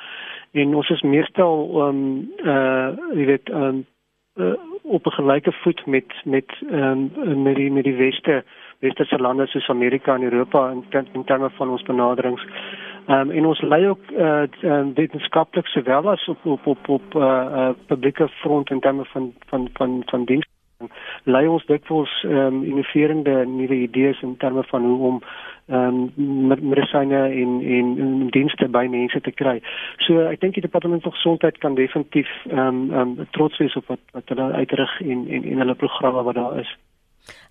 En 0.52 0.74
ons 0.74 0.90
is 0.90 1.02
meestal 1.02 1.64
ehm 1.68 1.88
um, 1.88 2.33
uh 2.44 3.16
jy 3.16 3.26
weet 3.33 3.48
um, 3.48 3.87
uh, 4.37 4.52
op 4.83 5.07
'n 5.07 5.16
gelyke 5.20 5.52
voet 5.52 5.87
met 5.87 6.12
met 6.24 6.52
ehm 6.70 7.09
um, 7.16 7.42
met 7.42 7.57
die 7.57 7.70
met 7.70 7.85
die 7.85 7.96
weste 7.96 8.44
westerse 8.79 9.18
lande 9.18 9.46
soos 9.46 9.68
Amerika 9.68 10.14
en 10.14 10.22
Europa 10.22 10.70
in, 10.70 10.85
in 11.12 11.24
terme 11.24 11.50
van 11.50 11.68
ons 11.68 11.83
benaderings. 11.83 12.44
Ehm 12.44 12.86
um, 13.09 13.31
en 13.31 13.47
ons 13.47 13.61
lei 13.61 13.87
ook 13.88 14.11
eh 14.11 14.42
uh, 14.61 14.87
wetenskaplik 14.95 15.66
sowel 15.66 16.11
as 16.11 16.29
op 16.29 16.45
op 16.45 16.66
op 16.66 16.88
op 16.88 17.14
eh 17.14 17.23
uh, 17.23 17.71
publieke 17.87 18.29
front 18.29 18.71
in 18.71 18.81
terme 18.81 19.05
van 19.05 19.33
van 19.47 19.69
van 19.73 20.03
van 20.07 20.25
diens 20.25 20.47
lei 21.25 21.47
ons 21.49 21.64
dikwels 21.66 22.12
ehm 22.25 22.38
um, 22.47 22.64
innoverende 22.71 23.35
nuwe 23.47 23.77
idees 23.88 24.23
in 24.23 24.37
terme 24.37 24.64
van 24.71 24.85
hoe 24.85 25.07
om 25.11 25.23
ehm 25.66 26.01
um, 26.16 26.69
medisyne 26.69 27.21
en 27.42 27.61
en, 27.77 27.87
en 27.99 28.27
dienste 28.37 28.69
by 28.69 28.87
mense 28.97 29.21
te 29.21 29.33
kry. 29.40 29.57
So 30.07 30.27
ek 30.33 30.40
dink 30.40 30.59
die 30.59 30.66
departement 30.66 31.03
van 31.03 31.16
gesondheid 31.16 31.59
kan 31.64 31.75
definitief 31.75 32.35
ehm 32.51 32.59
um, 32.59 32.83
ehm 32.92 33.16
um, 33.19 33.31
trots 33.38 33.59
wees 33.59 33.77
op 33.77 33.87
wat 33.95 34.05
wat 34.19 34.35
hulle 34.35 34.53
uitrig 34.53 35.01
en 35.01 35.25
en 35.29 35.49
en 35.53 35.64
hulle 35.64 35.81
programme 35.85 36.23
wat 36.29 36.38
daar 36.42 36.61
is 36.61 36.77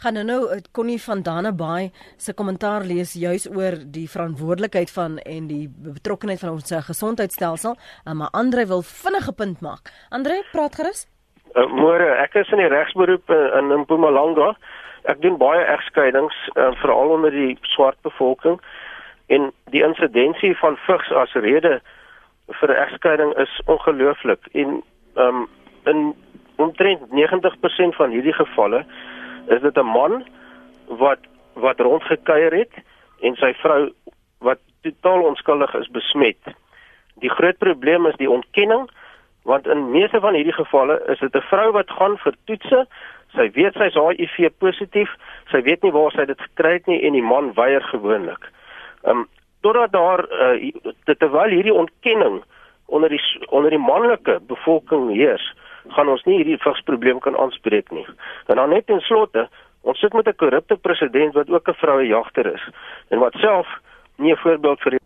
gaan 0.04 0.14
nou 0.14 0.26
nou 0.26 0.60
Connie 0.72 1.02
van 1.02 1.22
Dannebaai 1.24 1.92
se 2.18 2.34
kommentaar 2.34 2.86
lees 2.86 3.14
juis 3.14 3.48
oor 3.50 3.78
die 3.98 4.08
verantwoordelikheid 4.10 4.92
van 4.92 5.18
en 5.18 5.48
die 5.48 5.66
betrokkeheid 5.70 6.40
van 6.40 6.50
ons 6.50 6.74
gesondheidstelsel, 6.88 7.76
eh, 8.06 8.14
maar 8.14 8.30
Andre 8.32 8.66
wil 8.68 8.82
vinnige 8.82 9.34
punt 9.34 9.62
maak. 9.62 9.92
Andre, 10.10 10.44
praat 10.52 10.76
gerus. 10.76 11.08
Uh, 11.56 11.68
Môre, 11.72 12.08
ek 12.20 12.34
is 12.36 12.50
in 12.52 12.60
die 12.60 12.72
regsberoep 12.72 13.30
uh, 13.30 13.58
in 13.58 13.72
Mpumalanga. 13.80 14.56
Ek 15.08 15.22
doen 15.22 15.38
baie 15.38 15.64
egskeidings, 15.64 16.36
uh, 16.56 16.72
veral 16.82 17.14
onder 17.16 17.32
die 17.32 17.58
swart 17.62 17.98
bevolking 18.02 18.60
en 19.28 19.52
die 19.74 19.84
insidensie 19.84 20.54
van 20.60 20.78
vigs 20.86 21.12
as 21.12 21.34
rede 21.34 21.80
vir 22.60 22.74
egskeiding 22.76 23.32
is 23.42 23.54
ongelooflik 23.66 24.50
en 24.54 24.82
um, 25.16 25.48
in 25.90 26.14
omtrent 26.62 27.02
90% 27.10 27.98
van 27.98 28.14
hierdie 28.14 28.34
gevalle 28.34 28.84
is 29.48 29.62
dit 29.62 29.78
'n 29.78 29.86
man 29.86 30.24
wat 30.88 31.20
wat 31.54 31.80
rondgekuier 31.80 32.54
het 32.54 32.74
en 33.22 33.36
sy 33.36 33.54
vrou 33.54 33.94
wat 34.40 34.60
totaal 34.82 35.22
onskuldig 35.22 35.74
is 35.74 35.90
besmet. 35.90 36.42
Die 37.24 37.30
groot 37.30 37.58
probleem 37.58 38.06
is 38.06 38.16
die 38.16 38.30
ontkenning 38.30 38.90
want 39.46 39.68
in 39.68 39.92
meeste 39.92 40.20
van 40.20 40.34
hierdie 40.34 40.58
gevalle 40.58 41.02
is 41.08 41.20
dit 41.20 41.36
'n 41.36 41.50
vrou 41.52 41.72
wat 41.72 41.90
gaan 41.90 42.18
vir 42.18 42.34
toetse. 42.46 42.86
Sy 43.36 43.52
weet 43.52 43.74
sy 43.74 43.86
is 43.86 43.96
HIV 43.96 44.50
positief, 44.58 45.10
sy 45.52 45.62
weet 45.62 45.84
nie 45.84 45.92
waar 45.92 46.12
sy 46.12 46.26
dit 46.26 46.42
gekry 46.42 46.74
het 46.74 46.88
nie 46.88 47.02
en 47.02 47.14
die 47.14 47.24
man 47.34 47.54
weier 47.54 47.84
gewoonlik. 47.84 48.52
Ehm 49.04 49.18
um, 49.18 49.28
totdat 49.62 49.92
daar 49.92 50.26
uh, 50.30 50.72
terwyl 51.18 51.50
hierdie 51.50 51.74
ontkenning 51.74 52.44
onder 52.86 53.10
die 53.10 53.22
onder 53.50 53.70
die 53.70 53.80
manlike 53.82 54.40
bevolking 54.48 55.14
heers, 55.14 55.54
gaan 55.88 56.10
ons 56.10 56.24
nie 56.26 56.38
hierdie 56.38 56.58
vigsprobleem 56.58 57.20
kan 57.20 57.38
aanspreek 57.38 57.92
nie. 57.92 58.06
En 58.48 58.56
dan 58.56 58.70
net 58.70 58.86
ten 58.88 59.00
slotte, 59.00 59.48
ons 59.82 60.00
sit 60.00 60.14
met 60.14 60.28
'n 60.28 60.36
korrupte 60.36 60.76
president 60.76 61.34
wat 61.34 61.50
ook 61.50 61.68
'n 61.70 61.82
vroue 61.82 62.08
jagter 62.08 62.54
is 62.54 62.64
en 63.10 63.20
wat 63.20 63.34
self 63.34 63.68
nie 64.18 64.32
'n 64.32 64.38
voorbeeld 64.38 64.80
vir 64.82 65.00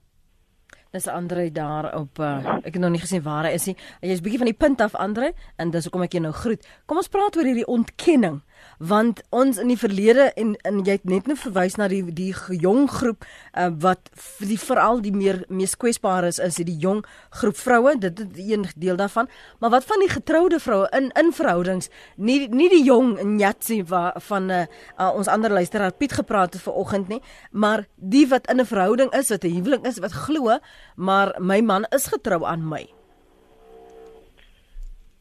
Dis 0.89 1.07
Andre 1.07 1.51
daar 1.51 1.93
op 1.99 2.17
uh, 2.17 2.55
ek 2.65 2.73
het 2.73 2.81
nog 2.81 2.89
nie 2.89 2.99
gesien 2.99 3.21
waar 3.21 3.45
hy 3.45 3.51
is 3.53 3.67
nie. 3.69 3.75
Jy's 4.01 4.23
bietjie 4.25 4.39
van 4.41 4.49
die 4.49 4.57
punt 4.57 4.81
af 4.81 4.95
Andre 4.95 5.33
en 5.61 5.69
dis 5.69 5.85
hoekom 5.85 6.01
ek 6.01 6.15
jou 6.17 6.21
nou 6.23 6.33
groet. 6.33 6.65
Kom 6.89 6.97
ons 6.97 7.11
praat 7.13 7.37
oor 7.37 7.45
hierdie 7.45 7.67
ontkenning. 7.69 8.39
Want 8.79 9.21
ons 9.29 9.57
in 9.59 9.67
die 9.67 9.77
verlede 9.77 10.29
en 10.39 10.55
en 10.63 10.79
jy 10.87 10.97
het 10.97 11.05
net 11.05 11.27
nou 11.27 11.37
verwys 11.37 11.75
na 11.77 11.87
die 11.91 12.01
die 12.15 12.33
jong 12.63 12.87
groep 12.89 13.25
uh, 13.53 13.69
wat 13.83 14.09
die 14.39 14.59
veral 14.59 15.01
die 15.03 15.13
meer 15.15 15.43
mees 15.49 15.75
kwesbaar 15.75 16.27
is 16.27 16.39
is 16.39 16.55
die 16.55 16.77
jong 16.79 17.03
groep 17.41 17.57
vroue 17.59 17.97
dit 17.99 18.19
is 18.19 18.51
een 18.51 18.65
deel 18.75 18.95
daarvan. 18.95 19.27
Maar 19.59 19.69
wat 19.69 19.85
van 19.85 19.99
die 19.99 20.09
getroude 20.09 20.59
vroue 20.59 20.87
in 20.95 21.11
in 21.19 21.33
verhoudings? 21.33 21.89
Nie 22.15 22.47
nie 22.47 22.69
die 22.69 22.83
jong 22.83 23.17
Nyatsi 23.23 23.83
van 23.85 24.51
uh, 24.51 24.65
uh, 24.97 25.11
ons 25.13 25.27
ander 25.27 25.51
luisteraar 25.51 25.93
Piet 25.93 26.13
gepraat 26.13 26.53
het 26.53 26.61
vanoggend 26.63 27.07
nie 27.07 27.21
maar 27.51 27.87
die 27.95 28.27
wat 28.27 28.47
in 28.47 28.59
'n 28.59 28.65
verhouding 28.65 29.11
is 29.13 29.29
wat 29.29 29.43
'n 29.43 29.55
huwelik 29.55 29.85
is 29.87 29.99
wat 29.99 30.11
glo 30.11 30.57
maar 30.95 31.35
my 31.39 31.61
man 31.61 31.85
is 31.89 32.07
getrou 32.07 32.45
aan 32.45 32.67
my 32.67 32.98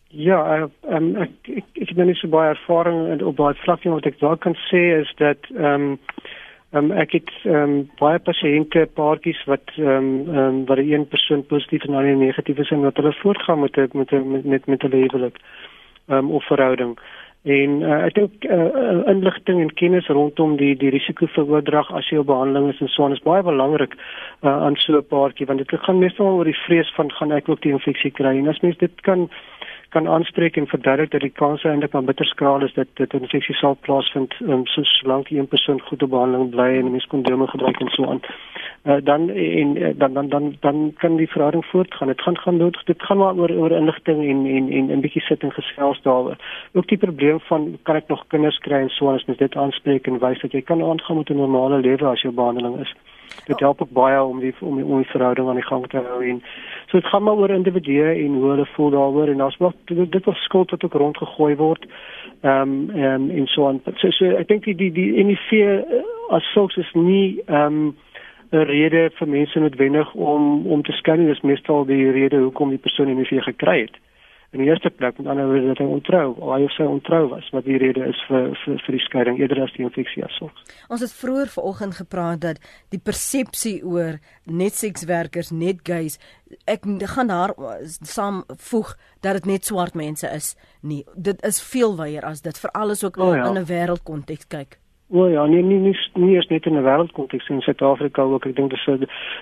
Ja, 0.08 0.68
um, 0.88 1.16
ek 1.20 1.48
ek 1.52 1.64
ek 1.82 1.90
het 1.90 1.98
nou 2.00 2.06
nie 2.08 2.16
so 2.16 2.32
baie 2.32 2.54
ervaring 2.54 3.20
op 3.20 3.36
daai 3.36 3.58
vlak 3.60 3.82
nie 3.84 3.92
wat 3.92 4.06
ek 4.08 4.22
wel 4.22 4.38
kan 4.40 4.54
sê 4.70 4.80
is 5.02 5.10
dat 5.20 5.50
ehm 5.52 5.84
um, 5.84 5.98
um, 6.72 6.88
ek 6.96 7.12
het 7.12 7.32
um, 7.44 7.74
baie 8.00 8.16
pasiënte 8.18 8.86
paartjies 8.96 9.42
wat 9.50 9.74
ehm 9.76 10.08
um, 10.08 10.38
um, 10.42 10.62
wat 10.70 10.80
een 10.80 11.04
persoon 11.12 11.44
positief 11.52 11.84
en 11.84 12.00
ander 12.00 12.16
negatief 12.16 12.58
is 12.64 12.72
en 12.72 12.88
wat 12.88 12.96
hulle 12.96 13.12
voortgaan 13.20 13.60
met 13.60 13.76
met 13.76 14.10
met 14.24 14.44
met 14.44 14.66
met 14.66 14.82
hulle 14.82 15.02
huwelik 15.04 15.36
ehm 16.08 16.18
um, 16.24 16.30
of 16.40 16.46
verhouding. 16.46 16.96
En 17.44 17.76
uh, 17.82 18.00
ek 18.06 18.14
dink 18.14 18.48
uh, 18.48 19.04
inligting 19.12 19.60
en 19.60 19.74
kennis 19.74 20.08
rondom 20.08 20.56
die 20.56 20.72
die 20.76 20.90
risiko 20.90 21.28
vir 21.36 21.52
oordrag 21.52 21.92
as 21.92 22.08
jy 22.08 22.18
op 22.24 22.32
behandeling 22.32 22.72
is 22.72 22.80
en 22.80 22.88
so 22.88 23.04
aan 23.04 23.12
is 23.12 23.22
baie 23.28 23.44
belangrik 23.44 23.92
uh, 24.42 24.56
aan 24.56 24.80
so 24.80 24.96
'n 24.96 25.06
paartjie 25.12 25.46
want 25.46 25.60
dit 25.60 25.80
gaan 25.84 26.00
meestal 26.00 26.32
oor 26.32 26.48
die 26.48 26.62
vrees 26.64 26.90
van 26.96 27.12
gaan 27.12 27.32
ek 27.32 27.48
ook 27.48 27.60
die 27.60 27.76
infeksie 27.76 28.10
kry 28.10 28.38
en 28.38 28.48
as 28.48 28.64
mens 28.64 28.80
dit 28.80 29.00
kan 29.00 29.28
kan 29.88 30.08
aanspreek 30.08 30.56
en 30.56 30.66
verduidelik 30.66 31.10
dat 31.10 31.20
die 31.20 31.32
kans 31.40 31.64
eintlik 31.64 31.94
aan 31.94 32.04
bitter 32.04 32.26
skraal 32.26 32.64
is 32.64 32.74
dat 32.74 32.88
dit 33.00 33.12
infeksie 33.12 33.54
sal 33.54 33.76
plaasvind 33.80 34.34
um, 34.40 34.66
so 34.66 34.82
solank 34.82 35.28
die 35.28 35.38
een 35.38 35.48
persoon 35.48 35.80
goed 35.80 36.02
op 36.02 36.10
behandeling 36.10 36.50
bly 36.50 36.68
en 36.78 36.90
mens 36.90 37.06
kondome 37.06 37.46
gebruik 37.46 37.80
en 37.80 37.88
so 37.96 38.04
aan. 38.10 38.20
Uh, 38.84 38.96
dan 39.04 39.28
en 39.30 39.76
uh, 39.76 39.92
dan 39.96 40.12
dan 40.14 40.28
dan 40.28 40.56
dan 40.60 40.92
kan 40.96 41.16
die 41.16 41.28
verhouding 41.28 41.64
voortgaan. 41.64 42.08
Dit 42.08 42.22
gaan 42.22 42.38
gaan 42.38 42.56
nodig. 42.56 42.84
Dit 42.84 43.02
gaan 43.02 43.18
maar 43.18 43.34
oor 43.34 43.50
oor 43.50 43.70
inligting 43.70 44.22
en 44.28 44.46
en 44.46 44.70
en 44.72 44.96
'n 44.96 45.00
bietjie 45.00 45.22
sit 45.22 45.42
en 45.42 45.52
gesels 45.52 46.02
daaroor. 46.02 46.36
Ook 46.72 46.88
die 46.88 46.98
probleem 46.98 47.40
van 47.40 47.78
kan 47.82 47.96
ek 47.96 48.08
nog 48.08 48.26
kinders 48.26 48.58
kry 48.58 48.80
en 48.80 48.88
so 48.88 49.08
as 49.08 49.24
mens 49.24 49.38
dit 49.38 49.56
aanspreek 49.56 50.06
en 50.06 50.18
wys 50.18 50.40
dat 50.40 50.52
jy 50.52 50.62
kan 50.62 50.82
aangaan 50.82 51.16
met 51.16 51.30
'n 51.30 51.36
normale 51.36 51.78
lewe 51.78 52.06
as 52.06 52.22
jou 52.22 52.34
behandeling 52.34 52.80
is. 52.80 52.94
Dit 53.46 53.60
help 53.60 53.82
ook 53.82 53.90
baie 53.90 54.22
om 54.22 54.40
die 54.40 54.54
om 54.60 54.76
die, 54.76 54.84
om 54.84 54.96
die 55.02 55.10
verhouding 55.10 55.48
aan 55.48 55.60
die 55.60 55.70
gang 55.70 55.86
te 55.86 55.96
hou 55.96 56.24
en 56.24 56.42
So 56.88 56.98
dit 56.98 57.06
gaan 57.06 57.22
maar 57.22 57.34
oor 57.34 57.50
individue 57.50 58.12
en 58.12 58.34
hoe 58.34 58.50
hulle 58.50 58.66
voel 58.66 58.90
daaroor 58.90 59.28
en 59.28 59.36
daar's 59.36 59.56
nog 59.56 59.72
dit, 59.84 60.24
was 60.24 60.42
skuld 60.42 60.70
wat 60.70 60.84
ook 60.84 60.92
rondgegooi 60.92 61.56
word. 61.56 61.86
Ehm 62.40 62.60
um, 62.60 62.90
en 62.90 63.30
en 63.30 63.46
so 63.46 63.66
aan. 63.68 63.80
So, 63.94 64.10
so 64.10 64.24
ek 64.24 64.48
dink 64.48 64.64
die 64.64 64.74
die 64.74 64.92
die 64.92 65.24
NIV 65.24 65.50
eh, 65.52 66.00
as 66.28 66.52
sulks 66.52 66.76
is 66.76 66.92
nie 66.92 67.42
ehm 67.46 67.64
um, 67.64 67.96
'n 68.50 68.64
rede 68.64 69.10
vir 69.14 69.28
mense 69.28 69.58
noodwendig 69.58 70.14
om 70.14 70.66
om 70.66 70.82
te 70.82 70.92
skei, 70.92 71.16
dis 71.16 71.40
meestal 71.40 71.84
die 71.84 72.10
rede 72.10 72.36
hoekom 72.36 72.68
die 72.68 72.78
persoon 72.78 73.16
NIV 73.16 73.42
gekry 73.42 73.80
het 73.80 73.96
in 74.50 74.62
die 74.62 74.68
eerste 74.70 74.90
plek 74.90 75.18
met 75.18 75.26
ander 75.26 75.46
woorde 75.46 75.66
dat 75.66 75.80
hy 75.82 75.86
ontrou 75.92 76.28
of 76.32 76.52
hy 76.54 76.62
of 76.64 76.72
sy 76.72 76.86
ontrou 76.88 77.20
was 77.34 77.48
wat 77.52 77.66
die 77.68 77.76
rede 77.80 78.06
is 78.08 78.20
vir 78.30 78.48
vir, 78.62 78.80
vir 78.86 78.96
die 78.96 79.02
skeiding 79.04 79.40
eerder 79.42 79.60
as 79.64 79.74
die 79.76 79.84
infeksie 79.84 80.24
asof. 80.24 80.62
Ons 80.88 81.04
het 81.04 81.12
vroeër 81.12 81.52
vanoggend 81.52 81.98
gepraat 82.00 82.40
dat 82.46 82.62
die 82.94 83.00
persepsie 83.02 83.76
oor 83.84 84.16
net 84.48 84.78
sekswerkers, 84.78 85.52
net 85.52 85.84
gays, 85.84 86.16
ek 86.64 86.88
gaan 87.12 87.28
daar 87.28 87.52
saam 88.00 88.42
voeg 88.70 88.94
dat 89.20 89.36
dit 89.40 89.52
net 89.52 89.68
swart 89.68 89.98
mense 89.98 90.28
is 90.32 90.54
nie. 90.80 91.04
Dit 91.14 91.44
is 91.44 91.60
veel 91.60 91.98
wyer 92.00 92.24
as 92.24 92.40
dit 92.40 92.64
vir 92.64 92.72
alles 92.72 93.04
ook 93.04 93.20
oh, 93.20 93.34
ja. 93.36 93.44
in 93.50 93.60
'n 93.60 93.68
wêreldkonteks 93.68 94.48
kyk. 94.48 94.78
O 95.10 95.26
ja, 95.26 95.46
nee 95.46 95.62
nee 95.62 95.78
nie 95.78 95.96
nie 96.14 96.36
is 96.36 96.46
net 96.46 96.66
in 96.66 96.74
'n 96.76 96.82
wêreldkonteks 96.82 97.48
in 97.48 97.60
Suid-Afrika 97.60 98.22
ook. 98.22 98.44
Ek 98.46 98.56
dink 98.56 98.70
dis 98.70 98.84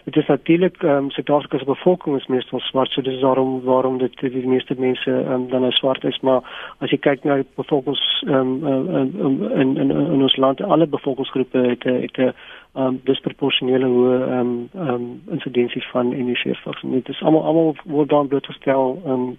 dit 0.05 0.17
is 0.17 0.27
natuurlik 0.27 0.83
ehm 0.83 0.97
um, 0.97 1.11
Suid-Afrika 1.11 1.59
se 1.59 1.65
bevolking 1.65 2.17
is 2.17 2.27
meestal 2.27 2.61
swart, 2.61 2.91
so 2.91 3.03
dis 3.03 3.21
daarom 3.21 3.63
waarom 3.63 3.99
dit 3.99 4.21
die, 4.21 4.47
meeste 4.47 4.75
mense 4.79 5.11
ehm 5.11 5.33
um, 5.33 5.49
dan 5.49 5.61
nou 5.61 5.73
swart 5.73 6.05
is, 6.05 6.21
maar 6.21 6.41
as 6.79 6.91
jy 6.91 6.99
kyk 6.99 7.25
na 7.25 7.35
die 7.35 7.47
bevolkings 7.57 8.23
ehm 8.27 8.65
um, 8.65 8.95
um, 8.95 9.53
in, 9.61 9.77
in 9.77 9.91
in 9.91 10.23
ons 10.23 10.37
land, 10.37 10.63
alle 10.63 10.87
bevolkingsgroepe 10.87 11.59
het 11.59 11.83
het 11.83 12.17
'n 12.19 12.23
ehm 12.23 12.87
um, 12.87 13.01
disproporsionele 13.05 13.87
hoë 13.87 14.21
ehm 14.21 14.39
um, 14.39 14.69
ehm 14.75 14.95
um, 14.95 15.23
insidensie 15.31 15.83
van 15.91 16.13
vigs. 16.15 16.81
Dit 16.83 17.09
is 17.09 17.23
almal 17.23 17.43
almal 17.43 17.77
word 17.85 18.09
dan 18.09 18.29
blootgestel 18.29 19.03
ehm 19.05 19.13
um, 19.13 19.39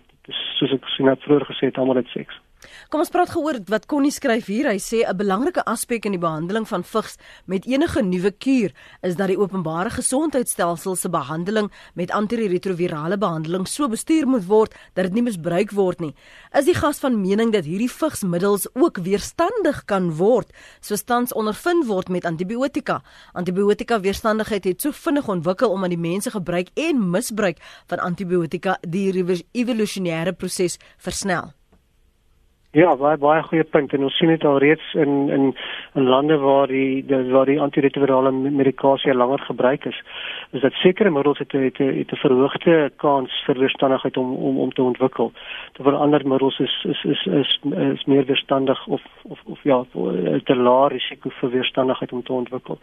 soos 0.58 0.72
ek 0.72 0.88
sien 0.88 1.08
het 1.08 1.24
vroeër 1.24 1.46
gesê 1.46 1.72
almal 1.72 1.96
het 1.96 2.08
seks. 2.08 2.36
Kom 2.90 3.02
ons 3.04 3.12
praat 3.12 3.30
gehoor 3.30 3.60
wat 3.68 3.86
Connie 3.86 4.12
skryf 4.12 4.48
hier. 4.48 4.70
Hy 4.70 4.80
sê 4.80 5.04
'n 5.04 5.18
belangrike 5.18 5.64
aspek 5.66 6.06
in 6.06 6.12
die 6.12 6.20
behandeling 6.20 6.68
van 6.68 6.84
vigs 6.84 7.18
met 7.46 7.66
enige 7.66 8.02
nuwe 8.02 8.32
kuur 8.32 8.72
is 9.02 9.16
dat 9.16 9.28
die 9.28 9.38
openbare 9.38 9.90
gesondheidstelsel 9.90 10.96
se 10.96 11.10
behandeling 11.10 11.72
met 11.96 12.12
antiretrovirale 12.12 13.18
behandeling 13.18 13.68
so 13.68 13.88
bestuur 13.88 14.28
moet 14.28 14.46
word 14.48 14.74
dat 14.94 15.06
dit 15.06 15.14
nie 15.14 15.24
misbruik 15.24 15.72
word 15.72 16.00
nie. 16.00 16.14
Is 16.54 16.66
die 16.66 16.76
gas 16.76 17.00
van 17.00 17.22
mening 17.22 17.52
dat 17.52 17.66
hierdie 17.66 17.92
vigsmiddels 17.92 18.68
ook 18.76 18.98
weerstandig 18.98 19.86
kan 19.86 20.12
word 20.18 20.52
soos 20.82 21.04
tans 21.04 21.34
ondervind 21.34 21.88
word 21.88 22.10
met 22.10 22.26
antibiotika? 22.26 23.02
Antibiotika 23.34 24.00
weerstandigheid 24.00 24.64
het 24.64 24.82
so 24.82 24.92
vinnig 24.92 25.28
ontwikkel 25.28 25.70
omdat 25.72 25.90
die 25.90 26.02
mense 26.02 26.32
gebruik 26.32 26.70
en 26.76 27.10
misbruik 27.12 27.62
van 27.88 28.00
antibiotika 28.00 28.78
die 28.82 29.12
evolusionêre 29.52 30.34
proses 30.34 30.78
versnel. 30.98 31.57
Ja, 32.78 32.92
baie 32.94 33.18
baie 33.18 33.42
goeie 33.42 33.64
punt 33.66 33.94
en 33.96 34.04
ons 34.06 34.16
sien 34.20 34.30
dit 34.30 34.44
al 34.46 34.60
reeds 34.62 34.92
in 35.02 35.14
in 35.34 35.46
in 35.98 36.04
lande 36.12 36.36
waar 36.38 36.70
die, 36.70 37.02
waar 37.32 37.50
die 37.50 37.58
antiretrovirale 37.62 38.32
medikasie 38.32 39.16
langer 39.16 39.42
gebruik 39.48 39.86
is. 39.90 39.98
Is 40.52 40.62
dat 40.62 40.78
sekere 40.84 41.10
middels 41.10 41.42
het 41.42 41.52
het 41.58 41.78
het 41.78 42.12
'n 42.12 42.22
verhoogde 42.22 42.92
kans 42.96 43.42
vir 43.46 43.60
weerstandigheid 43.60 44.18
om 44.18 44.36
om 44.36 44.60
om 44.60 44.74
te 44.74 44.84
ontwikkel. 44.84 45.32
Terwyl 45.74 45.96
ander 45.96 46.28
middels 46.28 46.60
is 46.60 46.86
is 46.86 47.04
is 47.04 47.26
is, 47.26 47.60
is 47.94 48.06
meer 48.06 48.26
weerstandig 48.26 48.88
of 48.88 49.02
of 49.24 49.40
of 49.46 49.64
ja, 49.64 49.84
te 50.44 50.56
laer 50.56 50.92
risiko 50.92 51.30
vir 51.30 51.50
weerstandigheid 51.50 52.12
om 52.12 52.24
te 52.24 52.34
ontwikkel. 52.34 52.78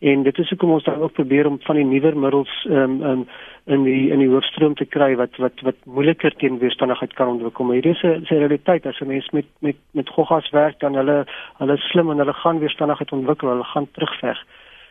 En 0.00 0.22
dit 0.22 0.38
is 0.38 0.48
hoekom 0.48 0.70
ons 0.70 0.84
dan 0.84 1.00
ook 1.00 1.12
probeer 1.12 1.46
om 1.46 1.58
van 1.60 1.76
die 1.76 1.84
nuwer 1.84 2.16
middels 2.16 2.66
um, 2.68 3.02
um, 3.02 3.26
in 3.64 3.82
die 3.84 4.08
in 4.10 4.22
die 4.22 4.28
hoofstroom 4.28 4.74
te 4.74 4.86
kry 4.88 5.10
wat 5.20 5.36
wat 5.36 5.60
wat 5.66 5.76
moeiliker 5.84 6.32
teen 6.40 6.56
weerstandigheid 6.58 7.12
kan 7.18 7.28
ontwikkel. 7.28 7.64
Maar 7.64 7.76
hierdie 7.80 7.92
is 7.92 8.02
'n 8.02 8.24
realiteit 8.40 8.86
as 8.86 9.00
'n 9.00 9.06
mens 9.06 9.28
met 9.30 9.46
met 9.60 9.76
met 9.92 10.08
goggas 10.08 10.50
werk 10.50 10.80
dan 10.80 10.94
hulle 10.94 11.26
hulle 11.58 11.76
slim 11.76 12.10
en 12.10 12.18
hulle 12.18 12.32
gaan 12.32 12.58
weerstandigheid 12.58 13.12
ontwikkel, 13.12 13.48
hulle 13.48 13.64
gaan 13.64 13.88
terugveg. 13.92 14.38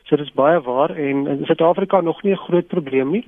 So 0.04 0.16
dit 0.16 0.26
is 0.26 0.34
baie 0.34 0.62
waar 0.62 0.90
en 0.90 1.28
in 1.28 1.46
Suid-Afrika 1.46 2.02
nog 2.02 2.24
nie 2.24 2.34
'n 2.34 2.46
groot 2.48 2.68
probleem 2.68 3.12
nie. 3.12 3.28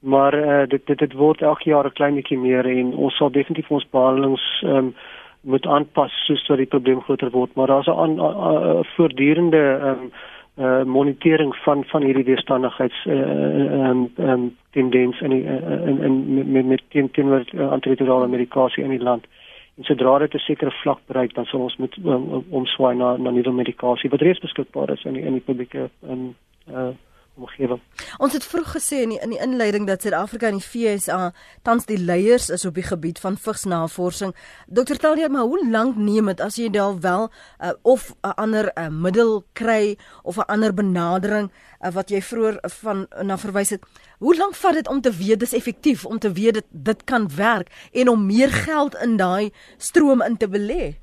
Maar 0.00 0.34
uh, 0.34 0.68
dit 0.68 0.86
dit 0.86 0.98
dit 0.98 1.12
word 1.12 1.42
elke 1.42 1.68
jaar 1.70 1.86
'n 1.86 1.92
klein 1.92 2.14
bietjie 2.14 2.38
meer 2.38 2.66
en 2.66 2.94
ons 2.94 3.16
sal 3.16 3.30
definitief 3.30 3.70
ons 3.70 3.90
behandelings 3.90 4.62
ehm 4.62 4.76
um, 4.76 4.94
moet 5.42 5.66
aanpas 5.66 6.12
soos 6.26 6.46
wat 6.46 6.58
die 6.58 6.66
probleem 6.66 7.00
groter 7.00 7.30
word, 7.30 7.54
maar 7.54 7.66
daar's 7.66 7.86
'n 7.86 8.84
voortdurende 8.94 9.78
ehm 9.80 9.88
um, 9.88 10.12
uh, 10.56 10.82
monitering 10.84 11.56
van 11.56 11.84
van 11.84 12.02
hierdie 12.02 12.24
weerstandigheids 12.24 13.06
ehm 13.06 13.18
uh, 13.18 13.88
um, 13.88 14.10
um, 14.16 14.56
tendens 14.70 15.20
in 15.20 15.32
in 15.32 16.02
in 16.02 16.52
met 16.52 16.66
met 16.66 16.82
teen 16.88 17.10
teenoor 17.10 17.44
uh, 17.52 17.70
antiretrovirale 17.70 18.28
medikasie 18.28 18.84
in 18.84 18.90
die 18.90 19.02
land. 19.02 19.26
En 19.76 19.84
sodra 19.84 20.18
dit 20.18 20.34
'n 20.34 20.38
sekere 20.38 20.70
vlak 20.70 20.98
bereik, 21.06 21.34
dan 21.34 21.44
sal 21.44 21.60
ons 21.60 21.76
met 21.76 21.96
um, 22.04 22.44
omswaai 22.50 22.96
na 22.96 23.16
na 23.16 23.30
nuwe 23.30 23.52
medikasie 23.52 24.10
wat 24.10 24.20
reeds 24.20 24.40
beskikbaar 24.40 24.90
is 24.90 25.04
in 25.04 25.12
die, 25.12 25.22
in 25.22 25.32
die 25.32 25.46
publieke 25.46 25.90
in 26.08 26.34
uh 26.72 26.88
omgewing. 27.34 27.80
Ons 28.18 28.32
het 28.32 28.44
vroeg 28.44 28.72
gesê 28.74 29.02
in 29.04 29.14
die, 29.14 29.18
in 29.22 29.34
die 29.34 29.40
inleiding 29.40 29.86
dat 29.88 30.02
Suid-Afrika 30.02 30.48
en 30.50 30.58
die 30.58 30.64
FSA 30.64 31.32
tans 31.66 31.86
die 31.88 31.98
leiers 31.98 32.48
is 32.50 32.64
op 32.68 32.74
die 32.74 32.86
gebied 32.86 33.20
van 33.22 33.38
vigsnavorsing. 33.40 34.34
Dr. 34.66 34.98
Talia, 35.00 35.28
maar 35.28 35.48
hoe 35.48 35.62
lank 35.70 35.96
neem 35.96 36.30
dit 36.32 36.40
as 36.40 36.58
jy 36.60 36.70
dan 36.72 37.00
wel 37.00 37.30
uh, 37.30 37.72
of 37.82 38.14
'n 38.22 38.34
ander 38.36 38.70
uh, 38.74 38.88
middel 38.88 39.44
kry 39.52 39.96
of 40.22 40.36
'n 40.36 40.48
ander 40.48 40.74
benadering 40.74 41.50
uh, 41.80 41.92
wat 41.92 42.10
jy 42.10 42.22
vroeër 42.22 42.58
van 42.82 43.06
na 43.22 43.38
verwys 43.38 43.70
het? 43.70 43.84
Hoe 44.18 44.36
lank 44.36 44.54
vat 44.54 44.74
dit 44.74 44.88
om 44.88 45.00
te 45.00 45.12
weet 45.12 45.40
dis 45.40 45.52
effektief, 45.52 46.04
om 46.04 46.18
te 46.18 46.32
weet 46.32 46.54
dit 46.54 46.66
dit 46.70 47.04
kan 47.04 47.28
werk 47.36 47.68
en 47.92 48.08
om 48.08 48.26
meer 48.26 48.50
geld 48.50 48.94
in 48.94 49.16
daai 49.16 49.52
stroom 49.78 50.22
in 50.22 50.36
te 50.36 50.48
belê? 50.48 51.00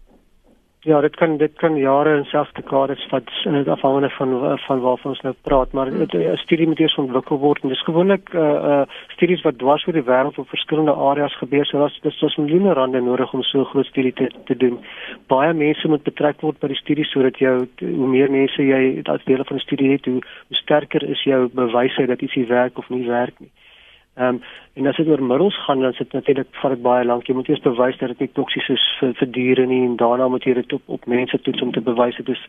Ja, 0.87 1.01
dit 1.01 1.15
kan 1.15 1.37
dit 1.37 1.51
kan 1.59 1.75
jare 1.75 2.13
en 2.15 2.21
selfs 2.25 2.53
dekades 2.55 3.01
vat 3.11 3.31
afhangende 3.73 4.09
van 4.09 4.29
van 4.65 4.79
waarvan 4.79 5.11
ons 5.11 5.21
nou 5.25 5.33
praat, 5.47 5.71
maar 5.71 5.91
'n 5.91 6.37
studie 6.37 6.67
moet 6.67 6.79
eers 6.79 6.95
ontwikkel 6.95 7.37
word 7.37 7.63
en 7.63 7.69
dis 7.69 7.83
gewoonlik 7.83 8.29
'n 8.33 8.37
uh, 8.37 8.63
uh, 8.71 8.81
studies 9.07 9.41
wat 9.41 9.57
dwars 9.57 9.87
oor 9.87 9.93
die 9.93 10.09
wêreld 10.11 10.37
op 10.37 10.47
verskillende 10.49 10.93
areas 10.93 11.35
gebeur, 11.37 11.65
so 11.65 11.77
daar's 11.77 11.99
dis 12.01 12.19
dis 12.19 12.37
miljoene 12.37 12.73
rande 12.73 13.01
nodig 13.01 13.33
om 13.33 13.43
so 13.43 13.59
'n 13.59 13.65
groot 13.65 13.85
studie 13.85 14.13
te 14.13 14.31
te 14.45 14.57
doen. 14.57 14.79
Baie 15.27 15.53
mense 15.53 15.87
moet 15.87 16.03
betrek 16.03 16.41
word 16.41 16.59
by 16.59 16.67
die 16.67 16.83
studie 16.83 17.05
sodat 17.05 17.37
jou 17.37 17.67
hoe 17.79 18.07
meer 18.07 18.31
mense 18.31 18.61
jy 18.63 19.01
as 19.03 19.23
deel 19.23 19.43
van 19.43 19.57
'n 19.57 19.67
studie 19.67 19.91
het, 19.91 20.05
hoe, 20.05 20.21
hoe 20.47 20.57
sterker 20.57 21.03
is 21.09 21.23
jou 21.23 21.49
bewyse 21.53 22.05
dat 22.05 22.21
iets 22.21 22.47
werk 22.47 22.77
of 22.77 22.89
nie 22.89 23.07
werk 23.07 23.39
nie. 23.39 23.51
Ehm 24.17 24.27
um, 24.27 24.41
en 24.77 24.87
as 24.87 24.97
dit 24.97 25.07
oor 25.07 25.23
middels 25.23 25.57
gaan 25.65 25.81
dan 25.81 25.93
sit 25.93 26.11
natuurlik 26.13 26.47
vat 26.61 26.71
dit 26.71 26.81
baie 26.81 27.05
lank. 27.05 27.27
Jy 27.27 27.33
moet 27.33 27.47
eers 27.49 27.61
bewys 27.65 27.97
dat 27.97 28.09
dit 28.13 28.19
nie 28.19 28.33
toksies 28.33 28.69
is 28.69 28.83
vir 28.99 29.13
vir 29.19 29.29
diere 29.31 29.65
nie 29.65 29.83
en 29.85 29.95
daarna 29.97 30.27
moet 30.27 30.45
jy 30.45 30.53
dit 30.53 30.73
op 30.73 30.81
op 30.97 31.05
mense 31.05 31.41
toets 31.41 31.61
om 31.61 31.71
te 31.71 31.81
bewys 31.81 32.17
dit 32.17 32.29
is 32.29 32.43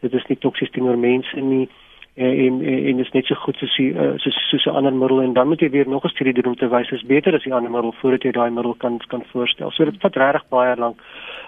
dit 0.00 0.14
is 0.14 0.26
nie 0.28 0.38
toksies 0.38 0.70
teenoor 0.70 0.98
mense 0.98 1.36
nie 1.36 1.66
en 1.66 1.80
en 2.14 2.60
en 2.62 2.98
is 2.98 3.10
net 3.10 3.24
so 3.24 3.34
goed 3.34 3.56
soos 3.56 3.76
die 3.76 3.92
uh, 3.94 4.12
soos 4.16 4.36
soos 4.50 4.66
'n 4.66 4.76
ander 4.76 4.92
middel 4.92 5.22
en 5.22 5.32
dan 5.32 5.48
moet 5.48 5.60
jy 5.60 5.70
weer 5.70 5.88
nog 5.88 6.04
'n 6.04 6.08
studie 6.08 6.32
doen 6.32 6.52
om 6.52 6.56
te 6.56 6.68
wys 6.68 6.90
is 6.90 7.02
beter 7.02 7.34
as 7.34 7.42
die 7.42 7.54
ander 7.54 7.70
middel 7.70 7.92
voordat 7.92 8.22
jy 8.22 8.32
daai 8.32 8.50
middel 8.50 8.74
kan 8.74 9.00
kan 9.08 9.22
voorstel. 9.32 9.70
So 9.70 9.84
dit 9.84 10.00
vat 10.00 10.16
regtig 10.16 10.48
baie 10.48 10.76
lank 10.76 11.00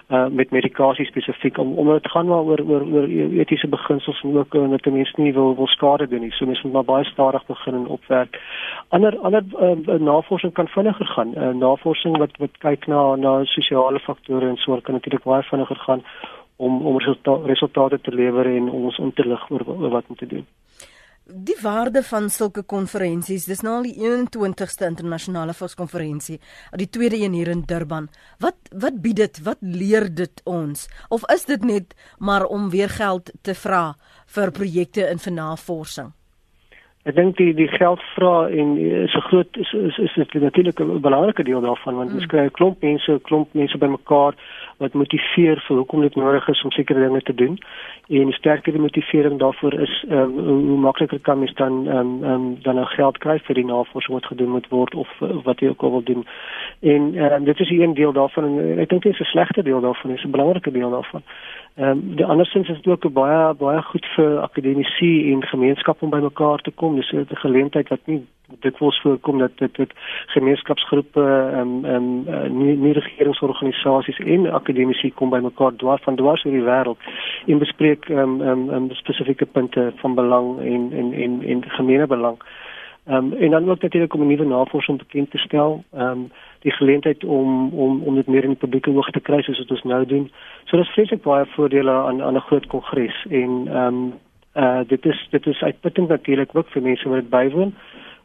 uh 0.09 0.27
met 0.29 0.51
medikasie 0.51 1.05
spesifiek 1.05 1.57
om 1.57 1.77
om 1.77 1.87
dit 1.93 2.11
gaan 2.11 2.27
maar 2.27 2.43
oor 2.43 2.61
oor 2.69 2.81
oor 2.93 3.07
etiese 3.41 3.67
beginsels 3.67 4.21
en 4.23 4.37
ook 4.37 4.55
uh, 4.55 4.69
dat 4.69 4.85
mense 4.85 5.13
nie 5.21 5.33
wil 5.33 5.55
wil 5.55 5.67
skade 5.67 6.07
doen 6.07 6.21
nie. 6.21 6.31
So 6.31 6.45
mense 6.45 6.61
moet 6.63 6.73
maar 6.73 6.95
baie 6.95 7.05
stadig 7.05 7.45
begin 7.45 7.73
en 7.73 7.87
opwerk. 7.87 8.41
Ander 8.89 9.17
ander 9.19 9.43
uh, 9.61 9.99
navorsing 9.99 10.53
kan 10.53 10.67
vinniger 10.67 11.05
gaan. 11.05 11.33
Uh, 11.37 11.53
navorsing 11.53 12.17
wat 12.17 12.37
wat 12.37 12.57
kyk 12.57 12.87
na 12.87 13.15
na 13.15 13.43
sosiale 13.43 13.99
faktore 13.99 14.47
en 14.47 14.57
so 14.57 14.79
kan 14.81 14.93
natuurlik 14.93 15.23
baie 15.23 15.43
vinniger 15.43 15.75
gaan 15.75 16.01
om 16.55 16.85
om 16.87 16.99
resulta 16.99 17.35
resultate 17.45 17.99
te 18.01 18.11
lewer 18.11 18.47
en 18.57 18.69
ons 18.69 18.99
om 18.99 19.11
te 19.13 19.27
lig 19.27 19.49
oor, 19.51 19.67
oor 19.67 19.89
wat 19.89 20.05
om 20.07 20.15
te 20.15 20.27
doen. 20.27 20.45
Die 21.25 21.57
waarde 21.61 22.03
van 22.05 22.29
sulke 22.29 22.61
konferensies, 22.63 23.47
dis 23.49 23.63
nou 23.65 23.79
al 23.79 23.87
die 23.87 23.95
21ste 23.97 24.85
internasionale 24.85 25.55
volkskonferensie, 25.57 26.37
die 26.77 26.89
tweede 26.89 27.17
een 27.17 27.33
hier 27.33 27.49
in 27.49 27.63
Durban. 27.65 28.11
Wat 28.39 28.69
wat 28.69 28.99
bied 29.01 29.17
dit? 29.17 29.39
Wat 29.47 29.57
leer 29.61 30.05
dit 30.13 30.43
ons? 30.45 30.85
Of 31.09 31.25
is 31.33 31.47
dit 31.49 31.65
net 31.65 31.95
maar 32.19 32.45
om 32.45 32.69
weer 32.69 32.93
geld 32.93 33.33
te 33.41 33.57
vra 33.57 33.95
vir 34.37 34.53
projekte 34.53 35.09
in 35.09 35.33
navorsing? 35.33 36.13
Ek 37.05 37.13
dink 37.13 37.35
die 37.37 37.51
die 37.53 37.67
geld 37.69 38.01
vra 38.15 38.47
en 38.49 38.77
is 38.81 39.13
'n 39.13 39.27
groot 39.29 39.57
is 39.61 39.73
is, 39.73 39.97
is, 39.97 40.15
is 40.17 40.41
natuurlik 40.41 40.79
'n 40.79 41.01
belangrike 41.01 41.43
deel 41.43 41.61
daarvan 41.61 41.95
want 41.95 42.09
mm. 42.09 42.15
ons 42.15 42.25
kry 42.25 42.45
'n 42.45 42.51
klomp 42.51 42.81
mense, 42.81 43.19
klomp 43.21 43.53
mense 43.53 43.77
bymekaar 43.77 44.33
wat 44.77 44.93
motiveer 44.93 45.61
vir 45.67 45.77
hoekom 45.77 46.01
dit 46.01 46.15
nodig 46.15 46.47
is 46.47 46.63
om 46.63 46.71
sekere 46.71 46.99
dinge 46.99 47.21
te 47.21 47.33
doen. 47.33 47.57
En 48.07 48.31
sterker 48.31 48.71
die 48.71 48.81
motivering 48.81 49.39
daarvoor 49.39 49.73
is 49.79 50.05
um, 50.09 50.31
hoe 50.39 50.77
makliker 50.77 51.19
kan 51.19 51.39
mens 51.39 51.53
dan 51.53 51.87
ehm 51.87 51.97
um, 51.97 52.23
um, 52.23 52.57
dan 52.61 52.75
nou 52.75 52.85
geld 52.85 53.17
kry 53.17 53.39
vir 53.39 53.55
die 53.55 53.65
navorsing 53.65 54.13
wat 54.13 54.25
gedoen 54.25 54.49
moet 54.49 54.67
word 54.69 54.95
of 54.95 55.09
uh, 55.21 55.43
wat 55.43 55.59
jy 55.59 55.67
ook 55.67 55.83
al 55.83 55.91
wil 55.91 56.03
doen. 56.03 56.25
En 56.79 57.01
um, 57.15 57.43
dit 57.43 57.59
is 57.59 57.69
'n 57.69 57.93
deel 57.93 58.13
daarvan 58.13 58.43
en 58.45 58.79
ek 58.79 58.89
dink 58.89 59.03
dit 59.03 59.13
is 59.13 59.19
'n 59.19 59.31
slegte 59.33 59.63
deel 59.63 59.81
daarvan, 59.81 60.09
dit 60.09 60.19
is 60.19 60.25
'n 60.25 60.31
belangrike 60.31 60.71
deel 60.71 60.89
daarvan. 60.89 61.23
Ehm 61.75 61.89
um, 61.89 62.15
die 62.15 62.25
andersins 62.25 62.69
is 62.69 62.81
dit 62.81 62.87
ook 62.87 63.13
baie 63.13 63.53
baie 63.53 63.81
goed 63.81 64.05
vir 64.15 64.39
akademici 64.39 65.31
en 65.31 65.43
gemeenskap 65.43 66.01
om 66.01 66.09
bymekaar 66.09 66.61
te 66.63 66.71
kom. 66.71 66.95
Dis 66.95 67.11
'n 67.11 67.27
geleentheid 67.29 67.89
wat 67.89 67.99
nie 68.05 68.25
dit 68.59 68.79
wels 68.79 69.01
voorkom 69.01 69.39
dat 69.39 69.51
dit 69.57 69.75
dit 69.75 69.91
gemeenskapsgroepe 70.25 71.21
ehm 71.21 71.59
um, 71.59 71.85
ehm 71.85 72.27
um, 72.27 72.57
nie, 72.57 72.77
nie 72.77 72.93
regeringsorganisasies 72.93 74.17
en 74.17 74.51
akademici 74.51 75.11
kom 75.13 75.29
bymekaar 75.29 75.75
dwars 75.75 76.03
van 76.03 76.15
dwars 76.15 76.45
oor 76.45 76.51
die 76.51 76.63
wêreld 76.69 76.97
en 77.45 77.57
bespreek 77.57 78.09
ehm 78.09 78.19
um, 78.19 78.41
ehm 78.41 78.73
um, 78.73 78.89
spesifieke 78.91 79.45
punte 79.45 79.91
van 79.95 80.15
belang 80.15 80.59
en 80.59 80.91
en 80.91 81.13
en 81.13 81.41
en 81.43 81.63
gemeene 81.67 82.07
belang. 82.07 82.37
Ehm 83.05 83.15
um, 83.15 83.33
en 83.33 83.51
dan 83.51 83.69
ook 83.69 83.81
natuurlik 83.81 84.13
om 84.13 84.27
nuwe 84.27 84.45
navorsing 84.45 84.97
bekend 84.97 85.31
te 85.31 85.37
stel. 85.37 85.83
Ehm 85.93 86.07
um, 86.07 86.31
die 86.65 86.73
geleentheid 86.73 87.23
om 87.23 87.69
om 87.69 88.01
om 88.03 88.15
dit 88.15 88.27
meer 88.27 88.43
in 88.43 88.55
die 88.55 88.63
publieke 88.63 88.89
oog 88.91 89.09
te 89.13 89.21
kry 89.27 89.41
soos 89.45 89.59
wat 89.61 89.73
ons 89.75 89.83
nou 89.91 90.05
doen. 90.05 90.29
So 90.65 90.77
dis 90.81 90.93
vreeslik 90.97 91.21
baie 91.25 91.45
voordele 91.55 91.91
aan 91.91 92.23
aan 92.25 92.37
'n 92.39 92.47
groot 92.49 92.65
kongres 92.73 93.25
en 93.29 93.51
ehm 93.67 93.99
um, 93.99 94.13
uh 94.63 94.81
dit 94.87 95.05
is 95.05 95.27
dit 95.29 95.47
is 95.47 95.61
uitputtend 95.61 96.07
natuurlik 96.07 96.55
ook 96.55 96.69
vir 96.73 96.81
mense 96.81 97.09
wat 97.09 97.21
dit 97.21 97.29
bywoon. 97.29 97.73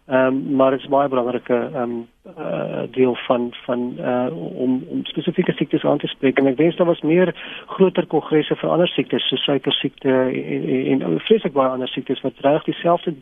Ehm 0.06 0.26
um, 0.26 0.56
maar 0.56 0.70
dit 0.70 0.80
is 0.80 0.88
baie 0.88 1.08
belangrike 1.08 1.58
ehm 1.74 1.82
um, 1.82 2.06
uh 2.38 2.82
deel 2.90 3.14
van 3.26 3.52
van 3.66 3.80
uh 3.98 4.26
om 4.64 4.84
om 4.88 5.04
spesifieke 5.04 5.52
siektes 5.52 5.84
aan 5.84 5.98
te 5.98 6.06
spreek 6.06 6.38
en 6.38 6.46
ek 6.46 6.56
wens 6.56 6.76
daar 6.76 6.86
was 6.86 7.00
meer 7.00 7.34
groter 7.66 8.06
kongresse 8.06 8.56
vir 8.56 8.70
ander 8.70 8.88
siektes 8.88 9.28
soos 9.28 9.44
suikersiekte 9.44 10.08
en 10.08 10.88
en, 10.92 11.02
en 11.02 11.20
vreeslik 11.20 11.52
baie 11.52 11.70
ander 11.70 11.88
siektes 11.88 12.20
wat 12.20 12.40
reg 12.40 12.64
dieselfde 12.64 13.14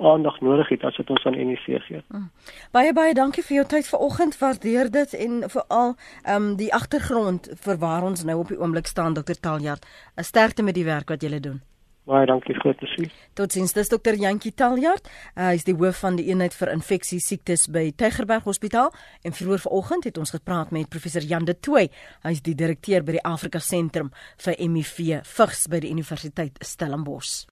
aandag 0.00 0.40
nodig 0.40 0.68
het 0.68 0.84
as 0.84 0.96
wat 0.96 1.10
ons 1.10 1.24
aan 1.24 1.38
NIV 1.38 1.64
gee. 1.86 2.02
Mm. 2.08 2.30
Baie 2.70 2.92
baie 2.92 3.14
dankie 3.14 3.42
vir 3.42 3.56
jou 3.60 3.66
tyd 3.66 3.88
vanoggend. 3.88 4.38
Waardeer 4.38 4.90
dit 4.90 5.14
en 5.14 5.40
veral 5.50 5.94
ehm 6.24 6.42
um, 6.42 6.56
die 6.56 6.74
agtergrond 6.74 7.48
vir 7.64 7.78
waar 7.78 8.02
ons 8.02 8.24
nou 8.24 8.38
op 8.38 8.48
die 8.48 8.60
oomblik 8.60 8.86
staan 8.86 9.14
Dr. 9.14 9.38
Taljard. 9.40 9.86
'n 10.16 10.22
Sterkte 10.22 10.62
met 10.62 10.74
die 10.74 10.84
werk 10.84 11.08
wat 11.08 11.22
jy 11.22 11.40
doen. 11.40 11.62
Baie 12.08 12.26
dankie 12.26 12.54
dit 12.56 12.88
sien. 12.88 13.10
Totsiens, 13.36 13.72
dis 13.72 13.88
Dr. 13.88 14.16
Jantjie 14.16 14.54
Taljard. 14.56 15.10
Hy 15.36 15.52
is 15.58 15.66
die 15.68 15.74
hoof 15.76 16.00
van 16.00 16.16
die 16.16 16.24
eenheid 16.30 16.54
vir 16.56 16.72
infeksie 16.72 17.20
siektes 17.20 17.66
by 17.68 17.90
Tygerberg 17.92 18.48
Hospitaal 18.48 18.94
en 19.22 19.36
vroeër 19.36 19.60
vanoggend 19.66 20.08
het 20.08 20.18
ons 20.18 20.32
gepraat 20.32 20.70
met 20.70 20.88
professor 20.88 21.22
Jan 21.22 21.44
de 21.44 21.58
Tooy. 21.60 21.90
Hy 22.24 22.32
is 22.32 22.40
die 22.40 22.56
direkteur 22.56 23.04
by 23.04 23.18
die 23.18 23.24
Afrika 23.28 23.60
Sentrum 23.60 24.08
vir 24.40 24.56
HIV 24.56 25.20
vigs 25.36 25.68
by 25.68 25.84
die 25.84 25.92
Universiteit 25.92 26.56
Stellenbosch. 26.64 27.48